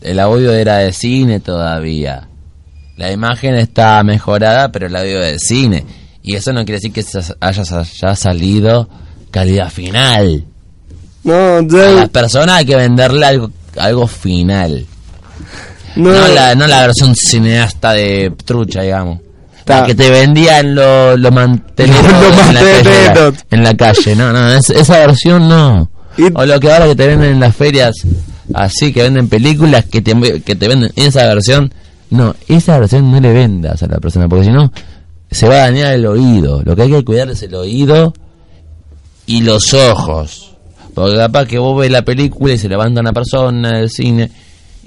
el 0.00 0.20
audio 0.20 0.52
era 0.52 0.78
de 0.78 0.92
cine 0.92 1.40
todavía. 1.40 2.28
La 2.96 3.12
imagen 3.12 3.54
está 3.56 4.02
mejorada, 4.02 4.72
pero 4.72 4.86
el 4.86 4.96
audio 4.96 5.20
de 5.20 5.38
cine. 5.38 5.84
Y 6.22 6.34
eso 6.34 6.52
no 6.52 6.64
quiere 6.64 6.80
decir 6.80 6.92
que 6.92 7.04
haya, 7.40 7.62
haya 7.62 8.16
salido 8.16 8.88
calidad 9.30 9.70
final. 9.70 10.44
No, 11.24 11.56
A 11.56 11.62
ya, 11.62 11.90
las 11.92 12.08
personas 12.08 12.56
hay 12.58 12.64
que 12.64 12.76
venderle 12.76 13.26
algo, 13.26 13.50
algo 13.76 14.06
final. 14.06 14.86
No, 15.96 16.10
No, 16.12 16.28
la, 16.28 16.54
no 16.54 16.66
la 16.66 16.82
versión 16.82 17.14
cineasta 17.14 17.92
de 17.92 18.32
trucha, 18.44 18.82
digamos. 18.82 19.20
La 19.66 19.84
que 19.84 19.94
te 19.96 20.10
vendían 20.10 20.74
los 20.76 21.18
lo 21.18 21.32
manteleros 21.32 22.04
en, 22.48 22.54
la 22.54 22.60
calle, 22.62 23.36
en 23.50 23.64
la 23.64 23.74
calle. 23.76 24.14
No, 24.14 24.32
no, 24.32 24.52
es- 24.52 24.70
esa 24.70 24.98
versión 24.98 25.48
no. 25.48 25.90
O 26.34 26.46
lo 26.46 26.60
que 26.60 26.72
ahora 26.72 26.86
que 26.86 26.94
te 26.94 27.06
venden 27.08 27.32
en 27.32 27.40
las 27.40 27.54
ferias, 27.56 27.96
así 28.54 28.92
que 28.92 29.02
venden 29.02 29.28
películas 29.28 29.84
que 29.84 30.00
te, 30.02 30.40
que 30.42 30.54
te 30.54 30.68
venden 30.68 30.92
esa 30.96 31.26
versión. 31.26 31.72
No, 32.10 32.36
esa 32.46 32.78
versión 32.78 33.10
no 33.10 33.20
le 33.20 33.32
vendas 33.32 33.82
a 33.82 33.86
la 33.88 33.98
persona, 33.98 34.28
porque 34.28 34.44
si 34.44 34.50
no, 34.52 34.72
se 35.30 35.48
va 35.48 35.56
a 35.56 35.58
dañar 35.70 35.92
el 35.94 36.06
oído. 36.06 36.62
Lo 36.64 36.76
que 36.76 36.82
hay 36.82 36.90
que 36.90 37.04
cuidar 37.04 37.28
es 37.30 37.42
el 37.42 37.54
oído 37.56 38.14
y 39.26 39.40
los 39.42 39.74
ojos. 39.74 40.52
Porque 40.94 41.16
capaz 41.16 41.46
que 41.46 41.58
vos 41.58 41.78
ves 41.80 41.90
la 41.90 42.02
película 42.02 42.54
y 42.54 42.58
se 42.58 42.68
levanta 42.68 43.00
una 43.00 43.12
persona 43.12 43.78
del 43.78 43.90
cine 43.90 44.30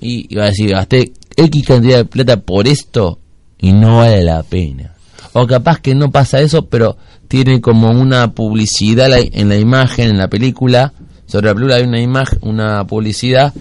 y, 0.01 0.27
y 0.29 0.35
va 0.35 0.43
a 0.43 0.47
decir, 0.47 0.71
gasté 0.71 1.11
X 1.35 1.65
cantidad 1.67 1.97
de 1.97 2.05
plata 2.05 2.37
por 2.41 2.67
esto 2.67 3.19
y 3.57 3.71
no 3.73 3.97
vale 3.97 4.23
la 4.23 4.43
pena. 4.43 4.93
O 5.33 5.45
capaz 5.45 5.79
que 5.79 5.93
no 5.95 6.11
pasa 6.11 6.39
eso, 6.41 6.65
pero 6.65 6.97
tiene 7.27 7.61
como 7.61 7.89
una 7.91 8.31
publicidad 8.33 9.09
en 9.13 9.49
la 9.49 9.57
imagen, 9.57 10.09
en 10.09 10.17
la 10.17 10.27
película. 10.29 10.93
Sobre 11.27 11.47
la 11.47 11.53
película 11.53 11.75
hay 11.75 11.83
una 11.83 12.01
imagen, 12.01 12.39
una 12.41 12.85
publicidad 12.87 13.53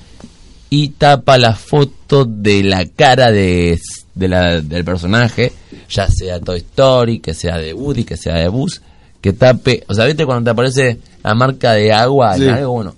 y 0.70 0.88
tapa 0.90 1.36
la 1.38 1.54
foto 1.54 2.24
de 2.24 2.62
la 2.62 2.86
cara 2.86 3.30
de, 3.30 3.78
de 4.14 4.28
la- 4.28 4.60
del 4.60 4.84
personaje, 4.84 5.52
ya 5.90 6.08
sea 6.08 6.40
Toy 6.40 6.58
Story, 6.58 7.20
que 7.20 7.34
sea 7.34 7.58
de 7.58 7.74
Woody, 7.74 8.04
que 8.04 8.16
sea 8.16 8.34
de 8.36 8.48
Buzz, 8.48 8.80
que 9.20 9.32
tape, 9.32 9.84
o 9.88 9.94
sea, 9.94 10.04
¿viste 10.06 10.24
cuando 10.24 10.44
te 10.44 10.50
aparece 10.50 10.98
la 11.22 11.34
marca 11.34 11.72
de 11.72 11.92
agua 11.92 12.34
en 12.36 12.42
Sí. 12.42 12.48
algo? 12.48 12.72
Bueno, 12.72 12.94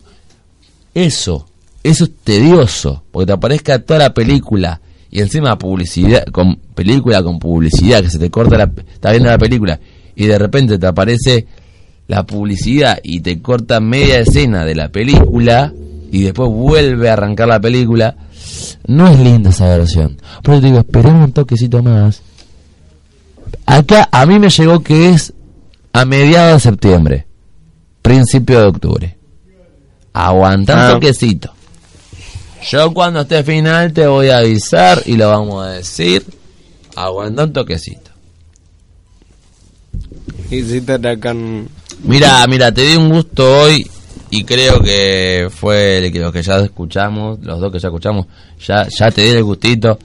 eso, 0.94 1.46
eso 1.82 2.04
es 2.04 2.10
tedioso, 2.24 3.02
porque 3.10 3.26
te 3.26 3.32
aparezca 3.32 3.78
toda 3.80 3.98
la 4.00 4.14
película 4.14 4.80
y 5.10 5.20
encima 5.20 5.56
publicidad, 5.58 6.24
con 6.26 6.56
película 6.74 7.22
con 7.22 7.38
publicidad, 7.38 8.02
que 8.02 8.10
se 8.10 8.18
te 8.18 8.30
corta 8.30 8.56
la, 8.58 8.70
está 8.92 9.10
viendo 9.10 9.28
la 9.30 9.38
película 9.38 9.80
y 10.14 10.26
de 10.26 10.38
repente 10.38 10.78
te 10.78 10.86
aparece 10.86 11.46
la 12.06 12.24
publicidad 12.24 12.98
y 13.02 13.20
te 13.20 13.40
corta 13.40 13.80
media 13.80 14.18
escena 14.20 14.64
de 14.64 14.74
la 14.74 14.88
película 14.90 15.72
y 16.12 16.22
después 16.22 16.50
vuelve 16.50 17.08
a 17.08 17.14
arrancar 17.14 17.48
la 17.48 17.60
película, 17.60 18.16
no 18.86 19.08
es 19.08 19.18
linda 19.18 19.50
esa 19.50 19.66
versión. 19.68 20.18
Por 20.42 20.54
eso 20.54 20.60
te 20.62 20.66
digo, 20.68 20.78
esperemos 20.80 21.24
un 21.26 21.32
toquecito 21.32 21.82
más. 21.82 22.22
Acá 23.66 24.08
a 24.10 24.26
mí 24.26 24.38
me 24.38 24.48
llegó 24.50 24.80
que 24.80 25.10
es 25.10 25.32
a 25.92 26.04
mediados 26.04 26.54
de 26.62 26.70
septiembre, 26.70 27.26
principio 28.02 28.60
de 28.60 28.66
octubre. 28.66 29.16
Aguanta 30.12 30.74
un 30.74 30.80
Ah. 30.80 30.90
toquecito. 30.94 31.52
Yo 32.62 32.92
cuando 32.92 33.22
esté 33.22 33.42
final 33.42 33.92
te 33.92 34.06
voy 34.06 34.28
a 34.28 34.38
avisar 34.38 35.02
y 35.06 35.16
lo 35.16 35.28
vamos 35.28 35.64
a 35.64 35.70
decir. 35.70 36.24
Aguanta 36.96 37.44
un 37.44 37.52
toquecito. 37.52 38.10
y 40.50 40.62
si 40.62 40.80
te 40.80 40.94
atacan... 40.94 41.68
Mira, 42.02 42.46
mira, 42.46 42.72
te 42.72 42.82
di 42.82 42.96
un 42.96 43.10
gusto 43.10 43.62
hoy 43.62 43.88
y 44.30 44.44
creo 44.44 44.80
que 44.80 45.48
fue 45.50 45.98
el 45.98 46.12
que 46.12 46.20
los 46.20 46.32
que 46.32 46.42
ya 46.42 46.58
escuchamos, 46.58 47.40
los 47.42 47.60
dos 47.60 47.72
que 47.72 47.78
ya 47.78 47.88
escuchamos, 47.88 48.26
ya 48.64 48.86
ya 48.88 49.10
te 49.10 49.22
di 49.22 49.30
el 49.30 49.44
gustito. 49.44 49.98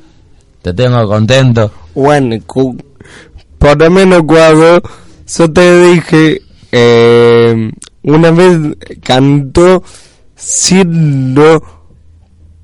Te 0.61 0.73
tengo 0.73 1.07
contento. 1.07 1.71
Bueno, 1.93 2.37
por 3.59 3.79
lo 3.79 3.91
menos 3.91 4.23
cuando 4.25 4.81
yo 5.27 5.53
te 5.53 5.91
dije, 5.91 6.41
eh, 6.71 7.71
una 8.01 8.31
vez 8.31 8.57
cantó 9.03 9.83
siendo 10.35 11.63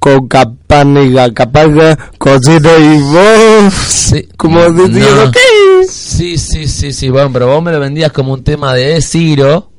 Cocapánica, 0.02 1.32
capaga, 1.32 1.96
cosita 2.18 2.76
y 2.80 2.98
vos, 3.04 3.72
Sí. 3.88 4.28
como 4.36 4.60
diciendo, 4.72 5.26
No. 5.28 5.32
¿qué? 5.32 5.88
Sí, 5.88 6.40
sí, 6.40 6.68
sí, 6.68 6.92
sí, 6.92 7.10
bueno, 7.12 7.30
pero 7.32 7.46
vos 7.46 7.62
me 7.62 7.72
lo 7.72 7.80
vendías 7.80 8.12
como 8.12 8.34
un 8.34 8.44
tema 8.44 8.74
de 8.74 9.00
Ciro 9.04 9.70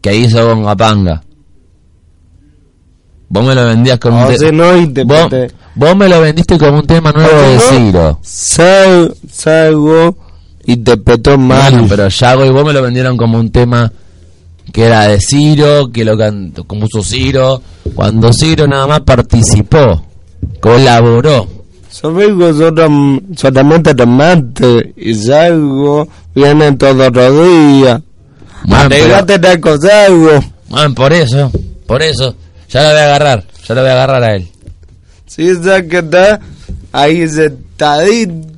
que 0.00 0.16
hizo 0.16 0.44
con 0.48 0.64
Gapanga. 0.64 1.22
Vos 3.28 3.44
me 3.46 3.54
lo 3.54 3.64
vendías 3.66 3.98
como 4.00 4.18
un 4.18 4.24
O 4.24 4.28
te- 4.28 4.38
sea, 4.38 4.50
no, 4.50 4.64
vos, 5.04 5.28
vos 5.76 5.96
me 5.96 6.08
lo 6.08 6.20
vendiste 6.20 6.58
como 6.58 6.78
un 6.80 6.86
tema 6.88 7.12
nuevo 7.12 7.40
de. 7.40 7.58
Ciro. 7.60 8.18
Sal- 8.22 9.14
salgo 9.30 10.16
te 10.66 10.96
petó 10.96 11.38
mal. 11.38 11.70
Bueno, 11.72 11.86
pero 11.88 12.08
Yago 12.08 12.44
y 12.44 12.50
vos 12.50 12.64
me 12.66 12.72
lo 12.72 12.82
vendieron 12.82 13.16
como 13.16 13.38
un 13.38 13.50
tema 13.52 13.92
que 14.72 14.82
era 14.84 15.06
de 15.08 15.18
Ciro, 15.20 15.90
que 15.92 16.04
lo 16.04 16.18
cantó, 16.18 16.64
como 16.64 16.86
usó 16.86 17.02
Ciro, 17.02 17.62
cuando 17.94 18.32
Ciro 18.32 18.66
nada 18.66 18.86
más 18.86 19.00
participó, 19.00 20.02
colaboró. 20.60 21.46
Yo 22.02 22.12
vengo 22.14 22.52
solo- 22.52 23.20
solamente 23.36 23.94
tomate 23.94 24.92
y 24.96 25.14
salgo, 25.14 26.06
viene 26.34 26.72
todos 26.72 27.12
los 27.12 27.48
días. 27.48 28.00
Arreglate 28.70 29.38
tal 29.38 29.60
cosa 29.60 30.04
algo. 30.06 30.30
bueno, 30.68 30.94
por 30.94 31.12
eso, 31.12 31.50
por 31.86 32.02
eso, 32.02 32.34
ya 32.68 32.82
lo 32.82 32.88
voy 32.90 32.98
a 32.98 33.04
agarrar, 33.04 33.44
ya 33.66 33.74
lo 33.74 33.80
voy 33.80 33.90
a 33.90 33.92
agarrar 33.94 34.22
a 34.22 34.34
él. 34.36 34.48
Si 35.26 35.48
esa 35.48 35.82
que 35.82 35.98
está 35.98 36.40
ahí 36.92 37.26
sentadito. 37.28 38.48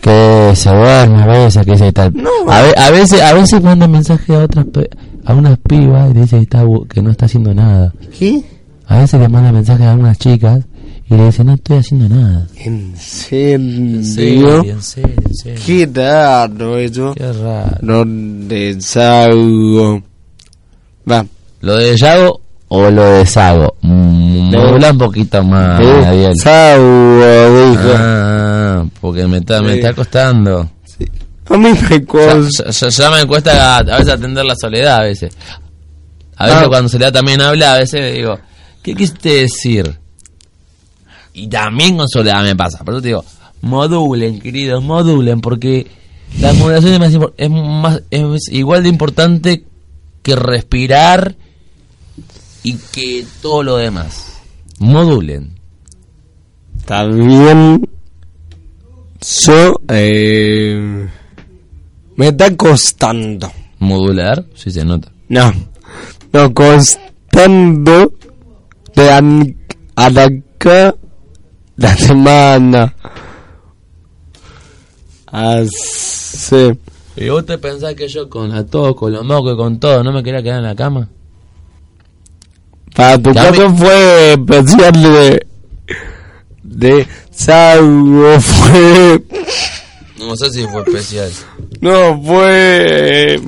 Que 0.00 0.52
se 0.54 0.70
duerme 0.70 1.22
a 1.22 1.26
veces, 1.26 1.64
que 1.64 1.72
dice 1.72 1.92
tal. 1.92 2.12
No. 2.14 2.30
a, 2.48 2.62
ve- 2.62 2.74
a 2.76 2.90
veces, 2.90 3.20
a 3.20 3.32
veces 3.34 3.62
manda 3.62 3.86
mensaje 3.88 4.34
a 4.34 4.40
otras, 4.40 4.64
pe- 4.66 4.90
a 5.24 5.34
unas 5.34 5.58
pibas 5.58 6.10
y 6.10 6.14
dice 6.14 6.36
que, 6.36 6.42
está, 6.42 6.64
bu- 6.64 6.86
que 6.88 7.02
no 7.02 7.10
está 7.10 7.26
haciendo 7.26 7.52
nada. 7.54 7.92
¿Qué? 8.18 8.42
A 8.86 8.98
veces 9.00 9.20
le 9.20 9.28
manda 9.28 9.52
mensajes 9.52 9.86
a 9.86 9.92
algunas 9.92 10.18
chicas 10.18 10.64
y 11.08 11.14
le 11.16 11.26
dice 11.26 11.44
no 11.44 11.54
estoy 11.54 11.78
haciendo 11.78 12.08
nada. 12.08 12.46
¿En 12.56 12.96
serio? 12.96 14.62
en 14.64 14.82
serio, 14.82 15.14
en 15.26 15.34
serio. 15.34 15.60
Qué 15.64 15.88
raro 15.94 16.78
eso. 16.78 17.14
Qué 17.14 17.32
raro. 17.32 17.76
No 17.82 18.04
deshago. 18.04 20.02
Va. 21.10 21.24
¿Lo 21.60 21.76
de 21.76 21.96
Yago 21.96 22.40
o 22.68 22.90
lo 22.90 23.04
de 23.04 23.26
Sago? 23.26 23.74
Mm, 23.82 24.50
Lo- 24.52 24.60
Modula 24.66 24.90
un 24.92 24.98
poquito 24.98 25.42
más. 25.44 25.78
Deshago, 25.80 27.70
dijo. 27.70 27.88
Ah, 27.96 28.84
porque 29.00 29.26
me 29.26 29.38
está, 29.38 29.60
me 29.62 29.74
está 29.74 29.92
costando. 29.94 30.68
A 31.50 31.56
mí 31.56 31.68
me 31.90 32.04
cuesta. 32.06 33.10
me 33.10 33.26
cuesta 33.26 33.78
a, 33.78 33.82
veces 33.82 34.08
atender 34.08 34.44
la 34.44 34.54
soledad, 34.54 34.98
a 34.98 35.02
veces. 35.02 35.34
A 36.36 36.46
veces 36.46 36.62
Ah. 36.62 36.68
cuando 36.68 36.88
Soledad 36.88 37.12
también 37.12 37.40
habla, 37.40 37.74
a 37.74 37.78
veces 37.78 38.14
digo, 38.14 38.38
¿qué 38.82 38.94
quisiste 38.94 39.42
decir? 39.42 39.98
Y 41.34 41.48
también 41.48 41.96
con 41.96 42.08
Soledad 42.08 42.42
me 42.44 42.56
pasa. 42.56 42.78
Por 42.84 42.94
eso 42.94 43.02
te 43.02 43.08
digo, 43.08 43.24
modulen, 43.62 44.40
queridos, 44.40 44.82
modulen, 44.82 45.40
porque 45.40 45.88
la 46.38 46.52
modulación 46.52 47.02
es, 47.02 47.18
más, 47.18 47.32
es, 47.36 47.50
más, 47.50 48.02
es 48.10 48.48
igual 48.52 48.84
de 48.84 48.88
importante 48.88 49.64
que 50.22 50.36
respirar 50.36 51.34
y 52.62 52.76
que 52.92 53.26
todo 53.42 53.62
lo 53.62 53.76
demás. 53.76 54.40
Modulen. 54.78 55.58
Está 56.78 57.04
bien. 57.06 57.86
Yo, 59.20 59.74
eh, 59.88 61.08
me 62.20 62.28
está 62.28 62.54
costando. 62.54 63.50
Modular, 63.78 64.44
sí 64.54 64.70
se 64.70 64.84
nota. 64.84 65.10
No, 65.30 65.50
no, 66.34 66.52
costando 66.52 68.12
de 68.94 69.10
an- 69.10 69.56
arrancar 69.96 70.96
la 71.76 71.96
semana. 71.96 72.94
Así. 75.26 76.78
¿Y 77.16 77.28
vos 77.28 77.44
te 77.46 77.56
pensás 77.58 77.94
que 77.94 78.08
yo 78.08 78.28
con 78.28 78.50
la 78.50 78.64
tos, 78.66 78.94
con 78.94 79.12
los 79.12 79.24
mocos 79.24 79.54
y 79.54 79.56
con 79.56 79.78
todo, 79.80 80.02
no 80.02 80.12
me 80.12 80.22
quería 80.22 80.42
quedar 80.42 80.58
en 80.58 80.64
la 80.64 80.74
cama? 80.76 81.08
Para 82.94 83.16
tu 83.18 83.32
Dame- 83.32 83.50
caso 83.50 83.74
fue 83.76 84.32
especial 84.34 84.92
de, 85.02 85.46
de 86.62 87.06
Sago, 87.30 88.40
fue, 88.40 89.24
No 90.18 90.36
sé 90.36 90.50
si 90.50 90.66
fue 90.66 90.82
especial. 90.82 91.30
No, 91.80 92.22
fue 92.22 93.34
eh, 93.34 93.40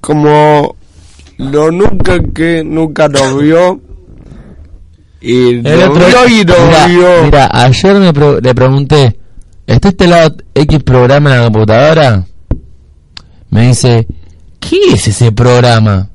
como 0.00 0.76
lo 1.38 1.70
nunca 1.70 2.18
que 2.34 2.62
nunca 2.64 3.08
lo 3.08 3.38
vio. 3.38 3.80
Y 5.20 5.54
El 5.56 5.62
lo 5.80 5.90
otro- 5.92 6.06
vio 6.06 6.28
y 6.28 6.44
lo 6.44 6.54
Mira, 6.66 6.86
vio. 6.86 7.22
mira, 7.24 7.48
ayer 7.52 7.94
me 7.96 8.12
pro- 8.12 8.40
le 8.40 8.54
pregunté, 8.54 9.18
¿está 9.66 9.88
este 9.88 10.06
lado 10.06 10.36
X 10.54 10.82
programa 10.84 11.30
en 11.32 11.38
la 11.38 11.44
computadora? 11.44 12.24
Me 13.50 13.68
dice, 13.68 14.06
¿qué 14.60 14.76
es 14.94 15.08
ese 15.08 15.32
programa? 15.32 16.08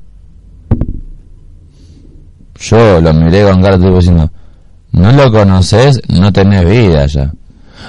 Yo 2.60 3.00
lo 3.00 3.12
miré 3.12 3.42
con 3.44 3.60
cara 3.62 3.76
tipo 3.76 3.96
diciendo, 3.96 4.30
¿no 4.92 5.12
lo 5.12 5.30
conoces? 5.32 6.00
No 6.08 6.32
tenés 6.32 6.64
vida 6.68 7.06
ya. 7.06 7.32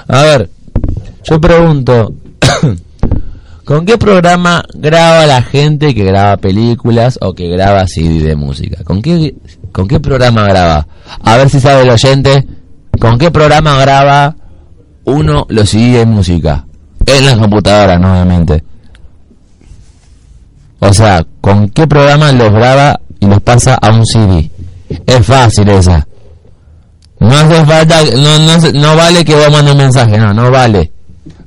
A 0.08 0.22
ver, 0.22 0.50
yo 1.22 1.40
pregunto, 1.40 2.12
¿con 3.64 3.86
qué 3.86 3.98
programa 3.98 4.64
graba 4.74 5.26
la 5.26 5.42
gente 5.42 5.94
que 5.94 6.04
graba 6.04 6.36
películas 6.36 7.18
o 7.20 7.34
que 7.34 7.48
graba 7.48 7.86
CD 7.86 8.20
de 8.20 8.36
música? 8.36 8.82
¿Con 8.84 9.02
qué, 9.02 9.34
con 9.72 9.88
qué 9.88 10.00
programa 10.00 10.44
graba? 10.44 10.86
A 11.22 11.36
ver 11.36 11.50
si 11.50 11.60
sabe 11.60 11.82
el 11.82 11.90
oyente, 11.90 12.46
¿con 13.00 13.18
qué 13.18 13.30
programa 13.30 13.78
graba 13.78 14.36
uno 15.04 15.46
los 15.48 15.70
CD 15.70 15.98
de 15.98 16.06
música? 16.06 16.66
En 17.06 17.26
la 17.26 17.36
computadora, 17.36 17.98
no, 17.98 18.12
obviamente. 18.12 18.62
O 20.80 20.92
sea, 20.92 21.24
¿con 21.40 21.68
qué 21.70 21.86
programa 21.86 22.32
los 22.32 22.52
graba 22.52 23.00
y 23.20 23.26
los 23.26 23.40
pasa 23.40 23.74
a 23.74 23.90
un 23.90 24.04
CD? 24.04 24.50
Es 25.06 25.26
fácil 25.26 25.68
esa. 25.68 26.06
No 27.20 27.30
hace 27.30 27.64
falta, 27.64 28.02
no, 28.16 28.38
no, 28.38 28.72
no 28.72 28.96
vale 28.96 29.24
que 29.24 29.34
vos 29.34 29.50
mandes 29.50 29.72
un 29.72 29.78
mensaje, 29.78 30.18
no, 30.18 30.34
no 30.34 30.50
vale. 30.50 30.92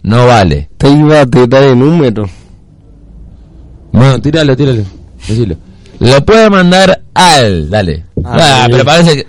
No 0.08 0.26
vale. 0.26 0.70
Te 0.78 0.90
iba 0.90 1.22
a 1.22 1.26
tirar 1.26 1.64
el 1.64 1.78
número. 1.78 2.30
Bueno, 3.92 4.20
tíralo, 4.20 4.56
tíralo. 4.56 4.84
Decilo. 5.28 5.56
Lo 6.00 6.24
puede 6.26 6.50
mandar 6.50 7.02
al. 7.14 7.70
Dale. 7.70 8.06
Ah, 8.24 8.64
Ah, 8.64 8.68
pero 8.72 8.86
parece 8.86 9.16
que. 9.18 9.28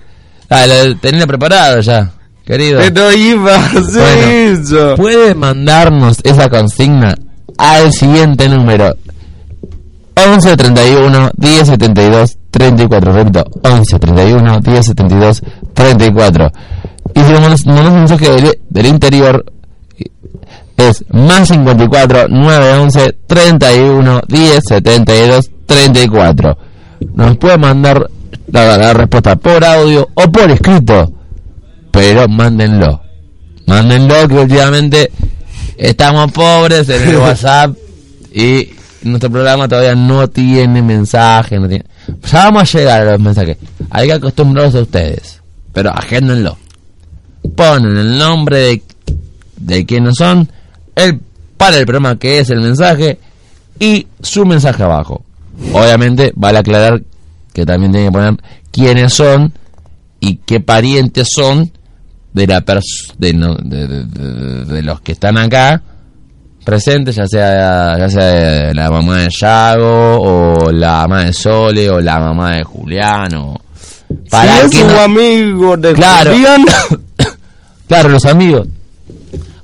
Dale, 0.48 0.94
tenía 0.96 1.26
preparado 1.26 1.80
ya, 1.80 2.12
querido. 2.44 2.78
Pero 2.80 3.12
iba 3.12 3.54
a 3.56 3.66
hacer 3.66 3.82
Bueno. 3.92 4.60
eso. 4.62 4.94
Puede 4.96 5.34
mandarnos 5.34 6.18
esa 6.24 6.48
consigna 6.48 7.14
al 7.58 7.92
siguiente 7.92 8.48
número. 8.48 8.94
11 10.16 10.56
31 10.56 11.30
10 11.36 11.66
72 11.68 12.38
34. 12.50 13.12
Repito, 13.12 13.44
11 13.62 13.98
31 13.98 14.60
10 14.60 14.86
72 14.86 15.42
34. 15.74 16.52
Y 17.14 17.20
si 17.20 17.32
nos 17.32 17.40
mandas 17.40 17.66
mandas 17.66 17.88
un 17.92 17.98
mensaje 17.98 18.30
del, 18.30 18.58
del 18.68 18.86
interior, 18.86 19.44
es 20.78 21.04
más 21.10 21.48
54 21.48 22.28
911 22.28 23.18
31 23.26 24.20
10 24.26 24.60
72 24.66 25.50
34. 25.66 26.58
Nos 27.14 27.36
puede 27.36 27.58
mandar 27.58 28.08
la, 28.46 28.78
la 28.78 28.94
respuesta 28.94 29.36
por 29.36 29.62
audio 29.64 30.08
o 30.14 30.32
por 30.32 30.50
escrito, 30.50 31.12
pero 31.90 32.28
mándenlo. 32.28 33.02
Mándenlo 33.66 34.26
que 34.28 34.34
últimamente 34.34 35.10
estamos 35.76 36.32
pobres 36.32 36.88
en 36.88 37.08
el 37.08 37.16
WhatsApp 37.18 37.76
y 38.32 38.70
nuestro 39.02 39.30
programa 39.30 39.68
todavía 39.68 39.94
no 39.94 40.28
tiene 40.28 40.80
mensaje. 40.80 41.58
No 41.58 41.68
tiene... 41.68 41.84
Ya 42.30 42.44
vamos 42.44 42.62
a 42.74 42.78
llegar 42.78 43.02
a 43.02 43.12
los 43.12 43.20
mensajes. 43.20 43.58
Hay 43.90 44.06
que 44.06 44.14
acostumbrarlos 44.14 44.74
a 44.76 44.82
ustedes, 44.82 45.40
pero 45.72 45.90
agéndenlo. 45.90 46.56
Ponen 47.54 47.96
el 47.96 48.18
nombre 48.18 48.58
de, 48.58 48.82
de 49.56 49.86
quiénes 49.86 50.14
son, 50.16 50.50
el 50.98 51.20
para 51.56 51.76
el 51.78 51.86
programa 51.86 52.18
que 52.18 52.38
es 52.40 52.50
el 52.50 52.60
mensaje 52.60 53.18
y 53.80 54.06
su 54.20 54.44
mensaje 54.46 54.82
abajo. 54.82 55.24
Obviamente 55.72 56.32
vale 56.36 56.58
aclarar 56.58 57.02
que 57.52 57.66
también 57.66 57.90
tienen 57.92 58.10
que 58.10 58.18
poner 58.18 58.34
quiénes 58.70 59.12
son 59.14 59.52
y 60.20 60.36
qué 60.46 60.60
parientes 60.60 61.28
son 61.34 61.70
de 62.32 62.46
la 62.46 62.64
pers- 62.64 63.14
de, 63.18 63.32
no- 63.32 63.56
de, 63.56 63.86
de- 63.88 64.04
de- 64.04 64.64
de 64.66 64.82
los 64.82 65.00
que 65.00 65.12
están 65.12 65.36
acá 65.38 65.82
presentes, 66.64 67.16
ya 67.16 67.26
sea 67.26 67.96
ya 67.98 68.08
sea 68.08 68.74
la 68.74 68.90
mamá 68.90 69.18
de 69.22 69.28
Yago 69.30 70.20
o 70.20 70.70
la 70.70 70.98
mamá 71.08 71.24
de 71.24 71.32
Sole 71.32 71.88
o 71.90 72.00
la 72.00 72.20
mamá 72.20 72.56
de 72.56 72.62
Julián 72.64 73.34
o 73.34 73.60
si 74.30 74.36
es 74.64 74.70
que 74.70 74.82
un 74.84 74.92
no- 74.92 75.00
amigo 75.00 75.76
de 75.76 75.94
Claro. 75.94 76.30
Julián, 76.32 76.64
Claro, 77.88 78.08
los 78.10 78.24
amigos. 78.26 78.68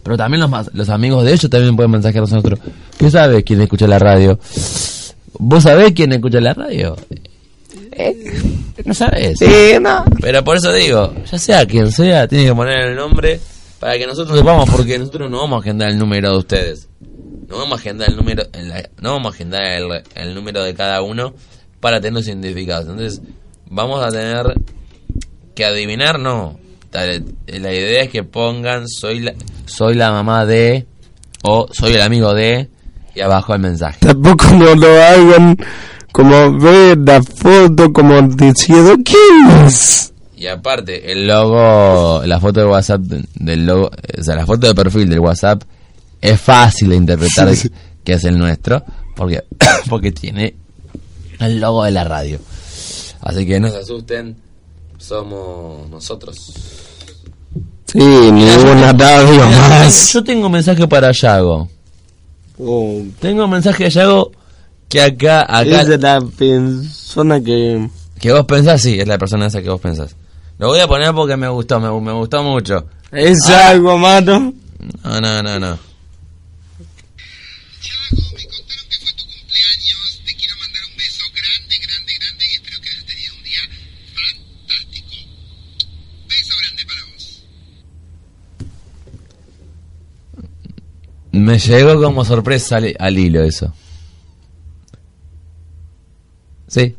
Pero 0.05 0.17
también 0.17 0.41
los, 0.43 0.75
los 0.75 0.89
amigos 0.91 1.25
de 1.25 1.33
ellos 1.33 1.51
también 1.51 1.75
pueden 1.75 1.91
mensajear 1.91 2.23
a 2.23 2.27
nosotros. 2.29 2.61
¿Qué 2.97 3.11
sabe 3.11 3.43
quién 3.43 3.61
escucha 3.63 3.89
la 3.89 3.99
radio? 3.99 4.39
¿Vos 5.39 5.63
sabés 5.65 5.93
quién 5.93 6.13
escucha 6.13 6.41
la 6.41 6.55
radio? 6.55 6.95
Eh, 7.93 8.33
No 8.85 8.95
sabés. 8.95 9.39
sí, 9.39 9.47
no. 9.81 10.05
Pero 10.21 10.45
por 10.45 10.57
eso 10.57 10.73
digo, 10.73 11.13
ya 11.31 11.39
sea 11.39 11.67
quien 11.67 11.91
sea, 11.91 12.29
tiene 12.29 12.47
que 12.47 12.55
poner 12.55 12.91
el 12.91 12.97
nombre 12.97 13.41
para 13.81 13.97
que 13.99 14.07
nosotros 14.07 14.39
sepamos, 14.39 14.69
porque 14.71 14.99
nosotros 14.99 15.31
no 15.31 15.39
vamos 15.39 15.57
a 15.57 15.61
agendar 15.61 15.91
el 15.91 15.99
número 15.99 16.31
de 16.33 16.39
ustedes. 16.39 16.89
No 17.49 17.59
vamos 17.59 17.73
a 17.79 17.81
agendar 17.81 18.09
el 18.11 18.17
número, 18.17 18.43
el- 18.53 18.89
no 19.01 19.13
vamos 19.13 19.33
a 19.33 19.35
agendar 19.35 19.65
el, 19.65 20.03
el 20.15 20.35
número 20.35 20.63
de 20.63 20.75
cada 20.75 21.03
uno 21.03 21.35
para 21.81 22.01
tenerlos 22.01 22.27
identificados. 22.29 22.89
Entonces, 22.89 23.21
vamos 23.69 24.03
a 24.05 24.09
tener 24.11 24.55
que 25.55 25.65
adivinar, 25.65 26.19
no. 26.19 26.59
La 26.95 27.73
idea 27.73 28.03
es 28.05 28.11
que 28.11 28.23
pongan 28.23 28.89
soy 28.89 29.21
la, 29.21 29.35
soy 29.67 29.95
la 29.95 30.11
mamá 30.13 30.47
de 30.47 30.87
o 31.43 31.67
soy 31.73 31.93
el 31.95 32.03
amigo 32.03 32.33
de 32.35 32.71
y 33.15 33.21
abajo 33.21 33.55
el 33.55 33.61
mensaje. 33.61 33.99
Tampoco 34.01 34.47
no 34.53 34.75
lo 34.75 35.03
hagan 35.03 35.57
como 36.13 36.57
ver 36.59 36.97
la 36.99 37.23
foto 37.23 37.93
como 37.93 38.23
diciendo 38.23 38.95
¿quién 39.05 39.67
es? 39.67 40.13
Y 40.37 40.47
aparte, 40.47 41.11
el 41.11 41.27
logo, 41.27 42.23
la 42.27 42.39
foto 42.39 42.61
de 42.61 42.67
WhatsApp 42.67 43.01
de- 43.01 43.25
del 43.35 43.67
logo, 43.67 43.91
o 44.19 44.23
sea, 44.23 44.35
la 44.37 44.47
foto 44.47 44.67
de 44.67 44.75
perfil 44.75 45.09
del 45.09 45.21
WhatsApp 45.21 45.63
es 46.21 46.41
fácil 46.41 46.91
de 46.91 46.97
interpretar 46.97 47.49
Sí, 47.51 47.69
sí. 47.69 47.71
que 48.05 48.13
es 48.15 48.25
el 48.25 48.39
nuestro, 48.39 48.85
porque 49.17 49.43
porque 49.89 50.13
tiene 50.13 50.55
el 51.41 51.61
logo 51.61 51.85
de 51.85 51.91
la 51.93 52.05
radio. 52.05 52.39
Así 53.23 53.47
que 53.47 53.59
no 53.59 53.71
se 53.71 53.79
asusten, 53.79 54.37
somos 55.07 55.89
nosotros. 55.91 56.53
Sí, 57.87 57.99
ninguna 57.99 58.93
radio 58.93 59.47
más. 59.49 60.13
Yo 60.13 60.25
tengo 60.25 60.47
un 60.47 60.53
mensaje 60.53 60.87
para 60.89 61.13
Yago. 61.13 61.69
Oh, 62.59 63.03
Tengo 63.21 63.45
un 63.45 63.51
mensaje 63.51 63.85
de 63.85 63.91
Yago 63.91 64.33
que 64.89 65.01
acá, 65.03 65.43
acá, 65.43 65.83
es 65.83 65.89
de 65.89 65.99
la 65.99 66.21
persona 66.21 67.41
que... 67.41 67.89
que 68.21 68.33
vos 68.33 68.45
pensás, 68.47 68.81
sí, 68.83 68.99
es 69.01 69.07
la 69.09 69.19
persona 69.19 69.47
esa 69.47 69.61
que 69.63 69.69
vos 69.71 69.81
pensás. 69.81 70.15
Lo 70.59 70.69
voy 70.69 70.79
a 70.81 70.87
poner 70.87 71.13
porque 71.15 71.37
me 71.37 71.49
gustó, 71.49 71.81
me, 71.81 71.89
me 72.01 72.13
gustó 72.13 72.43
mucho. 72.43 72.87
¿Es 73.11 73.39
Ah. 73.49 73.69
algo 73.71 73.99
malo? 73.99 74.53
No, 75.03 75.21
no, 75.21 75.43
no, 75.43 75.59
no. 75.59 75.79
Chago, 77.81 78.23
me 78.37 78.45
contaron 78.45 78.87
que 78.89 78.97
fue 79.03 79.13
tu 79.17 79.25
cumpleaños. 79.25 80.21
Te 80.27 80.35
quiero 80.37 80.55
mandar 80.61 80.83
un 80.91 80.97
beso 80.97 81.25
grande, 81.35 81.75
grande, 81.87 82.13
grande 82.21 82.45
y 82.45 82.55
espero 82.55 82.81
que 82.81 82.89
hayas 82.91 83.07
tenido 83.07 83.35
un 83.35 83.43
día 83.43 83.63
fantástico. 84.15 85.15
Beso 86.29 86.55
grande 86.63 86.83
para 86.87 87.03
vos. 87.11 87.43
Me 91.35 91.59
llegó 91.59 92.01
como 92.01 92.25
sorpresa 92.25 92.79
al, 92.99 93.19
hilo 93.19 93.43
eso. 93.43 93.73
Sí. 96.69 96.97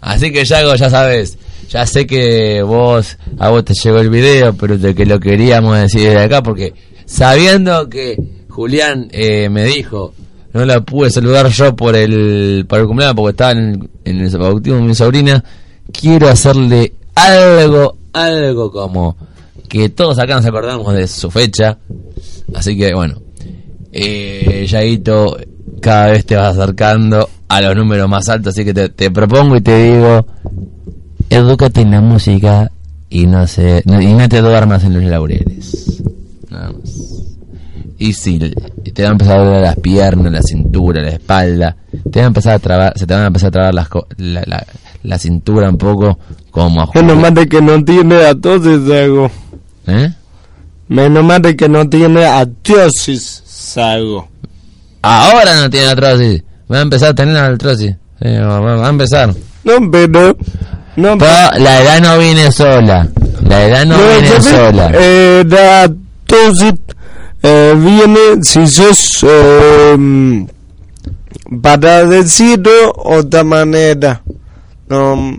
Así 0.00 0.30
que 0.32 0.44
Yago, 0.44 0.74
ya 0.74 0.90
sabes. 0.90 1.38
Ya 1.70 1.86
sé 1.86 2.06
que 2.06 2.62
vos, 2.62 3.16
a 3.38 3.48
vos 3.48 3.64
te 3.64 3.72
llegó 3.74 3.98
el 3.98 4.10
video, 4.10 4.54
pero 4.54 4.76
de 4.76 4.94
que 4.94 5.06
lo 5.06 5.18
queríamos 5.18 5.78
decir 5.78 6.02
desde 6.02 6.20
acá, 6.22 6.42
porque 6.42 6.74
sabiendo 7.06 7.88
que 7.88 8.16
Julián 8.50 9.08
eh, 9.10 9.48
me 9.48 9.64
dijo, 9.64 10.14
no 10.52 10.64
la 10.64 10.82
pude 10.82 11.10
saludar 11.10 11.48
yo 11.48 11.74
por 11.74 11.96
el, 11.96 12.66
por 12.68 12.80
el 12.80 12.86
cumpleaños, 12.86 13.16
porque 13.16 13.30
estaba 13.30 13.52
en, 13.52 13.90
en 14.04 14.20
el 14.20 14.38
bautismo 14.38 14.78
de 14.78 14.84
mi 14.84 14.94
sobrina, 14.94 15.42
quiero 15.90 16.28
hacerle 16.28 16.92
algo, 17.14 17.96
algo 18.12 18.70
como 18.70 19.16
que 19.78 19.88
todos 19.88 20.18
acá 20.18 20.36
nos 20.36 20.46
acordamos 20.46 20.92
de 20.94 21.06
su 21.08 21.30
fecha. 21.30 21.78
Así 22.54 22.76
que 22.76 22.94
bueno, 22.94 23.20
eh, 23.92 24.66
Yaito, 24.68 25.36
cada 25.80 26.08
vez 26.12 26.24
te 26.26 26.36
vas 26.36 26.56
acercando 26.56 27.28
a 27.48 27.60
los 27.60 27.76
números 27.76 28.08
más 28.08 28.28
altos, 28.28 28.54
así 28.54 28.64
que 28.64 28.72
te, 28.74 28.88
te 28.88 29.10
propongo 29.10 29.56
y 29.56 29.60
te 29.60 29.92
digo, 29.92 30.26
edúcate 31.30 31.80
en 31.82 31.90
la 31.90 32.00
música 32.00 32.70
y 33.10 33.26
no 33.26 33.46
se, 33.46 33.82
no- 33.86 34.00
y 34.00 34.12
no 34.12 34.28
te 34.28 34.40
duermas 34.40 34.84
en 34.84 34.94
los 34.94 35.04
laureles. 35.04 36.02
Nada 36.50 36.72
más. 36.72 36.90
Y 37.98 38.12
si 38.12 38.38
te 38.38 39.02
va 39.02 39.08
a 39.10 39.12
empezar 39.12 39.38
a 39.40 39.44
doler 39.44 39.60
las 39.62 39.76
piernas, 39.76 40.32
la 40.32 40.42
cintura, 40.42 41.00
la 41.02 41.10
espalda, 41.10 41.76
te 42.10 42.18
va 42.20 42.24
a 42.24 42.28
empezar 42.28 42.54
a 42.54 42.58
trabar, 42.58 42.92
se 42.98 43.06
te 43.06 43.14
van 43.14 43.22
a 43.24 43.26
empezar 43.28 43.48
a 43.48 43.52
trabar 43.52 43.74
las, 43.74 43.88
la, 44.18 44.42
la, 44.46 44.66
la 45.04 45.18
cintura 45.18 45.68
un 45.70 45.78
poco 45.78 46.18
como 46.50 46.80
a 46.82 46.88
Menos 46.94 47.16
mal 47.18 47.32
de 47.34 47.48
que 47.48 47.62
no 47.62 47.82
tiene 47.84 48.16
atosis, 48.24 48.86
Sago. 48.88 49.30
¿Eh? 49.86 50.10
Menos 50.88 51.24
mal 51.24 51.40
de 51.42 51.56
que 51.56 51.68
no 51.68 51.88
tiene 51.88 52.26
atosis, 52.26 53.42
Sago. 53.46 54.28
Ahora 55.02 55.56
no 55.60 55.70
tiene 55.70 55.88
artrosis. 55.88 56.42
Va 56.70 56.78
a 56.78 56.82
empezar 56.82 57.10
a 57.10 57.14
tener 57.14 57.36
artrosis. 57.36 57.94
Sí, 58.22 58.28
va, 58.38 58.86
a 58.86 58.90
empezar. 58.90 59.34
No, 59.64 59.90
pero... 59.90 60.36
No, 60.96 61.18
Pero 61.18 61.58
la 61.58 61.82
edad 61.82 62.00
no 62.00 62.18
viene 62.18 62.52
sola. 62.52 63.08
La 63.48 63.66
edad 63.66 63.84
no, 63.84 63.96
viene 63.98 64.28
¿sabes? 64.28 64.44
sola. 64.46 64.90
Eh, 64.94 65.44
la 65.48 65.82
atosis 65.82 66.74
eh, 67.42 67.74
viene 67.76 68.42
si 68.42 68.66
sos... 68.68 69.26
eh, 69.28 70.46
para 71.60 72.04
decirlo 72.04 72.92
otra 72.96 73.44
manera. 73.44 74.22
No, 74.88 75.36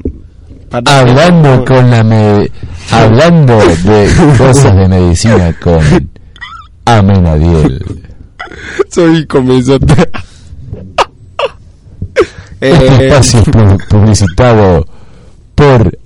Hablando 0.85 1.63
con 1.65 1.89
la 1.89 2.03
me- 2.03 2.49
hablando 2.91 3.57
de 3.57 4.09
cosas 4.37 4.75
de 4.75 4.87
medicina 4.87 5.53
con 5.61 6.09
Amenadiel. 6.85 7.83
Soy 8.91 9.25
comisario. 9.27 9.79
Este 12.61 12.87
eh, 12.87 13.07
espacio 13.09 13.39
es 13.41 13.47
pu- 13.47 13.87
publicitado 13.89 14.87
por 15.53 15.97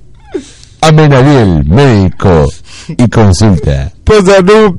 Amenadiel, 0.81 1.63
médico 1.65 2.47
y 2.87 3.07
consulta. 3.07 3.91
por 4.03 4.25
salud. 4.25 4.75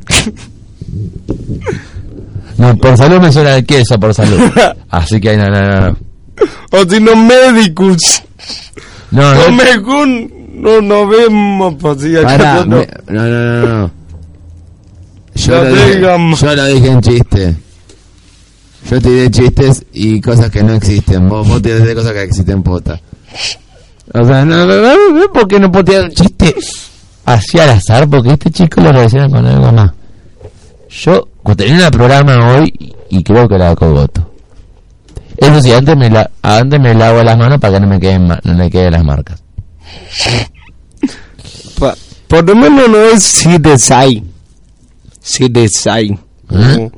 No, 2.58 2.76
por 2.76 2.96
salud 2.96 3.20
me 3.20 3.32
suena 3.32 3.54
el 3.56 3.64
queso, 3.64 3.98
por 4.00 4.12
salud. 4.12 4.40
Así 4.90 5.20
que 5.20 5.36
no, 5.36 5.48
no. 5.48 5.60
no. 5.90 5.96
o 6.72 6.84
si 6.90 7.00
no 7.00 7.14
médicos. 7.16 7.98
No, 9.10 9.34
No 10.54 10.82
nos 10.82 11.08
vemos 11.08 11.74
si 12.00 12.14
Pará, 12.16 12.64
no. 12.66 12.84
no, 13.08 13.22
no, 13.28 13.66
no. 13.66 13.90
Yo, 15.34 15.64
lo 15.64 15.70
dije, 15.70 16.00
yo 16.00 16.54
lo 16.54 16.66
dije 16.66 16.86
en 16.88 17.00
chiste. 17.00 17.56
Yo 18.90 19.00
tiré 19.00 19.30
chistes 19.30 19.84
y 19.92 20.20
cosas 20.20 20.50
que 20.50 20.62
no 20.62 20.74
existen. 20.74 21.28
Vos, 21.28 21.46
vos 21.46 21.62
tiraste 21.62 21.94
cosas 21.94 22.12
que 22.12 22.22
existen, 22.22 22.62
pota. 22.62 23.00
O 24.12 24.24
sea, 24.24 24.44
no, 24.44 24.66
no, 24.66 24.76
no, 24.76 25.10
no, 25.12 25.32
¿por 25.32 25.46
qué 25.46 25.60
no 25.60 25.70
puedo 25.70 25.84
tirar 25.84 26.04
un 26.04 26.10
chiste 26.10 26.54
así 27.24 27.58
al 27.58 27.70
azar? 27.70 28.08
Porque 28.08 28.30
este 28.30 28.50
chico 28.50 28.80
lo 28.80 28.90
relaciona 28.90 29.28
con 29.28 29.46
algo 29.46 29.72
más. 29.72 29.92
Yo 30.88 31.28
cuando 31.42 31.64
tenía 31.64 31.86
el 31.86 31.92
programa 31.92 32.54
hoy 32.54 32.94
y, 33.08 33.22
creo 33.22 33.48
que 33.48 33.56
la 33.56 33.70
hago 33.70 33.92
voto. 33.92 34.29
Eso 35.40 35.60
sí, 35.62 35.72
antes 35.72 35.96
me, 35.96 36.10
la, 36.10 36.30
antes 36.42 36.78
me 36.80 36.94
lavo 36.94 37.22
las 37.22 37.36
manos 37.38 37.58
para 37.58 37.74
que 37.74 37.80
no 37.80 37.86
me 37.86 37.98
queden, 37.98 38.28
no 38.28 38.38
me 38.54 38.70
queden 38.70 38.92
las 38.92 39.04
marcas. 39.04 39.42
Pa- 41.78 41.96
por 42.28 42.46
lo 42.46 42.54
menos 42.54 42.88
no 42.88 42.98
es 42.98 43.22
si 43.22 43.58
desai. 43.58 44.22
Si 45.20 45.48
desai. 45.48 46.18
¿Eh? 46.50 46.90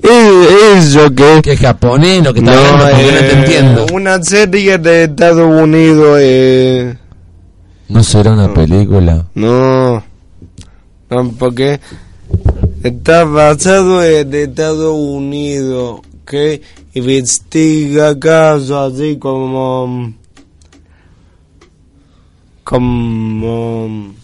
Es 0.00 0.86
eso 0.86 1.12
que 1.12 1.40
¿Qué 1.42 1.52
es 1.54 1.60
japonés 1.60 2.22
lo 2.22 2.32
que 2.32 2.38
está 2.40 2.52
hablando? 2.52 2.84
Porque 2.96 3.12
no 3.12 3.18
te 3.18 3.26
eh, 3.26 3.38
entiendo. 3.40 3.86
Una 3.92 4.22
serie 4.22 4.78
de 4.78 5.04
Estados 5.04 5.62
Unidos 5.62 6.18
eh, 6.20 6.96
¿No 7.88 8.04
será 8.04 8.32
una 8.32 8.54
película? 8.54 9.26
no, 9.34 10.04
no 11.10 11.32
porque 11.38 11.80
está 12.84 13.24
basado 13.24 14.04
en 14.04 14.32
Estados 14.34 14.94
Unidos 14.96 16.00
que 16.28 16.62
investiga 16.94 18.18
casos 18.18 18.92
así 18.92 19.16
como 19.16 20.12
como 22.64 24.14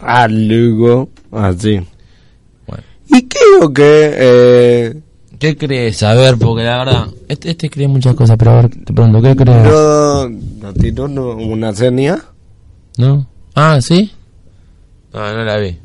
algo 0.00 1.08
así 1.30 1.80
Bueno. 2.66 2.82
y 3.08 3.28
creo 3.28 3.72
que 3.72 4.14
eh, 4.16 5.00
¿Qué 5.38 5.56
crees? 5.56 6.02
A 6.02 6.14
ver, 6.14 6.38
porque 6.38 6.64
la 6.64 6.78
verdad, 6.78 7.08
este, 7.28 7.50
este 7.50 7.68
cree 7.68 7.86
muchas 7.88 8.14
cosas, 8.14 8.38
pero 8.38 8.52
a 8.52 8.62
ver, 8.62 8.70
te 8.70 8.92
pregunto, 8.92 9.20
¿qué 9.20 9.36
crees? 9.36 9.64
no, 9.64 10.28
no 10.30 11.08
no, 11.08 11.36
una 11.36 11.74
seña 11.74 12.24
¿No? 12.96 13.28
Ah, 13.54 13.78
¿sí? 13.82 14.10
No, 15.12 15.34
no 15.34 15.44
la 15.44 15.58
vi. 15.58 15.78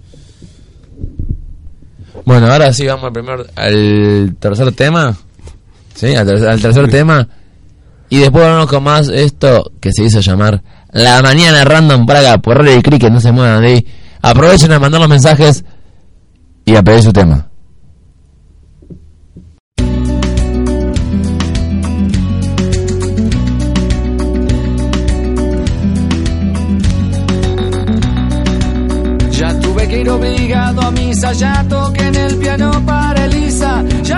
Bueno, 2.26 2.51
ahora 2.51 2.72
sí 2.74 2.86
vamos 2.88 3.05
al 3.05 3.13
primer, 3.13 3.45
al 3.55 4.36
tercer 4.39 4.72
tema. 4.74 5.15
Sí, 5.95 6.15
al, 6.15 6.26
ter- 6.28 6.47
al 6.49 6.61
tercer 6.61 6.89
tema. 6.89 7.28
Y 8.09 8.19
después 8.19 8.43
vamos 8.45 8.67
con 8.67 8.84
más 8.84 9.07
esto 9.09 9.72
que 9.80 9.91
se 9.93 10.03
hizo 10.03 10.19
llamar 10.19 10.61
La 10.91 11.22
Mañana 11.22 11.63
Random 11.63 12.05
Praga 12.05 12.38
por 12.39 12.57
Radio 12.57 12.82
Cricket, 12.82 13.11
no 13.11 13.19
se 13.22 13.32
muevan 13.32 13.61
de 13.61 13.67
ahí. 13.67 13.88
Aprovechen 14.22 14.72
a 14.72 14.80
mandar 14.80 14.99
los 15.01 15.09
mensajes 15.09 15.63
y 16.65 16.76
a 16.76 16.84
pedir 16.84 17.01
su 17.03 17.13
tema. 17.13 17.47
Misa, 30.91 31.33
ya 31.33 31.65
toqué 31.67 32.07
en 32.07 32.15
el 32.15 32.35
piano 32.37 32.71
para 32.85 33.25
Elisa, 33.25 33.83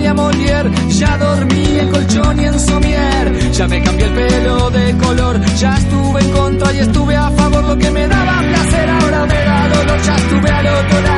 ya 0.00 1.16
dormí 1.18 1.78
en 1.78 1.90
colchón 1.90 2.40
y 2.40 2.44
en 2.44 2.58
somier, 2.58 3.52
ya 3.52 3.68
me 3.68 3.82
cambié 3.82 4.06
el 4.06 4.14
pelo 4.14 4.70
de 4.70 4.96
color, 4.96 5.40
ya 5.56 5.76
estuve 5.76 6.20
en 6.20 6.30
contra 6.30 6.72
y 6.72 6.78
estuve 6.78 7.16
a 7.16 7.30
favor, 7.30 7.64
lo 7.64 7.78
que 7.78 7.90
me 7.90 8.06
daba 8.08 8.38
placer 8.40 8.90
ahora 8.90 9.26
me 9.26 9.44
da 9.44 9.68
dolor, 9.68 10.00
ya 10.02 10.16
estuve 10.16 10.50
al 10.50 10.66
otro 10.66 11.00
lado 11.02 11.17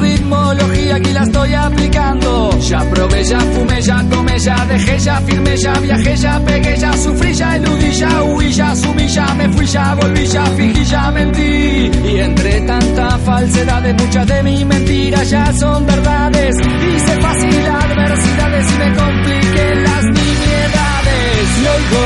aquí 0.91 1.13
la 1.13 1.23
estoy 1.23 1.53
aplicando, 1.53 2.59
ya 2.59 2.79
probé, 2.89 3.23
ya 3.23 3.39
fumé, 3.39 3.81
ya 3.81 4.03
tomé, 4.09 4.39
ya 4.39 4.65
dejé, 4.65 4.99
ya 4.99 5.15
firmé, 5.21 5.57
ya 5.57 5.73
viajé, 5.73 6.15
ya 6.17 6.39
pegué, 6.39 6.77
ya 6.77 6.97
sufrí, 6.97 7.33
ya 7.33 7.55
eludí, 7.55 7.91
ya 7.91 8.23
huí, 8.23 8.51
ya 8.51 8.75
subí, 8.75 9.07
ya 9.07 9.33
me 9.35 9.49
fui, 9.49 9.65
ya 9.65 9.95
volví, 9.95 10.27
ya 10.27 10.45
fingí, 10.57 10.85
ya 10.85 11.11
mentí. 11.11 11.91
Y 12.11 12.19
entre 12.19 12.61
tanta 12.61 13.17
falsedad 13.19 13.83
muchas 13.93 14.27
de 14.27 14.43
mis 14.43 14.65
mentiras 14.65 15.29
ya 15.29 15.53
son 15.53 15.85
verdades. 15.85 16.55
Hice 16.57 17.21
fácil 17.21 17.65
adversidades 17.65 18.71
y 18.71 18.77
me 18.77 18.95
compliqué 18.95 19.75
las 19.75 20.03
nimiedades. 20.03 21.47
Y 21.61 21.67
oigo 21.75 22.03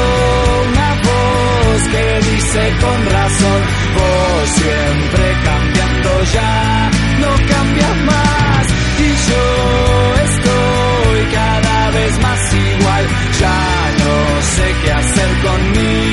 una 0.69 0.89
voz 1.07 1.82
que 1.91 2.32
dice 2.32 2.63
con 2.82 3.05
razón, 3.13 3.61
vos 3.95 4.49
siempre 4.49 5.26
cambiando 5.43 6.23
ya, 6.34 6.91
más. 8.05 8.67
Y 8.99 9.09
yo 9.30 9.43
estoy 10.30 11.34
cada 11.34 11.91
vez 11.91 12.19
más 12.19 12.53
igual, 12.53 13.07
ya 13.39 13.91
no 14.03 14.41
sé 14.41 14.76
qué 14.84 14.91
hacer 14.91 15.30
conmigo. 15.43 16.04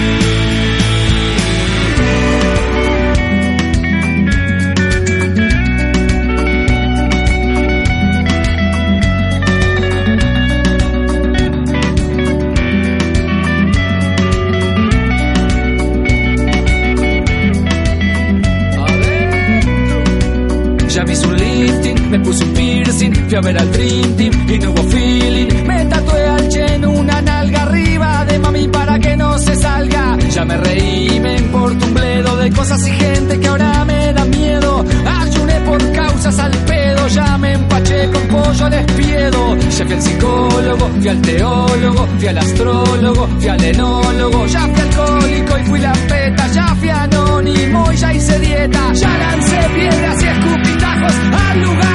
Fui 23.33 23.39
a 23.39 23.41
ver 23.41 23.59
al 23.59 23.72
Dream 23.72 24.16
Team 24.16 24.51
y 24.51 24.59
no 24.59 24.74
feeling. 24.74 25.66
Me 25.66 25.85
tatué 25.87 26.26
al 26.26 26.49
Chen 26.49 26.85
una 26.85 27.22
nalga 27.22 27.62
arriba 27.62 28.26
de 28.26 28.39
mami 28.39 28.68
para 28.68 28.99
que 28.99 29.16
no 29.16 29.39
se 29.39 29.57
salga. 29.57 30.18
Ya 30.18 30.45
me 30.45 30.57
reí, 30.59 31.18
me 31.18 31.37
importa 31.37 31.87
un 31.87 31.95
bledo 31.95 32.37
de 32.37 32.51
cosas 32.51 32.87
y 32.87 32.91
gente 32.91 33.41
que 33.41 33.49
ahora 33.49 33.85
me 33.87 34.12
da 34.12 34.24
miedo. 34.26 34.85
Ayuné 35.07 35.61
por 35.61 35.93
causas 35.93 36.39
al 36.39 36.53
pedo, 36.53 37.09
ya 37.09 37.39
me 37.39 37.53
empaché 37.55 38.11
con 38.11 38.22
pollo 38.28 38.66
al 38.66 38.74
espiedo. 38.74 39.57
Ya 39.57 39.85
fui 39.87 39.95
al 39.95 40.03
psicólogo, 40.03 40.89
fui 40.89 41.09
al 41.09 41.22
teólogo, 41.22 42.09
fui 42.18 42.28
al 42.28 42.39
astrólogo, 42.39 43.28
fui 43.39 43.49
al 43.49 43.64
enólogo. 43.64 44.47
Ya 44.47 44.61
fui 44.61 44.80
alcohólico 44.83 45.59
y 45.59 45.64
fui 45.64 45.80
la 45.80 45.93
peta, 45.93 46.47
ya 46.49 46.66
fui 46.74 46.91
anónimo 46.91 47.93
y 47.93 47.97
ya 47.97 48.12
hice 48.12 48.39
dieta. 48.41 48.93
Ya 48.93 49.09
lancé 49.09 49.59
piedras 49.74 50.22
y 50.22 50.26
escupitajos 50.26 51.14
al 51.33 51.62
lugar 51.62 51.91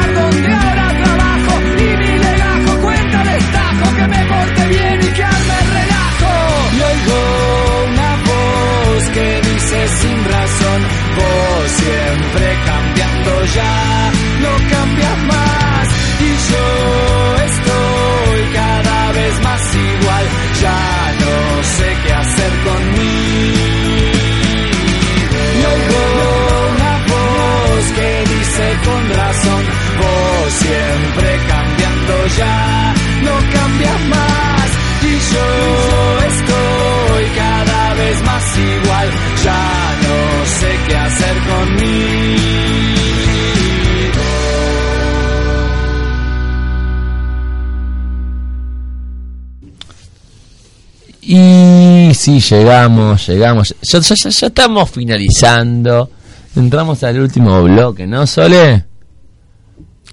sí, 52.28 52.56
llegamos, 52.56 53.28
llegamos. 53.28 53.76
Ya, 53.82 54.00
ya- 54.00 54.16
ya- 54.16 54.30
ya 54.30 54.48
estamos 54.48 54.90
finalizando. 54.90 56.10
Entramos 56.56 57.04
al 57.04 57.20
último 57.22 57.64
bloque, 57.64 58.06
¿no, 58.08 58.26
Sole? 58.28 58.84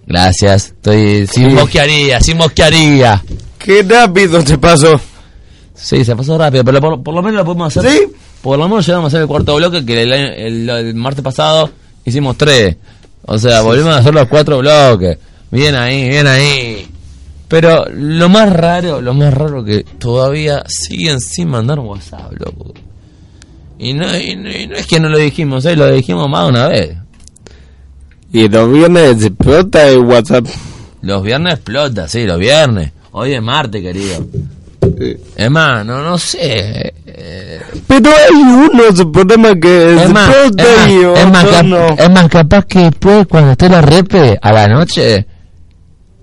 Gracias. 0.07 0.67
Estoy 0.67 1.27
sin 1.27 1.51
Sí. 1.51 1.55
mosquearía, 1.57 2.21
sin 2.21 2.37
mosquearía. 2.37 3.23
Qué 3.59 3.83
rápido 3.83 4.41
se 4.43 4.59
pasó. 4.59 5.01
Sí, 5.75 6.05
se 6.05 6.15
pasó 6.15 6.37
rápido, 6.39 6.63
pero 6.65 6.81
por, 6.81 7.03
por 7.03 7.15
lo 7.15 7.23
menos 7.23 7.39
lo 7.39 7.45
podemos 7.45 7.77
hacer. 7.77 7.91
¿Sí? 7.91 7.99
Por 8.43 8.59
lo 8.59 8.69
menos 8.69 8.87
llegamos 8.87 9.07
a 9.07 9.09
hacer 9.09 9.23
el 9.23 9.27
cuarto 9.27 9.57
bloque 9.57 9.85
que 9.85 10.03
el, 10.03 10.13
el- 10.13 10.69
el 10.71 10.95
martes 10.95 11.25
pasado 11.25 11.71
hicimos 12.05 12.37
tres. 12.37 12.77
O 13.27 13.39
sea, 13.39 13.63
volvimos 13.63 13.95
a 13.95 13.99
hacer 13.99 14.13
los 14.15 14.29
cuatro 14.29 14.59
bloques. 14.59 15.19
Bien 15.51 15.75
ahí, 15.75 16.09
bien 16.09 16.27
ahí. 16.27 16.89
Pero 17.49 17.85
lo 17.93 18.29
más 18.29 18.51
raro, 18.53 19.01
lo 19.01 19.15
más 19.15 19.33
raro 19.33 19.65
que 19.65 19.85
todavía 19.99 20.65
siguen 20.67 21.21
sin 21.21 21.49
mandar 21.49 21.79
WhatsApp, 21.79 22.33
loco. 22.39 22.73
Y 23.79 23.93
no, 23.93 24.07
y 24.19 24.35
no, 24.37 24.51
y 24.51 24.67
no 24.67 24.77
es 24.77 24.87
que 24.87 24.99
no 25.01 25.09
lo 25.09 25.19
dijimos, 25.19 25.65
¿eh? 25.67 25.77
lo 25.77 25.91
dijimos 25.91 26.29
más 26.29 26.45
de 26.45 26.49
una 26.51 26.69
vez. 26.69 26.97
Y 28.33 28.49
los 28.49 28.73
viernes 28.73 29.23
explota 29.25 29.87
el 29.89 29.99
WhatsApp. 29.99 30.47
Los 31.03 31.23
viernes 31.23 31.55
explota, 31.55 32.09
sí, 32.09 32.25
los 32.25 32.39
viernes. 32.39 32.91
Hoy 33.13 33.35
es 33.35 33.43
martes, 33.43 33.83
querido. 33.83 34.25
Es 35.37 35.51
más, 35.51 35.85
no, 35.85 36.03
no 36.03 36.19
sé. 36.19 36.93
eh, 37.07 37.61
Pero 37.87 38.11
hay 38.11 38.35
unos 38.43 39.05
problemas 39.13 39.55
que 39.61 39.95
Es 40.03 40.11
más, 40.11 40.31
es 40.31 40.37
explota 40.47 40.65
más, 40.77 40.91
y 40.91 40.95
es 41.21 41.31
más 41.31 41.65
no. 41.65 41.89
es 41.89 42.11
más, 42.11 42.29
capaz 42.29 42.65
que 42.67 42.79
después 42.81 43.27
cuando 43.29 43.53
esté 43.53 43.69
la 43.69 43.81
repe 43.83 44.39
a 44.41 44.53
la 44.53 44.67
noche, 44.69 45.27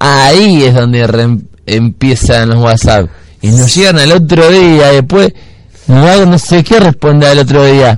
ahí 0.01 0.63
es 0.63 0.73
donde 0.73 1.39
empiezan 1.65 2.49
los 2.49 2.57
WhatsApp. 2.63 3.09
Y 3.41 3.49
nos 3.49 3.73
llegan 3.75 3.99
al 3.99 4.11
otro 4.11 4.49
día, 4.49 4.87
después 4.91 5.33
no, 5.87 6.03
hay- 6.05 6.25
no 6.25 6.37
sé 6.37 6.63
qué 6.63 6.79
responde 6.79 7.27
al 7.27 7.39
otro 7.39 7.63
día. 7.65 7.97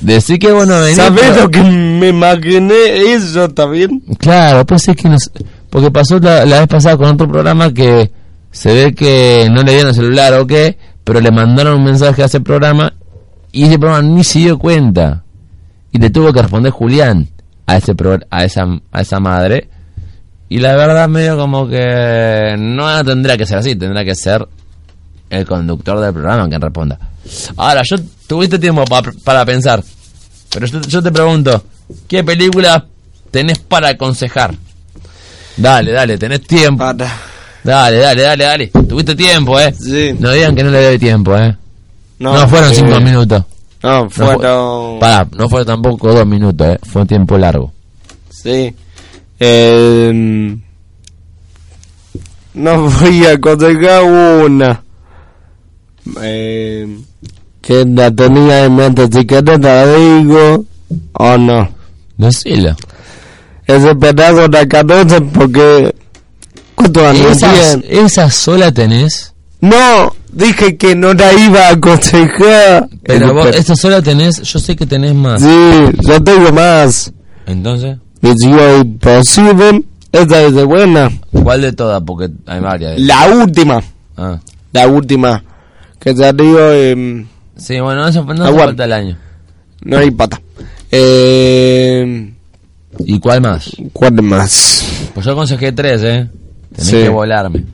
Decir 0.00 0.38
que 0.38 0.52
bueno, 0.52 0.78
venís, 0.80 0.96
¿Sabes 0.96 1.20
pero- 1.22 1.42
lo 1.42 1.50
que 1.50 1.62
me 1.62 2.08
imaginé 2.08 3.14
eso 3.14 3.48
también? 3.48 4.00
Claro, 4.18 4.64
pues 4.66 4.88
es 4.88 4.96
que 4.96 5.08
nos... 5.08 5.30
Porque 5.70 5.90
pasó 5.90 6.18
la, 6.18 6.44
la 6.44 6.60
vez 6.60 6.68
pasada 6.68 6.96
con 6.96 7.06
otro 7.08 7.28
programa 7.28 7.72
que 7.72 8.10
se 8.50 8.72
ve 8.72 8.94
que 8.94 9.48
no 9.50 9.62
le 9.62 9.72
dieron 9.72 9.88
el 9.90 9.94
celular 9.94 10.34
o 10.34 10.46
qué, 10.46 10.78
pero 11.04 11.20
le 11.20 11.30
mandaron 11.30 11.78
un 11.78 11.84
mensaje 11.84 12.22
a 12.22 12.26
ese 12.26 12.40
programa 12.40 12.92
y 13.52 13.64
ese 13.64 13.78
programa 13.78 14.06
ni 14.06 14.22
se 14.24 14.38
dio 14.40 14.58
cuenta. 14.58 15.24
Y 15.92 15.98
le 15.98 16.10
tuvo 16.10 16.32
que 16.32 16.42
responder 16.42 16.72
Julián 16.72 17.28
a 17.66 17.76
ese 17.78 17.94
pro- 17.94 18.20
a 18.30 18.44
esa 18.44 18.66
a 18.92 19.00
esa 19.00 19.18
madre. 19.20 19.68
Y 20.48 20.58
la 20.58 20.76
verdad 20.76 21.08
medio 21.08 21.36
como 21.36 21.68
que 21.68 22.54
no 22.58 23.04
tendría 23.04 23.36
que 23.36 23.46
ser 23.46 23.58
así, 23.58 23.74
tendría 23.74 24.04
que 24.04 24.14
ser 24.14 24.46
el 25.30 25.44
conductor 25.46 25.98
del 26.00 26.12
programa 26.12 26.48
quien 26.48 26.60
responda. 26.60 26.98
Ahora, 27.56 27.82
yo 27.84 27.96
tuviste 28.28 28.58
tiempo 28.58 28.84
pa- 28.84 29.02
para 29.24 29.44
pensar, 29.44 29.82
pero 30.52 30.66
yo, 30.66 30.80
yo 30.82 31.02
te 31.02 31.10
pregunto, 31.10 31.64
¿qué 32.06 32.22
película 32.22 32.84
tenés 33.32 33.58
para 33.58 33.88
aconsejar? 33.88 34.54
Dale, 35.56 35.90
dale, 35.92 36.16
tenés 36.18 36.42
tiempo. 36.42 36.84
Dale, 37.64 37.98
dale, 37.98 38.22
dale, 38.22 38.44
dale. 38.44 38.66
Tuviste 38.88 39.16
tiempo, 39.16 39.58
eh. 39.58 39.74
Sí. 39.74 40.14
No 40.20 40.30
digan 40.30 40.54
que 40.54 40.62
no 40.62 40.70
le 40.70 40.84
doy 40.84 40.98
tiempo, 40.98 41.36
eh. 41.36 41.56
No, 42.20 42.46
fueron 42.48 42.72
cinco 42.72 43.00
minutos. 43.00 43.42
No, 43.82 44.04
No 44.04 44.10
fue- 44.10 44.34
fueron... 44.34 44.98
Pará, 45.00 45.26
no 45.36 45.48
fue 45.48 45.64
tampoco 45.64 46.12
dos 46.14 46.26
minutos, 46.26 46.66
eh. 46.68 46.78
Fue 46.84 47.02
un 47.02 47.08
tiempo 47.08 47.36
largo. 47.36 47.72
Sí. 48.30 48.72
Eh, 49.38 50.56
no 52.54 52.90
voy 52.90 53.26
a 53.26 53.32
aconsejar 53.32 54.02
una. 54.04 54.82
Eh, 56.22 56.98
que 57.60 57.84
la 57.84 58.10
tenía 58.10 58.64
en 58.64 58.76
mente, 58.76 59.08
si 59.12 59.26
querés 59.26 59.60
la 59.60 59.86
digo 59.86 60.64
o 61.12 61.38
no. 61.38 61.68
Decilo. 62.16 62.76
Ese 63.66 63.94
pedazo 63.96 64.46
la 64.48 64.66
conoce 64.68 65.20
porque... 65.20 65.94
¿Cuántos 66.76 67.02
años 67.02 67.42
¿Esa, 67.88 68.30
sola 68.30 68.70
tenés? 68.70 69.34
No, 69.60 70.14
dije 70.30 70.76
que 70.76 70.94
no 70.94 71.14
la 71.14 71.32
iba 71.32 71.68
a 71.68 71.70
aconsejar. 71.70 72.88
Pero 73.02 73.34
vos, 73.34 73.46
esa 73.48 73.74
sola 73.74 74.00
tenés, 74.00 74.42
yo 74.42 74.58
sé 74.58 74.76
que 74.76 74.86
tenés 74.86 75.14
más. 75.14 75.42
Sí, 75.42 75.98
yo 76.06 76.22
tengo 76.22 76.52
más. 76.52 77.12
Entonces, 77.46 77.96
Misión 78.20 78.80
imposible. 78.82 79.82
Esa 80.12 80.42
es 80.42 80.54
de 80.54 80.64
buena. 80.64 81.10
¿cuál 81.42 81.60
de 81.62 81.72
todas? 81.72 82.02
Porque 82.06 82.28
hay 82.46 82.60
varias. 82.60 82.98
La 83.00 83.28
última. 83.28 83.82
Ah. 84.16 84.38
La 84.72 84.86
última. 84.88 85.42
Que 85.98 86.14
salió 86.14 86.72
en... 86.72 87.28
Sí, 87.56 87.80
bueno, 87.80 88.06
eso 88.08 88.24
no 88.24 88.32
hace 88.32 88.42
Aguanta. 88.42 88.64
falta 88.66 88.84
el 88.84 88.92
año. 88.92 89.18
No 89.82 89.98
hay 89.98 90.10
pata. 90.10 90.40
Eh, 90.90 92.32
¿Y 93.00 93.18
cuál 93.20 93.40
más? 93.40 93.70
¿Cuál 93.92 94.22
más? 94.22 95.10
Pues 95.14 95.26
yo 95.26 95.32
aconsejé 95.32 95.72
tres, 95.72 96.02
eh. 96.02 96.28
Tenés 96.74 96.90
Sí. 96.90 96.96
que 96.96 97.08
volarme. 97.08 97.64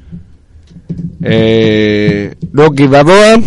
Eh, 1.23 2.35
Rocky 2.53 2.87
Balboa. 2.87 3.41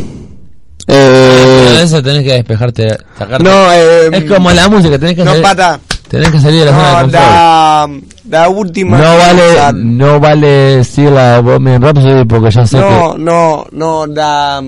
Pero 0.87 0.99
Eh, 0.99 1.79
eso 1.81 2.01
tenés 2.03 2.23
que 2.23 2.33
despejarte, 2.33 2.87
sacarte. 3.17 3.43
no, 3.43 3.71
eh, 3.73 4.09
es 4.13 4.23
como 4.25 4.51
la 4.51 4.69
música, 4.69 4.99
tenés 4.99 5.15
que 5.15 5.23
no 5.23 5.31
salir, 5.31 5.43
pata. 5.43 5.79
Tenés 6.15 6.31
que 6.31 6.39
salir 6.39 6.59
de 6.61 6.65
la 6.65 6.71
zona 6.71 6.87
de 6.87 6.93
No, 6.93 7.01
confort. 7.01 7.13
la, 7.13 7.89
la 8.29 8.49
última. 8.49 8.97
No 8.97 9.17
vale, 9.17 9.55
la- 9.55 9.71
no 9.73 10.19
vale 10.19 10.47
decir 10.47 11.11
la 11.11 11.39
Bohemian 11.41 11.81
Rhapsody 11.81 12.25
porque 12.25 12.51
ya 12.51 12.65
sé 12.65 12.77
no, 12.79 13.17
no, 13.17 13.65
no, 13.71 14.05
la. 14.07 14.63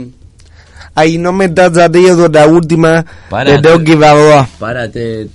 Ahí 0.95 1.17
no 1.19 1.31
me 1.31 1.45
está 1.45 1.71
saliendo 1.73 2.27
la 2.27 2.47
última 2.47 3.05
Para, 3.29 3.59
de 3.59 3.69
Rocky 3.69 3.93
Balboa. 3.95 4.45
que... 4.45 4.51
Párate. 4.59 5.27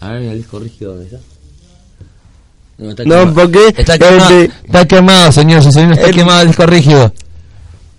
A 0.00 0.08
ver 0.12 0.22
el 0.22 0.38
disco 0.38 0.58
rígido, 0.58 0.92
¿dónde 0.94 1.04
está? 1.06 1.18
No, 2.78 2.90
está 2.90 3.04
No, 3.04 3.34
porque 3.34 3.74
Está 3.76 3.98
quemado, 3.98 4.28
de- 4.30 4.50
está 4.64 4.84
quemado, 4.88 5.30
señor, 5.32 5.62
señor, 5.62 5.92
está 5.92 6.06
El- 6.08 6.14
quemado 6.14 6.40
el 6.40 6.46
disco 6.48 6.66
rígido. 6.66 7.12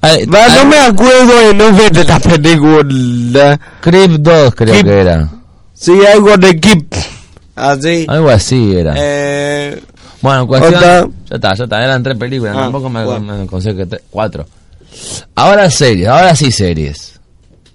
Ay, 0.01 0.25
Va, 0.25 0.39
ay, 0.45 0.51
no 0.63 0.65
me 0.69 0.77
acuerdo 0.79 1.39
el 1.49 1.57
nombre 1.57 1.89
de 1.89 2.03
la 2.03 2.19
película. 2.19 3.59
Creep 3.79 4.11
2 4.19 4.55
creo 4.55 4.73
Creep. 4.73 4.85
que 4.85 4.99
era. 4.99 5.29
Sí, 5.73 5.93
algo 6.13 6.35
de 6.37 6.59
Kip. 6.59 6.93
Así. 7.55 8.05
Algo 8.07 8.29
así 8.29 8.75
era. 8.75 8.93
Eh, 8.97 9.81
Bueno, 10.21 10.47
cuestión. 10.47 10.75
Otra. 10.75 11.07
Ya 11.29 11.35
está, 11.35 11.53
ya 11.55 11.63
está. 11.65 11.83
Eran 11.83 12.01
tres 12.03 12.17
películas. 12.17 12.55
Ah, 12.57 12.61
tampoco 12.63 12.89
me, 12.89 13.03
bueno. 13.05 13.37
me 13.37 13.45
conseguí 13.47 13.85
que. 13.85 13.99
Cuatro. 14.09 14.45
Ahora 15.35 15.69
series, 15.69 16.07
ahora 16.07 16.35
sí 16.35 16.51
series. 16.51 17.19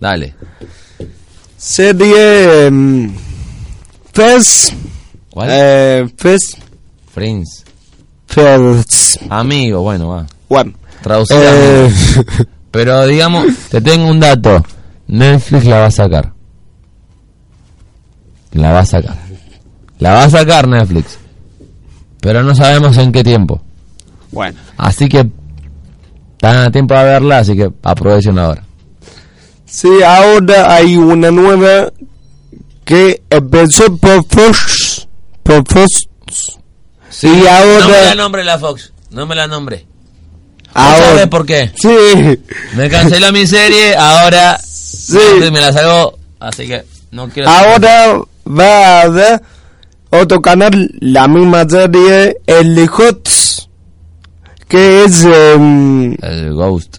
Dale. 0.00 0.34
serie. 1.56 2.70
mm, 2.70 3.08
First. 4.12 4.72
¿Cuál? 5.30 5.48
Eh, 5.52 6.08
first. 6.16 6.58
Friends. 7.12 7.64
First. 8.26 9.16
Amigo, 9.28 9.82
bueno, 9.82 10.08
va. 10.08 10.26
One. 10.48 10.74
Traducido. 11.02 11.40
Eh, 11.42 11.90
Pero 12.70 13.06
digamos, 13.06 13.46
te 13.70 13.80
tengo 13.80 14.08
un 14.08 14.20
dato. 14.20 14.64
Netflix 15.06 15.64
la 15.64 15.78
va 15.80 15.86
a 15.86 15.90
sacar. 15.90 16.32
La 18.52 18.72
va 18.72 18.80
a 18.80 18.86
sacar. 18.86 19.16
La 19.98 20.12
va 20.14 20.24
a 20.24 20.30
sacar 20.30 20.66
Netflix. 20.68 21.18
Pero 22.20 22.42
no 22.42 22.54
sabemos 22.54 22.96
en 22.98 23.12
qué 23.12 23.22
tiempo. 23.24 23.60
bueno. 24.30 24.58
Así 24.76 25.08
que 25.08 25.26
están 26.32 26.56
a 26.58 26.70
tiempo 26.70 26.94
de 26.94 27.04
verla, 27.04 27.38
así 27.38 27.56
que 27.56 27.70
aprovechen 27.82 28.38
ahora. 28.38 28.62
Sí, 29.66 29.88
ahora 30.04 30.74
hay 30.74 30.96
una 30.96 31.30
nueva 31.30 31.92
que 32.84 33.22
empezó 33.28 33.96
por 33.96 34.24
Fox. 34.26 35.06
Por 35.42 35.64
Fox. 35.68 36.08
Sí, 37.10 37.26
Y 37.28 37.46
ahora- 37.46 37.80
No 37.80 37.88
me 37.88 38.00
la 38.06 38.14
nombre 38.14 38.44
la 38.44 38.58
Fox. 38.58 38.92
No 39.10 39.26
me 39.26 39.34
la 39.34 39.46
nombre. 39.46 39.84
Ahora. 40.74 41.08
¿Sabes 41.08 41.26
por 41.28 41.44
qué? 41.46 41.72
Sí. 41.76 41.88
Me 42.76 42.88
canceló 42.88 43.32
mi 43.32 43.46
serie, 43.46 43.96
ahora 43.96 44.58
Sí. 44.62 45.18
me 45.50 45.60
la 45.60 45.72
sacó, 45.72 46.18
así 46.38 46.66
que 46.68 46.84
no 47.10 47.28
quiero... 47.28 47.48
Ahora 47.48 48.20
va 48.46 48.98
a 48.98 49.02
haber 49.02 49.42
otro 50.10 50.40
canal, 50.40 50.90
la 51.00 51.28
misma 51.28 51.68
serie, 51.68 52.38
el 52.46 52.88
Hots, 52.88 53.68
que 54.68 55.04
es 55.04 55.24
em, 55.24 56.12
El 56.22 56.54
Ghost, 56.54 56.96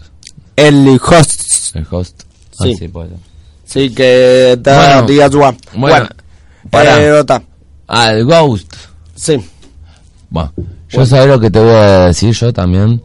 el 0.56 0.98
Host. 1.02 1.76
el 1.76 1.86
host. 1.90 2.22
Sí. 2.52 2.72
Ah, 2.74 2.76
sí, 2.78 2.88
puede 2.88 3.08
ser. 3.10 3.18
Sí, 3.64 3.90
que 3.94 4.52
está 4.52 4.76
Bueno, 4.96 5.06
días 5.06 5.34
one. 5.34 5.58
bueno, 5.76 6.08
pará. 6.70 7.02
eh, 7.02 7.12
otra. 7.12 7.42
Ah, 7.86 8.12
el 8.12 8.24
Ghost. 8.24 8.74
Sí. 9.14 9.36
Bueno, 10.28 10.52
yo 10.88 11.06
sabes 11.06 11.26
lo 11.28 11.38
que 11.40 11.50
te 11.50 11.58
voy 11.60 11.70
a 11.70 12.06
decir 12.06 12.32
yo 12.32 12.52
también. 12.52 13.00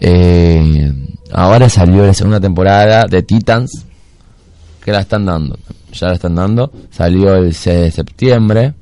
Eh, 0.00 0.92
ahora 1.32 1.68
salió 1.68 2.06
la 2.06 2.14
segunda 2.14 2.40
temporada 2.40 3.04
de 3.06 3.22
Titans, 3.22 3.84
que 4.84 4.92
la 4.92 5.00
están 5.00 5.26
dando. 5.26 5.58
Ya 5.92 6.08
la 6.08 6.14
están 6.14 6.34
dando. 6.34 6.70
Salió 6.90 7.34
el 7.36 7.52
6 7.54 7.80
de 7.80 7.90
septiembre. 7.90 8.74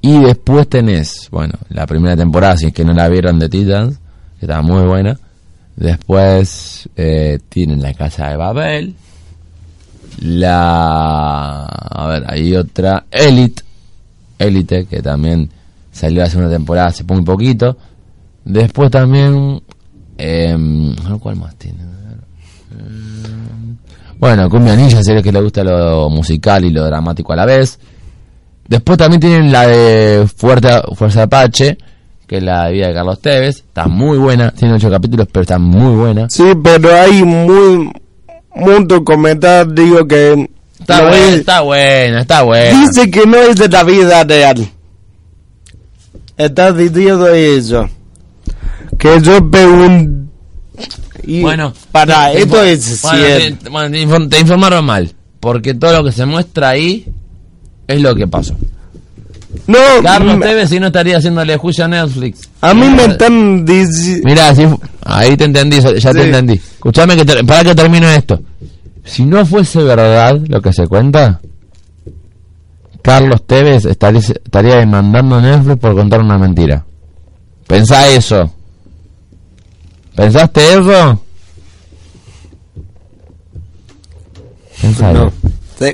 Y 0.00 0.18
después 0.20 0.68
tenés, 0.68 1.28
bueno, 1.30 1.54
la 1.70 1.86
primera 1.86 2.16
temporada, 2.16 2.56
si 2.56 2.66
es 2.66 2.72
que 2.72 2.84
no 2.84 2.92
la 2.92 3.08
vieron 3.08 3.38
de 3.38 3.48
Titans, 3.48 3.98
que 4.38 4.46
estaba 4.46 4.62
muy 4.62 4.82
buena. 4.86 5.18
Después 5.76 6.88
eh, 6.96 7.38
tienen 7.48 7.82
la 7.82 7.94
casa 7.94 8.28
de 8.30 8.36
Babel. 8.36 8.94
La... 10.20 11.64
A 11.64 12.06
ver, 12.08 12.24
hay 12.28 12.54
otra. 12.56 13.04
Elite. 13.10 13.62
Elite, 14.38 14.86
que 14.86 15.02
también 15.02 15.50
salió 15.92 16.22
la 16.22 16.30
segunda 16.30 16.50
temporada 16.50 16.88
hace 16.88 17.04
muy 17.04 17.22
poquito. 17.22 17.76
Después 18.44 18.90
también... 18.90 19.62
Eh, 20.16 20.56
¿Cuál 21.20 21.36
más 21.36 21.54
tiene? 21.56 21.78
Mm, 22.70 23.76
Bueno, 24.18 24.48
Cumbia 24.50 24.74
Ninja, 24.74 25.02
serie 25.02 25.22
que 25.22 25.32
le 25.32 25.40
gusta 25.42 25.62
lo 25.62 26.08
musical 26.10 26.64
y 26.64 26.70
lo 26.70 26.84
dramático 26.86 27.32
a 27.32 27.36
la 27.36 27.46
vez. 27.46 27.78
Después 28.68 28.98
también 28.98 29.20
tienen 29.20 29.50
la 29.50 29.66
de 29.66 30.28
Fuerza, 30.36 30.82
Fuerza 30.94 31.22
Apache, 31.24 31.78
que 32.26 32.36
es 32.36 32.42
la 32.42 32.68
vida 32.68 32.88
de 32.88 32.94
Carlos 32.94 33.20
Tevez. 33.20 33.56
Está 33.56 33.86
muy 33.88 34.18
buena, 34.18 34.50
tiene 34.50 34.74
ocho 34.74 34.90
capítulos, 34.90 35.26
pero 35.32 35.42
está 35.42 35.58
muy 35.58 35.96
buena. 35.96 36.28
Sí, 36.30 36.44
pero 36.62 36.94
hay 36.94 37.22
muy 37.24 37.90
mucho 38.54 39.02
comentario 39.04 39.72
digo 39.72 40.06
que 40.06 40.50
Está 40.80 41.00
buena, 41.02 41.16
es- 41.26 41.34
está 41.40 41.60
buena, 41.62 42.20
está 42.20 42.42
buena. 42.42 42.80
dice 42.80 43.10
que 43.10 43.26
no 43.26 43.36
es 43.38 43.56
de 43.56 43.68
la 43.68 43.82
vida 43.84 44.24
real. 44.24 44.68
Está 46.36 46.72
diciendo 46.72 47.26
eso. 47.28 47.88
Que 48.98 49.20
yo 49.20 49.50
pregunto 49.50 50.30
Bueno, 51.26 51.72
para 51.92 52.32
esto 52.32 52.62
es 52.62 53.02
bueno, 53.02 53.18
cierto. 53.26 53.64
te, 53.64 53.70
bueno, 53.70 54.28
te 54.28 54.40
informaron 54.40 54.84
mal, 54.84 55.12
porque 55.40 55.74
todo 55.74 55.92
lo 55.92 56.04
que 56.04 56.12
se 56.12 56.24
muestra 56.26 56.70
ahí 56.70 57.06
es 57.88 58.00
lo 58.00 58.14
que 58.14 58.28
pasó. 58.28 58.54
No, 59.66 59.78
Carlos 60.02 60.40
Tevez 60.40 60.68
si 60.68 60.78
no 60.78 60.86
estaría 60.86 61.16
haciéndole 61.18 61.56
juicio 61.56 61.84
a 61.84 61.88
Netflix. 61.88 62.48
a 62.60 62.74
mí 62.74 62.88
me 62.88 63.04
están 63.06 63.64
diciendo 63.64 64.22
Mira, 64.24 64.54
ahí 65.04 65.36
te 65.36 65.44
entendí, 65.44 65.78
ya 65.80 66.12
te 66.12 66.22
entendí. 66.24 66.54
Escuchame 66.54 67.16
que 67.16 67.24
ter- 67.24 67.44
para 67.44 67.64
que 67.64 67.74
termine 67.74 68.14
esto. 68.14 68.40
Si 69.04 69.24
no 69.24 69.44
fuese 69.44 69.82
verdad 69.82 70.38
lo 70.48 70.60
que 70.60 70.72
se 70.72 70.86
cuenta, 70.86 71.40
Carlos 73.02 73.42
Tevez 73.46 73.86
estaría, 73.86 74.20
estaría 74.20 74.76
demandando 74.76 75.36
a 75.36 75.40
Netflix 75.40 75.78
por 75.78 75.94
contar 75.94 76.20
una 76.20 76.36
mentira. 76.38 76.84
Pensá 77.66 78.08
eso. 78.08 78.50
¿Pensaste 80.14 80.74
eso? 80.74 81.22
Pensá 84.80 85.12
no. 85.12 85.28
eso. 85.28 85.32
Sí. 85.78 85.92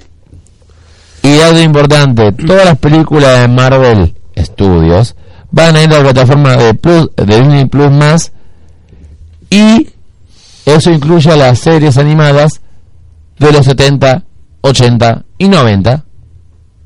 Y 1.24 1.40
algo 1.40 1.58
importante, 1.58 2.32
todas 2.32 2.66
las 2.66 2.78
películas 2.78 3.40
de 3.40 3.48
Marvel 3.48 4.14
Studios 4.36 5.16
van 5.50 5.74
a 5.74 5.82
ir 5.82 5.88
a 5.94 5.96
la 5.96 6.02
plataforma 6.02 6.54
de, 6.54 6.74
Plus, 6.74 7.08
de 7.16 7.24
Disney 7.24 7.64
Plus 7.64 7.90
más 7.90 8.30
y 9.48 9.88
eso 10.66 10.90
incluye 10.90 11.30
a 11.30 11.36
las 11.36 11.60
series 11.60 11.96
animadas 11.96 12.60
de 13.38 13.52
los 13.52 13.64
70, 13.64 14.22
80 14.60 15.24
y 15.38 15.48
90 15.48 16.04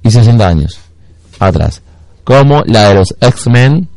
y 0.04 0.10
60 0.12 0.46
años 0.46 0.78
atrás, 1.40 1.82
como 2.22 2.62
la 2.64 2.90
de 2.90 2.94
los 2.94 3.16
X-Men, 3.20 3.88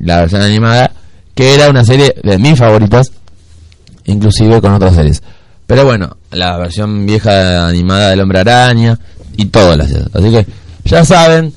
la 0.00 0.20
versión 0.20 0.40
animada, 0.40 0.92
que 1.34 1.54
era 1.54 1.68
una 1.68 1.84
serie 1.84 2.14
de 2.22 2.38
mis 2.38 2.58
favoritas, 2.58 3.12
inclusive 4.06 4.62
con 4.62 4.72
otras 4.72 4.94
series. 4.94 5.22
Pero 5.66 5.84
bueno, 5.84 6.16
la 6.30 6.56
versión 6.56 7.04
vieja 7.04 7.66
animada 7.66 8.10
del 8.10 8.20
Hombre 8.20 8.40
Araña 8.40 8.98
y 9.36 9.46
todas 9.46 9.76
las 9.76 9.90
Así 10.14 10.30
que 10.30 10.46
ya 10.84 11.04
saben, 11.04 11.52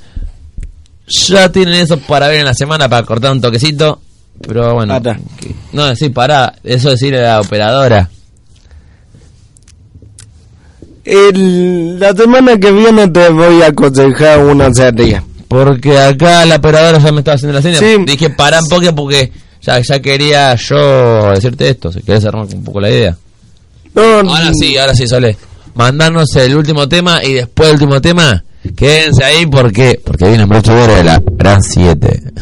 ya 1.08 1.52
tienen 1.52 1.76
eso 1.76 1.98
para 2.00 2.28
ver 2.28 2.40
en 2.40 2.46
la 2.46 2.54
semana 2.54 2.90
para 2.90 3.06
cortar 3.06 3.32
un 3.32 3.42
toquecito. 3.42 4.02
Pero 4.48 4.74
bueno, 4.74 5.00
no, 5.74 5.96
sí, 5.96 6.10
para, 6.10 6.54
eso 6.64 6.90
decirle 6.92 7.20
a 7.20 7.34
la 7.36 7.42
operadora. 7.42 8.10
El- 11.04 12.00
la 12.00 12.14
semana 12.14 12.58
que 12.60 12.72
viene 12.72 13.08
te 13.08 13.30
voy 13.30 13.62
a 13.62 13.68
aconsejar 13.68 14.40
una 14.46 14.74
serie. 14.74 15.22
Porque 15.48 15.98
acá 15.98 16.46
la 16.46 16.58
operadora 16.58 17.00
ya 17.00 17.12
me 17.12 17.20
estaba 17.20 17.36
haciendo 17.36 17.56
la 17.56 17.62
señal. 17.62 17.80
Sí. 17.80 17.98
Dije, 18.06 18.30
para 18.30 18.60
un 18.60 18.68
poco 18.68 18.94
porque 18.96 19.32
ya, 19.62 19.80
ya 19.80 20.00
quería 20.00 20.56
yo 20.56 21.32
decirte 21.32 21.70
esto. 21.70 21.92
Si 21.92 22.02
querés 22.02 22.24
armar 22.26 22.46
un 22.46 22.64
poco 22.64 22.80
la 22.80 22.92
idea. 22.92 23.18
No, 23.96 24.02
Ahora 24.04 24.52
sí, 24.54 24.78
ahora 24.78 24.94
sí, 24.94 25.08
Sole. 25.08 25.36
Mandarnos 25.80 26.36
el 26.36 26.58
último 26.58 26.90
tema 26.90 27.24
y 27.24 27.36
después 27.36 27.70
el 27.70 27.76
último 27.76 28.02
tema. 28.02 28.44
Quédense 28.76 29.24
ahí 29.24 29.46
porque 29.46 29.98
porque 30.04 30.26
viene 30.26 30.44
el 30.44 30.50
broche 30.50 30.74
de 30.74 31.04
la 31.06 31.24
Gran 31.26 31.64
7. 31.64 32.34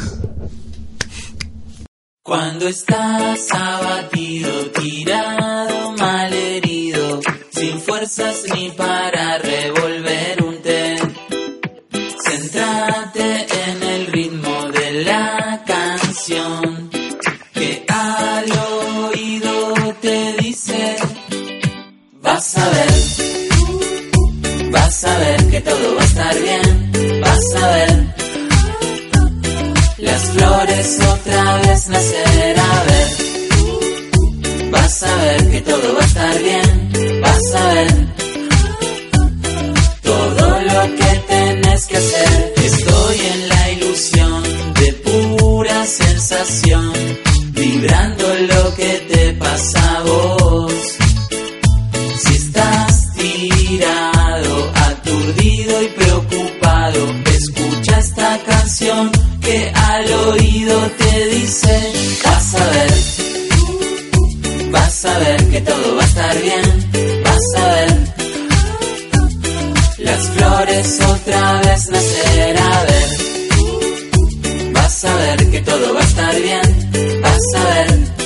Cuando 2.24 2.68
estás 2.68 3.48
abatido, 3.52 4.50
tirado, 4.82 5.92
malherido, 6.00 7.20
sin 7.52 7.80
fuerzas 7.80 8.44
ni 8.56 8.72
para 8.72 9.38
revolver 9.38 10.07
otra 30.96 31.58
vez 31.62 31.90
nacer. 31.90 32.60
A 32.60 32.84
ver, 32.88 34.72
vas 34.72 35.04
a 35.04 35.16
ver 35.18 35.52
que 35.52 35.62
todo 35.62 35.94
va 35.96 36.02
a 36.02 36.06
estar 36.06 36.42
bien. 36.42 37.22
Vas 37.22 37.56
a 37.56 37.74
ver 37.74 38.08
todo 40.02 40.48
lo 40.70 40.96
que 40.96 41.12
tenés 41.28 41.86
que 41.88 41.98
hacer. 41.98 42.54
Estoy 42.64 43.18
en 43.34 43.50
la 43.50 43.72
ilusión 43.72 44.44
de 44.80 44.94
pura 44.94 45.86
sensación, 45.86 46.94
oído 60.28 60.92
te 60.98 61.26
dice, 61.28 61.94
vas 62.24 62.56
a 62.56 62.70
ver, 62.70 62.94
vas 64.72 65.06
a 65.06 65.20
ver 65.20 65.50
que 65.50 65.62
todo 65.62 65.96
va 65.96 66.02
a 66.02 66.06
estar 66.06 66.42
bien, 66.42 67.24
vas 67.24 67.62
a 67.62 67.68
ver. 67.76 68.18
Las 70.00 70.30
flores 70.30 71.00
otra 71.02 71.62
vez 71.62 71.90
nacer 71.90 72.58
a 72.58 72.84
ver. 72.84 74.74
Vas 74.74 75.06
a 75.06 75.16
ver 75.16 75.50
que 75.52 75.60
todo 75.62 75.94
va 75.94 76.00
a 76.00 76.04
estar 76.04 76.36
bien. 76.42 77.22
Vas 77.22 77.56
a 77.56 77.64
ver 77.64 78.17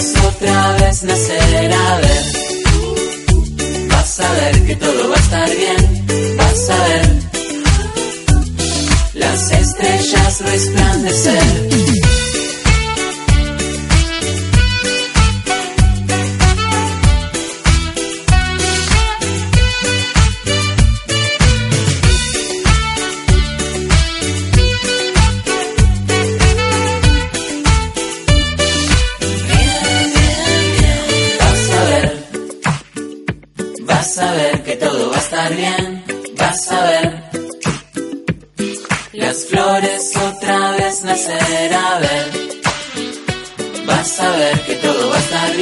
otra 0.00 0.76
vez 0.78 1.02
nacer. 1.04 1.72
A 1.72 1.96
ver 1.98 2.42
vas 3.88 4.20
a 4.20 4.32
ver 4.32 4.66
que 4.66 4.76
todo 4.76 5.08
va 5.08 5.16
a 5.16 5.18
estar 5.18 5.50
bien 5.56 6.36
vas 6.36 6.70
a 6.70 6.84
ver. 6.88 7.08
Las 9.14 9.50
estrellas 9.50 10.40
resplandecer 10.40 12.11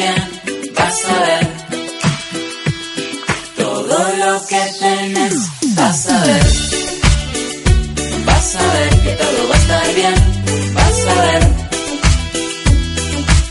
bien, 0.01 0.72
vas 0.76 0.98
a 1.05 1.18
ver. 1.26 1.46
Todo 3.57 3.98
lo 4.22 4.46
que 4.51 4.62
tenés, 4.80 5.34
vas 5.78 6.09
a 6.09 6.18
ver. 6.26 6.46
Vas 8.26 8.57
a 8.57 8.66
ver 8.74 8.90
que 9.05 9.12
todo 9.22 9.40
va 9.51 9.55
a 9.55 9.61
estar 9.64 9.94
bien, 10.01 10.16
vas 10.78 11.01
a 11.12 11.14
ver. 11.26 11.42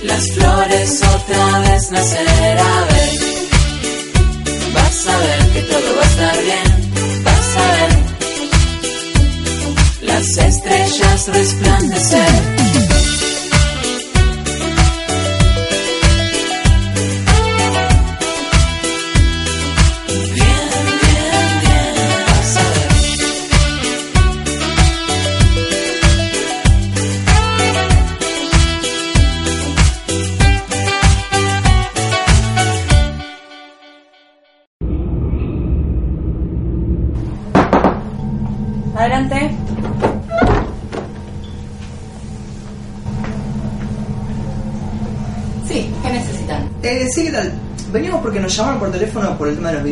Las 0.09 0.23
flores 0.35 1.01
otra 1.15 1.59
vez 1.59 1.91
nacer 1.91 2.48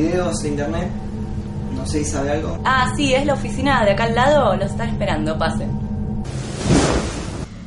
videos 0.07 0.41
de 0.41 0.49
internet. 0.49 0.87
No 1.75 1.85
sé 1.85 2.03
si 2.03 2.11
sabe 2.11 2.31
algo. 2.31 2.57
Ah, 2.63 2.91
sí, 2.95 3.13
es 3.13 3.25
la 3.25 3.33
oficina 3.33 3.83
de 3.85 3.91
acá 3.91 4.05
al 4.05 4.15
lado. 4.15 4.55
Los 4.55 4.71
están 4.71 4.89
esperando, 4.89 5.37
pasen. 5.37 5.69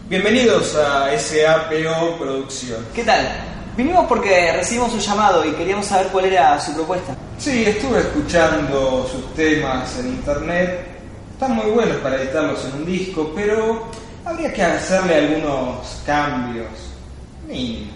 Bienvenidos 0.09 0.74
a 0.76 1.16
SAPO 1.16 2.18
Producción. 2.18 2.84
¿Qué 2.95 3.05
tal? 3.05 3.26
Vinimos 3.76 4.07
porque 4.07 4.53
recibimos 4.53 4.93
un 4.93 5.01
llamado 5.01 5.45
y 5.45 5.53
queríamos 5.53 5.86
saber 5.86 6.09
cuál 6.09 6.24
era 6.24 6.59
su 6.61 6.74
propuesta. 6.74 7.14
Sí, 7.38 7.64
estuve 7.64 8.01
escuchando 8.01 9.09
sus 9.11 9.32
temas 9.34 9.99
en 9.99 10.09
internet. 10.09 10.86
Están 11.32 11.55
muy 11.55 11.70
buenos 11.70 11.97
para 11.99 12.16
editarlos 12.16 12.64
en 12.64 12.80
un 12.80 12.86
disco, 12.86 13.32
pero 13.34 13.86
habría 14.24 14.53
que 14.53 14.62
hacerle 14.62 15.14
algunos 15.14 16.03
cambios 16.05 16.68
mínimos. 17.47 17.89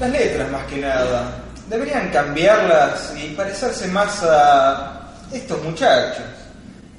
Las 0.00 0.10
letras 0.10 0.50
más 0.52 0.64
que 0.66 0.76
nada. 0.76 1.42
Deberían 1.68 2.08
cambiarlas 2.10 3.12
y 3.16 3.34
parecerse 3.34 3.88
más 3.88 4.22
a 4.22 5.10
estos 5.32 5.62
muchachos. 5.62 6.24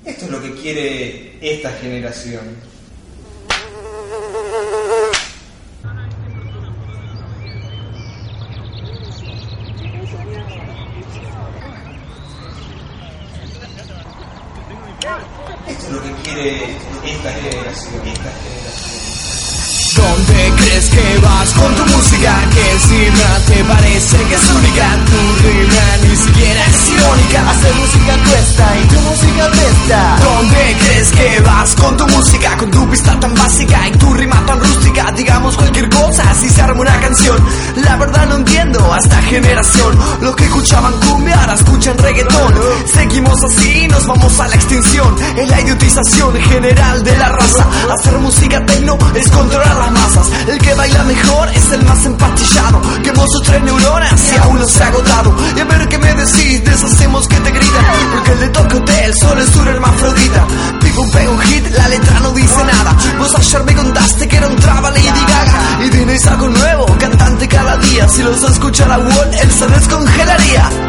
Esto 0.04 0.26
es 0.26 0.32
lo 0.32 0.42
que 0.42 0.54
quiere 0.56 1.38
esta 1.42 1.72
generación. 1.72 2.42
Esto 15.68 15.86
es 15.86 15.92
lo 15.92 16.04
que 16.04 16.14
quiere 16.24 16.64
esta 17.06 17.32
generación. 17.32 18.08
Esta 18.08 18.32
generación. 18.32 19.00
¿Dónde 19.96 20.64
crees 20.64 20.90
que 20.90 21.09
vas 21.18 21.50
con 21.54 21.76
tu 21.76 21.86
música? 21.86 22.36
Que 22.54 22.72
encima 22.72 23.40
te 23.48 23.64
parece 23.64 24.18
que 24.18 24.36
es 24.36 24.50
única 24.52 24.88
Tu 25.06 25.44
rima 25.44 25.86
ni 26.04 26.16
siquiera 26.16 26.66
es 26.66 26.90
irónica. 26.90 27.50
Hacer 27.50 27.74
música 27.76 28.18
cuesta 28.30 28.78
y 28.78 28.88
tu 28.88 29.00
música 29.02 29.52
presta. 29.52 30.18
¿Dónde 30.24 30.78
crees 30.80 31.12
que 31.12 31.40
vas 31.42 31.76
con 31.76 31.98
tu 31.98 32.08
música? 32.08 32.58
Con 32.58 32.72
tu 32.72 32.90
pista 32.90 33.20
tan 33.20 33.34
básica 33.36 33.88
y 33.88 33.92
tu 33.98 34.14
rima 34.14 34.46
tan 34.46 34.60
rústica 34.60 35.12
Digamos 35.16 35.56
cualquier 35.58 35.90
cosa 35.90 36.34
si 36.34 36.50
se 36.50 36.62
arma 36.62 36.82
una 36.82 37.00
canción. 37.00 37.38
La 37.78 37.96
verdad 37.98 38.28
no 38.28 38.36
entiendo 38.38 38.94
a 38.94 38.98
esta 38.98 39.22
generación. 39.24 39.98
Los 40.22 40.36
que 40.36 40.46
escuchaban 40.46 40.94
cumbia 41.00 41.40
ahora 41.40 41.54
escuchan 41.54 41.98
reggaetón. 41.98 42.54
Seguimos 42.94 43.44
así 43.44 43.88
nos 43.88 44.06
vamos 44.08 44.40
a 44.40 44.48
la 44.48 44.56
extinción. 44.56 45.16
Es 45.38 45.50
la 45.50 45.62
idiotización 45.62 46.34
general 46.42 47.04
de 47.04 47.18
la 47.18 47.30
raza. 47.30 47.68
Hacer 47.94 48.18
música 48.20 48.66
tecno 48.66 48.98
es 49.16 49.30
controlar 49.30 49.76
las 49.78 49.92
masas. 49.92 50.30
El 50.48 50.58
que 50.60 50.74
baila 50.74 50.99
está 51.00 51.04
mejor 51.04 51.50
es 51.50 51.72
el 51.72 51.86
más 51.86 52.06
empastillado 52.06 52.82
Que 53.04 53.12
vos 53.12 53.32
sos 53.32 53.44
tres 53.44 53.62
neuronas 53.64 54.34
y 54.34 54.38
aún 54.38 54.60
no 54.60 54.66
se 54.66 54.84
ha 54.84 54.88
agotado. 54.88 55.36
Y 55.56 55.60
a 55.60 55.66
ver 55.66 55.88
qué 55.88 55.98
me 55.98 56.14
decís, 56.14 56.64
deshacemos 56.64 57.28
que 57.28 57.36
te 57.38 57.52
grita, 57.52 57.94
Porque 58.12 58.32
el 58.32 58.40
de 58.40 58.50
Tocote, 58.50 59.06
el 59.06 59.16
sol 59.16 59.40
es 59.40 59.56
un 59.56 59.68
hermafrodita. 59.68 60.48
Pico 60.82 61.10
pego 61.12 61.32
un 61.34 61.40
hit, 61.40 61.68
la 61.72 61.88
letra 61.90 62.20
no 62.20 62.32
dice 62.32 62.64
nada. 62.64 62.96
Vos 63.18 63.36
ayer 63.36 63.64
me 63.64 63.76
contaste 63.76 64.28
que 64.28 64.38
era 64.38 64.48
un 64.48 64.56
traba 64.56 64.90
Lady 64.92 65.08
Gaga. 65.08 65.86
Y 65.86 65.90
tenéis 65.90 66.26
algo 66.28 66.50
nuevo, 66.50 66.86
cantante 67.00 67.48
cada 67.48 67.78
día. 67.78 68.08
Si 68.08 68.24
los 68.24 68.44
escuchara 68.44 68.98
Wall, 68.98 69.34
él 69.42 69.52
se 69.52 69.68
descongelaría. 69.68 70.89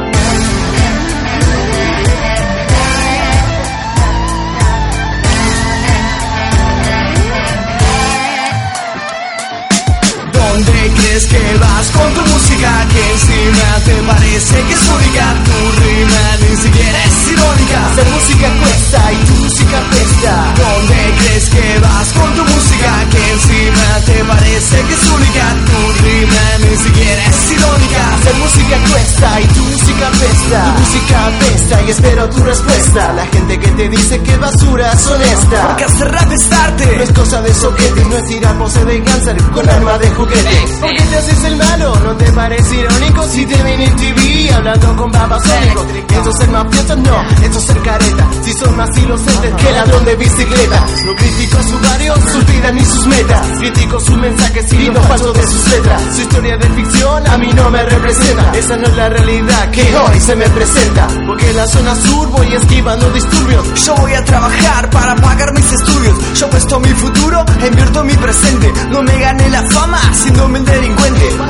¿Dónde 11.20 11.36
crees 11.36 11.52
que 11.52 11.58
vas 11.58 11.90
con 11.90 12.14
tu 12.14 12.20
música? 12.32 12.88
Que 12.88 13.12
encima 13.12 13.84
te 13.84 13.94
parece 14.08 14.54
que 14.64 14.72
es 14.72 14.88
única 14.88 15.34
Tu 15.44 15.82
rima 15.82 16.24
ni 16.40 16.56
siquiera 16.56 17.04
es 17.04 17.32
irónica. 17.32 17.86
Hacer 17.92 18.08
música 18.08 18.48
cuesta 18.60 19.12
y 19.12 19.16
tu 19.26 19.34
música 19.34 19.78
pesta 19.90 20.54
¿Dónde 20.56 21.14
crees 21.18 21.48
que 21.50 21.78
vas 21.80 22.08
con 22.12 22.34
tu 22.36 22.44
música? 22.44 22.90
Que 23.10 23.32
encima 23.32 23.86
te 24.06 24.24
parece 24.24 24.76
que 24.80 24.94
es 24.94 25.10
única 25.10 25.44
Tu 25.68 26.04
rima 26.04 26.44
ni 26.60 26.76
siquiera 26.84 27.26
es 27.26 27.52
irónica 27.52 28.14
Hacer 28.14 28.34
música 28.36 28.76
cuesta 28.90 29.40
y 29.40 29.46
tu 29.48 29.62
música 29.64 30.10
pesta 30.20 30.60
Tu 30.64 30.80
música 30.80 31.18
pesta 31.40 31.82
y 31.82 31.90
espero 31.90 32.30
tu 32.30 32.42
respuesta. 32.44 33.12
La 33.12 33.26
gente 33.26 33.58
que 33.58 33.68
te 33.68 33.88
dice 33.90 34.22
que 34.22 34.36
basura 34.38 34.92
es 34.92 35.06
honesta 35.06 35.66
Porque 35.68 35.84
hacer 35.84 36.10
rap 36.12 36.32
es 36.32 36.52
arte 36.52 36.96
No 36.96 37.02
es 37.02 37.12
cosa 37.12 37.42
de 37.42 37.52
soquete, 37.52 38.04
no 38.06 38.16
es 38.16 38.26
tirar 38.26 38.58
pose 38.58 38.84
de 38.86 39.02
cáncer 39.02 39.36
con 39.52 39.68
arma 39.68 39.98
de 39.98 40.08
juguete 40.10 41.09
te 41.10 41.16
haces 41.16 41.44
el 41.44 41.56
malo, 41.56 41.94
no 42.04 42.16
te 42.16 42.32
parece 42.32 42.76
irónico 42.76 43.26
si 43.28 43.44
te 43.44 43.62
ven 43.62 43.80
en 43.80 43.96
TV 43.96 44.54
hablando 44.54 44.96
con 44.96 45.10
babasónicos. 45.10 45.86
Eso 46.20 46.30
es 46.30 46.36
ser 46.36 46.50
mafioso, 46.50 46.96
no, 46.96 47.22
eso 47.42 47.58
es 47.58 47.64
ser 47.64 47.82
careta. 47.82 48.28
Si 48.42 48.52
son 48.52 48.76
más 48.76 48.96
inocentes 48.96 49.54
que 49.54 49.72
ladrón 49.72 50.04
de 50.04 50.16
bicicleta. 50.16 50.86
No 51.04 51.16
critico 51.16 51.62
su 51.62 51.78
barrio, 51.80 52.14
sus 52.14 52.46
vidas 52.46 52.74
ni 52.74 52.84
sus 52.84 53.06
metas. 53.06 53.46
Critico 53.58 54.00
sus 54.00 54.16
mensajes 54.16 54.72
y 54.72 54.86
los 54.86 55.06
falsos 55.06 55.34
de 55.34 55.42
sus 55.42 55.68
letras. 55.68 56.02
Su 56.14 56.22
historia 56.22 56.56
de 56.56 56.68
ficción 56.68 57.26
a 57.26 57.38
mí 57.38 57.52
no 57.54 57.70
me 57.70 57.82
representa. 57.82 58.52
Esa 58.56 58.76
no 58.76 58.86
es 58.86 58.96
la 58.96 59.08
realidad 59.08 59.70
que 59.70 59.96
hoy 59.96 60.20
se 60.20 60.36
me 60.36 60.48
presenta. 60.48 61.08
Porque 61.26 61.50
en 61.50 61.56
la 61.56 61.66
zona 61.66 61.94
sur 61.96 62.28
voy 62.28 62.54
esquivando 62.54 63.10
disturbios. 63.10 63.84
Yo 63.84 63.94
voy 63.96 64.14
a 64.14 64.24
trabajar 64.24 64.90
para 64.90 65.16
pagar 65.16 65.52
mis 65.54 65.72
estudios. 65.72 66.18
Yo 66.34 66.48
puesto 66.50 66.78
mi 66.78 66.90
futuro, 66.90 67.44
invierto 67.66 68.04
mi 68.04 68.14
presente. 68.14 68.72
No 68.90 69.02
me 69.02 69.18
gane 69.18 69.48
la 69.50 69.62
fama 69.70 69.98
haciéndome 70.10 70.58
el 70.58 70.64
delincuente. 70.64 70.99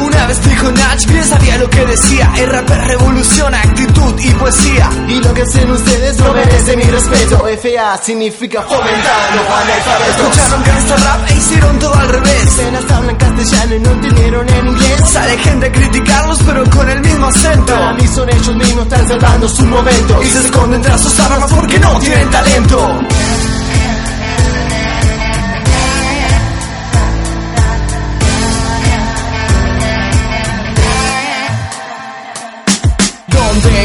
Una 0.01 0.26
vez 0.26 0.42
dijo 0.42 0.70
Nach, 0.72 1.07
bien 1.07 1.24
sabía 1.24 1.59
lo 1.59 1.68
que 1.68 1.84
decía. 1.86 2.32
El 2.36 2.51
rap 2.51 2.70
es 2.70 2.86
revolución, 2.86 3.55
actitud 3.55 4.14
y 4.18 4.30
poesía. 4.34 4.90
Y 5.09 5.14
lo 5.22 5.34
que 5.34 5.42
hacen 5.42 5.70
ustedes 5.70 6.18
no 6.18 6.32
merece 6.32 6.76
mi 6.76 6.84
respeto. 6.84 7.44
FA 7.61 7.98
significa 8.03 8.62
fomentar 8.62 9.36
los 9.36 9.46
analfabetos. 9.46 10.36
Escucharon 10.36 10.64
gangsta 10.64 10.96
rap 10.96 11.30
e 11.30 11.34
hicieron 11.34 11.78
todo 11.78 11.94
al 11.94 12.09
revés. 12.09 12.53
Apenas 12.55 12.90
hablan 12.90 13.16
castellano 13.16 13.74
y 13.74 13.78
no 13.80 13.90
entendieron 13.90 14.48
en 14.48 14.68
inglés. 14.68 15.11
Sale 15.11 15.38
gente 15.38 15.66
a 15.66 15.72
criticarlos, 15.72 16.38
pero 16.46 16.70
con 16.70 16.88
el 16.88 17.01
mismo 17.01 17.26
acento. 17.26 17.74
Para 17.74 17.94
mí 17.94 18.07
son 18.07 18.28
ellos 18.30 18.57
mismos, 18.57 18.84
están 18.84 19.09
salvando 19.09 19.48
su 19.48 19.66
momento. 19.66 20.22
Y 20.22 20.26
se 20.26 20.38
esconden 20.40 20.82
tras 20.82 21.03
sus 21.03 21.20
armas 21.20 21.53
porque 21.53 21.78
no 21.78 21.98
tienen 21.98 22.30
talento. 22.30 23.01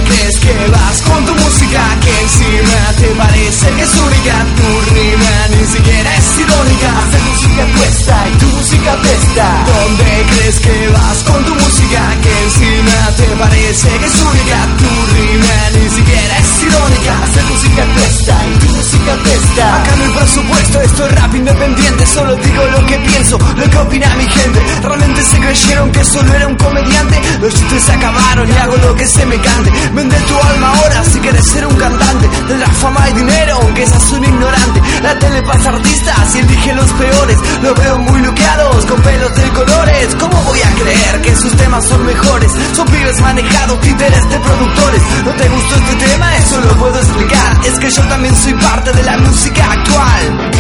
Crees 0.06 0.38
que 0.39 0.53
vas 0.72 1.01
con 1.01 1.26
tu 1.26 1.34
música? 1.36 1.82
Que 2.01 2.22
encima 2.22 2.82
te 2.97 3.08
parece 3.16 3.68
que 3.76 3.82
es 3.82 3.93
única 3.97 4.36
Tu 4.56 4.93
rima 4.93 5.36
ni 5.51 5.66
siquiera 5.66 6.16
es 6.16 6.38
irónica 6.39 6.89
Hacer 6.99 7.22
música 7.22 7.64
cuesta 7.78 8.16
y 8.30 8.38
tu 8.38 8.47
música 8.47 9.01
pesta 9.01 9.47
¿Dónde 9.66 10.26
crees 10.32 10.60
que 10.60 10.88
vas 10.89 11.24
con 11.24 11.45
tu 11.45 11.53
música? 11.56 12.01
Que 12.22 12.34
encima 12.45 12.97
te 13.18 13.28
parece 13.36 13.89
que 13.99 14.06
es 14.06 14.22
única 14.22 14.58
Tu 14.78 14.91
rima 15.16 15.58
ni 15.74 15.89
siquiera 15.89 16.38
es 16.39 16.45
irónica 16.68 17.11
Hacer 17.24 17.43
música 17.43 17.84
cuesta 17.95 18.36
y 18.45 18.70
música 18.70 19.13
pesta 19.24 19.76
Acá 19.82 19.95
no 19.97 20.03
hay 20.03 20.11
presupuesto, 20.11 20.82
esto 20.82 21.05
es 21.05 21.11
rap 21.16 21.36
independiente 21.36 22.05
Solo 22.05 22.36
digo 22.36 22.63
lo 22.72 22.86
que 22.86 22.97
pienso, 22.99 23.38
lo 23.57 23.70
que 23.70 23.78
opina 23.78 24.16
mi 24.16 24.26
gente. 24.26 24.59
Realmente 24.82 25.24
se 25.24 25.39
creyeron 25.39 25.91
que 25.91 26.03
solo 26.03 26.34
era 26.34 26.47
un 26.47 26.55
comediante. 26.55 27.22
Los 27.41 27.53
chistes 27.53 27.84
se 27.84 27.91
acabaron 27.91 28.49
y 28.49 28.57
hago 28.57 28.78
lo 28.78 28.95
que 28.95 29.05
se 29.07 29.26
me 29.26 29.38
cante. 29.38 29.72
Vende 29.93 30.16
tu 30.16 30.36
alma 30.36 30.70
ahora 30.70 31.03
si 31.03 31.20
quieres 31.20 31.45
ser 31.45 31.66
un 31.66 31.76
cantante. 31.76 32.28
Tendrás 32.47 32.78
fama 32.78 33.09
y 33.09 33.13
dinero 33.13 33.59
aunque 33.61 33.88
seas 33.88 34.11
un 34.11 34.24
ignorante. 34.24 34.82
La 35.01 35.20
tele 35.20 35.41
pasa 35.43 35.70
artistas 35.70 36.36
y 36.36 36.39
elige 36.39 36.74
los 36.74 36.91
peores. 36.93 37.38
Los 37.61 37.76
veo 37.80 37.97
muy 37.99 38.22
luqueados 38.22 38.86
con 38.86 39.01
pelos 39.01 39.36
de 39.36 39.49
colores. 39.49 40.16
¿Cómo 40.20 40.41
voy 40.43 40.61
a 40.61 40.72
creer 40.76 41.22
que 41.22 41.36
sus 41.36 41.55
temas 41.57 41.88
son 41.88 42.05
mejores? 42.05 42.51
Son 42.76 42.86
pibes 42.88 43.20
manejados, 43.22 43.82
títeres 43.82 44.30
de 44.30 44.39
productores. 44.39 45.01
¿No 45.26 45.32
te 45.32 45.49
gustó 45.49 45.76
este 45.76 46.05
tema? 46.05 46.36
Eso 46.56 46.64
lo 46.64 46.76
puedo 46.80 46.97
explicar 46.97 47.66
Es 47.66 47.78
que 47.80 47.89
yo 47.89 48.01
también 48.03 48.34
soy 48.34 48.53
parte 48.53 48.93
de 48.93 49.03
la 49.03 49.18
música 49.18 49.74
actual 49.74 50.51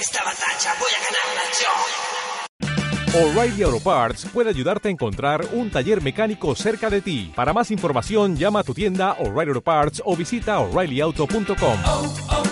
Esta 0.00 0.24
batalla 0.24 0.74
voy 0.80 0.90
a 0.90 1.00
ganarla 1.06 1.42
yo. 1.60 3.30
O'Reilly 3.38 3.62
Auto 3.62 3.78
Parts 3.78 4.26
puede 4.32 4.50
ayudarte 4.50 4.88
a 4.88 4.90
encontrar 4.90 5.46
un 5.52 5.70
taller 5.70 6.02
mecánico 6.02 6.56
cerca 6.56 6.90
de 6.90 7.02
ti. 7.02 7.32
Para 7.36 7.52
más 7.52 7.70
información, 7.70 8.36
llama 8.36 8.60
a 8.60 8.64
tu 8.64 8.74
tienda 8.74 9.12
O'Reilly 9.20 9.50
Auto 9.50 9.60
Parts 9.60 10.02
o 10.04 10.16
visita 10.16 10.58
oreillyauto.com. 10.58 11.78
Oh, 11.86 12.14
oh, 12.30 12.51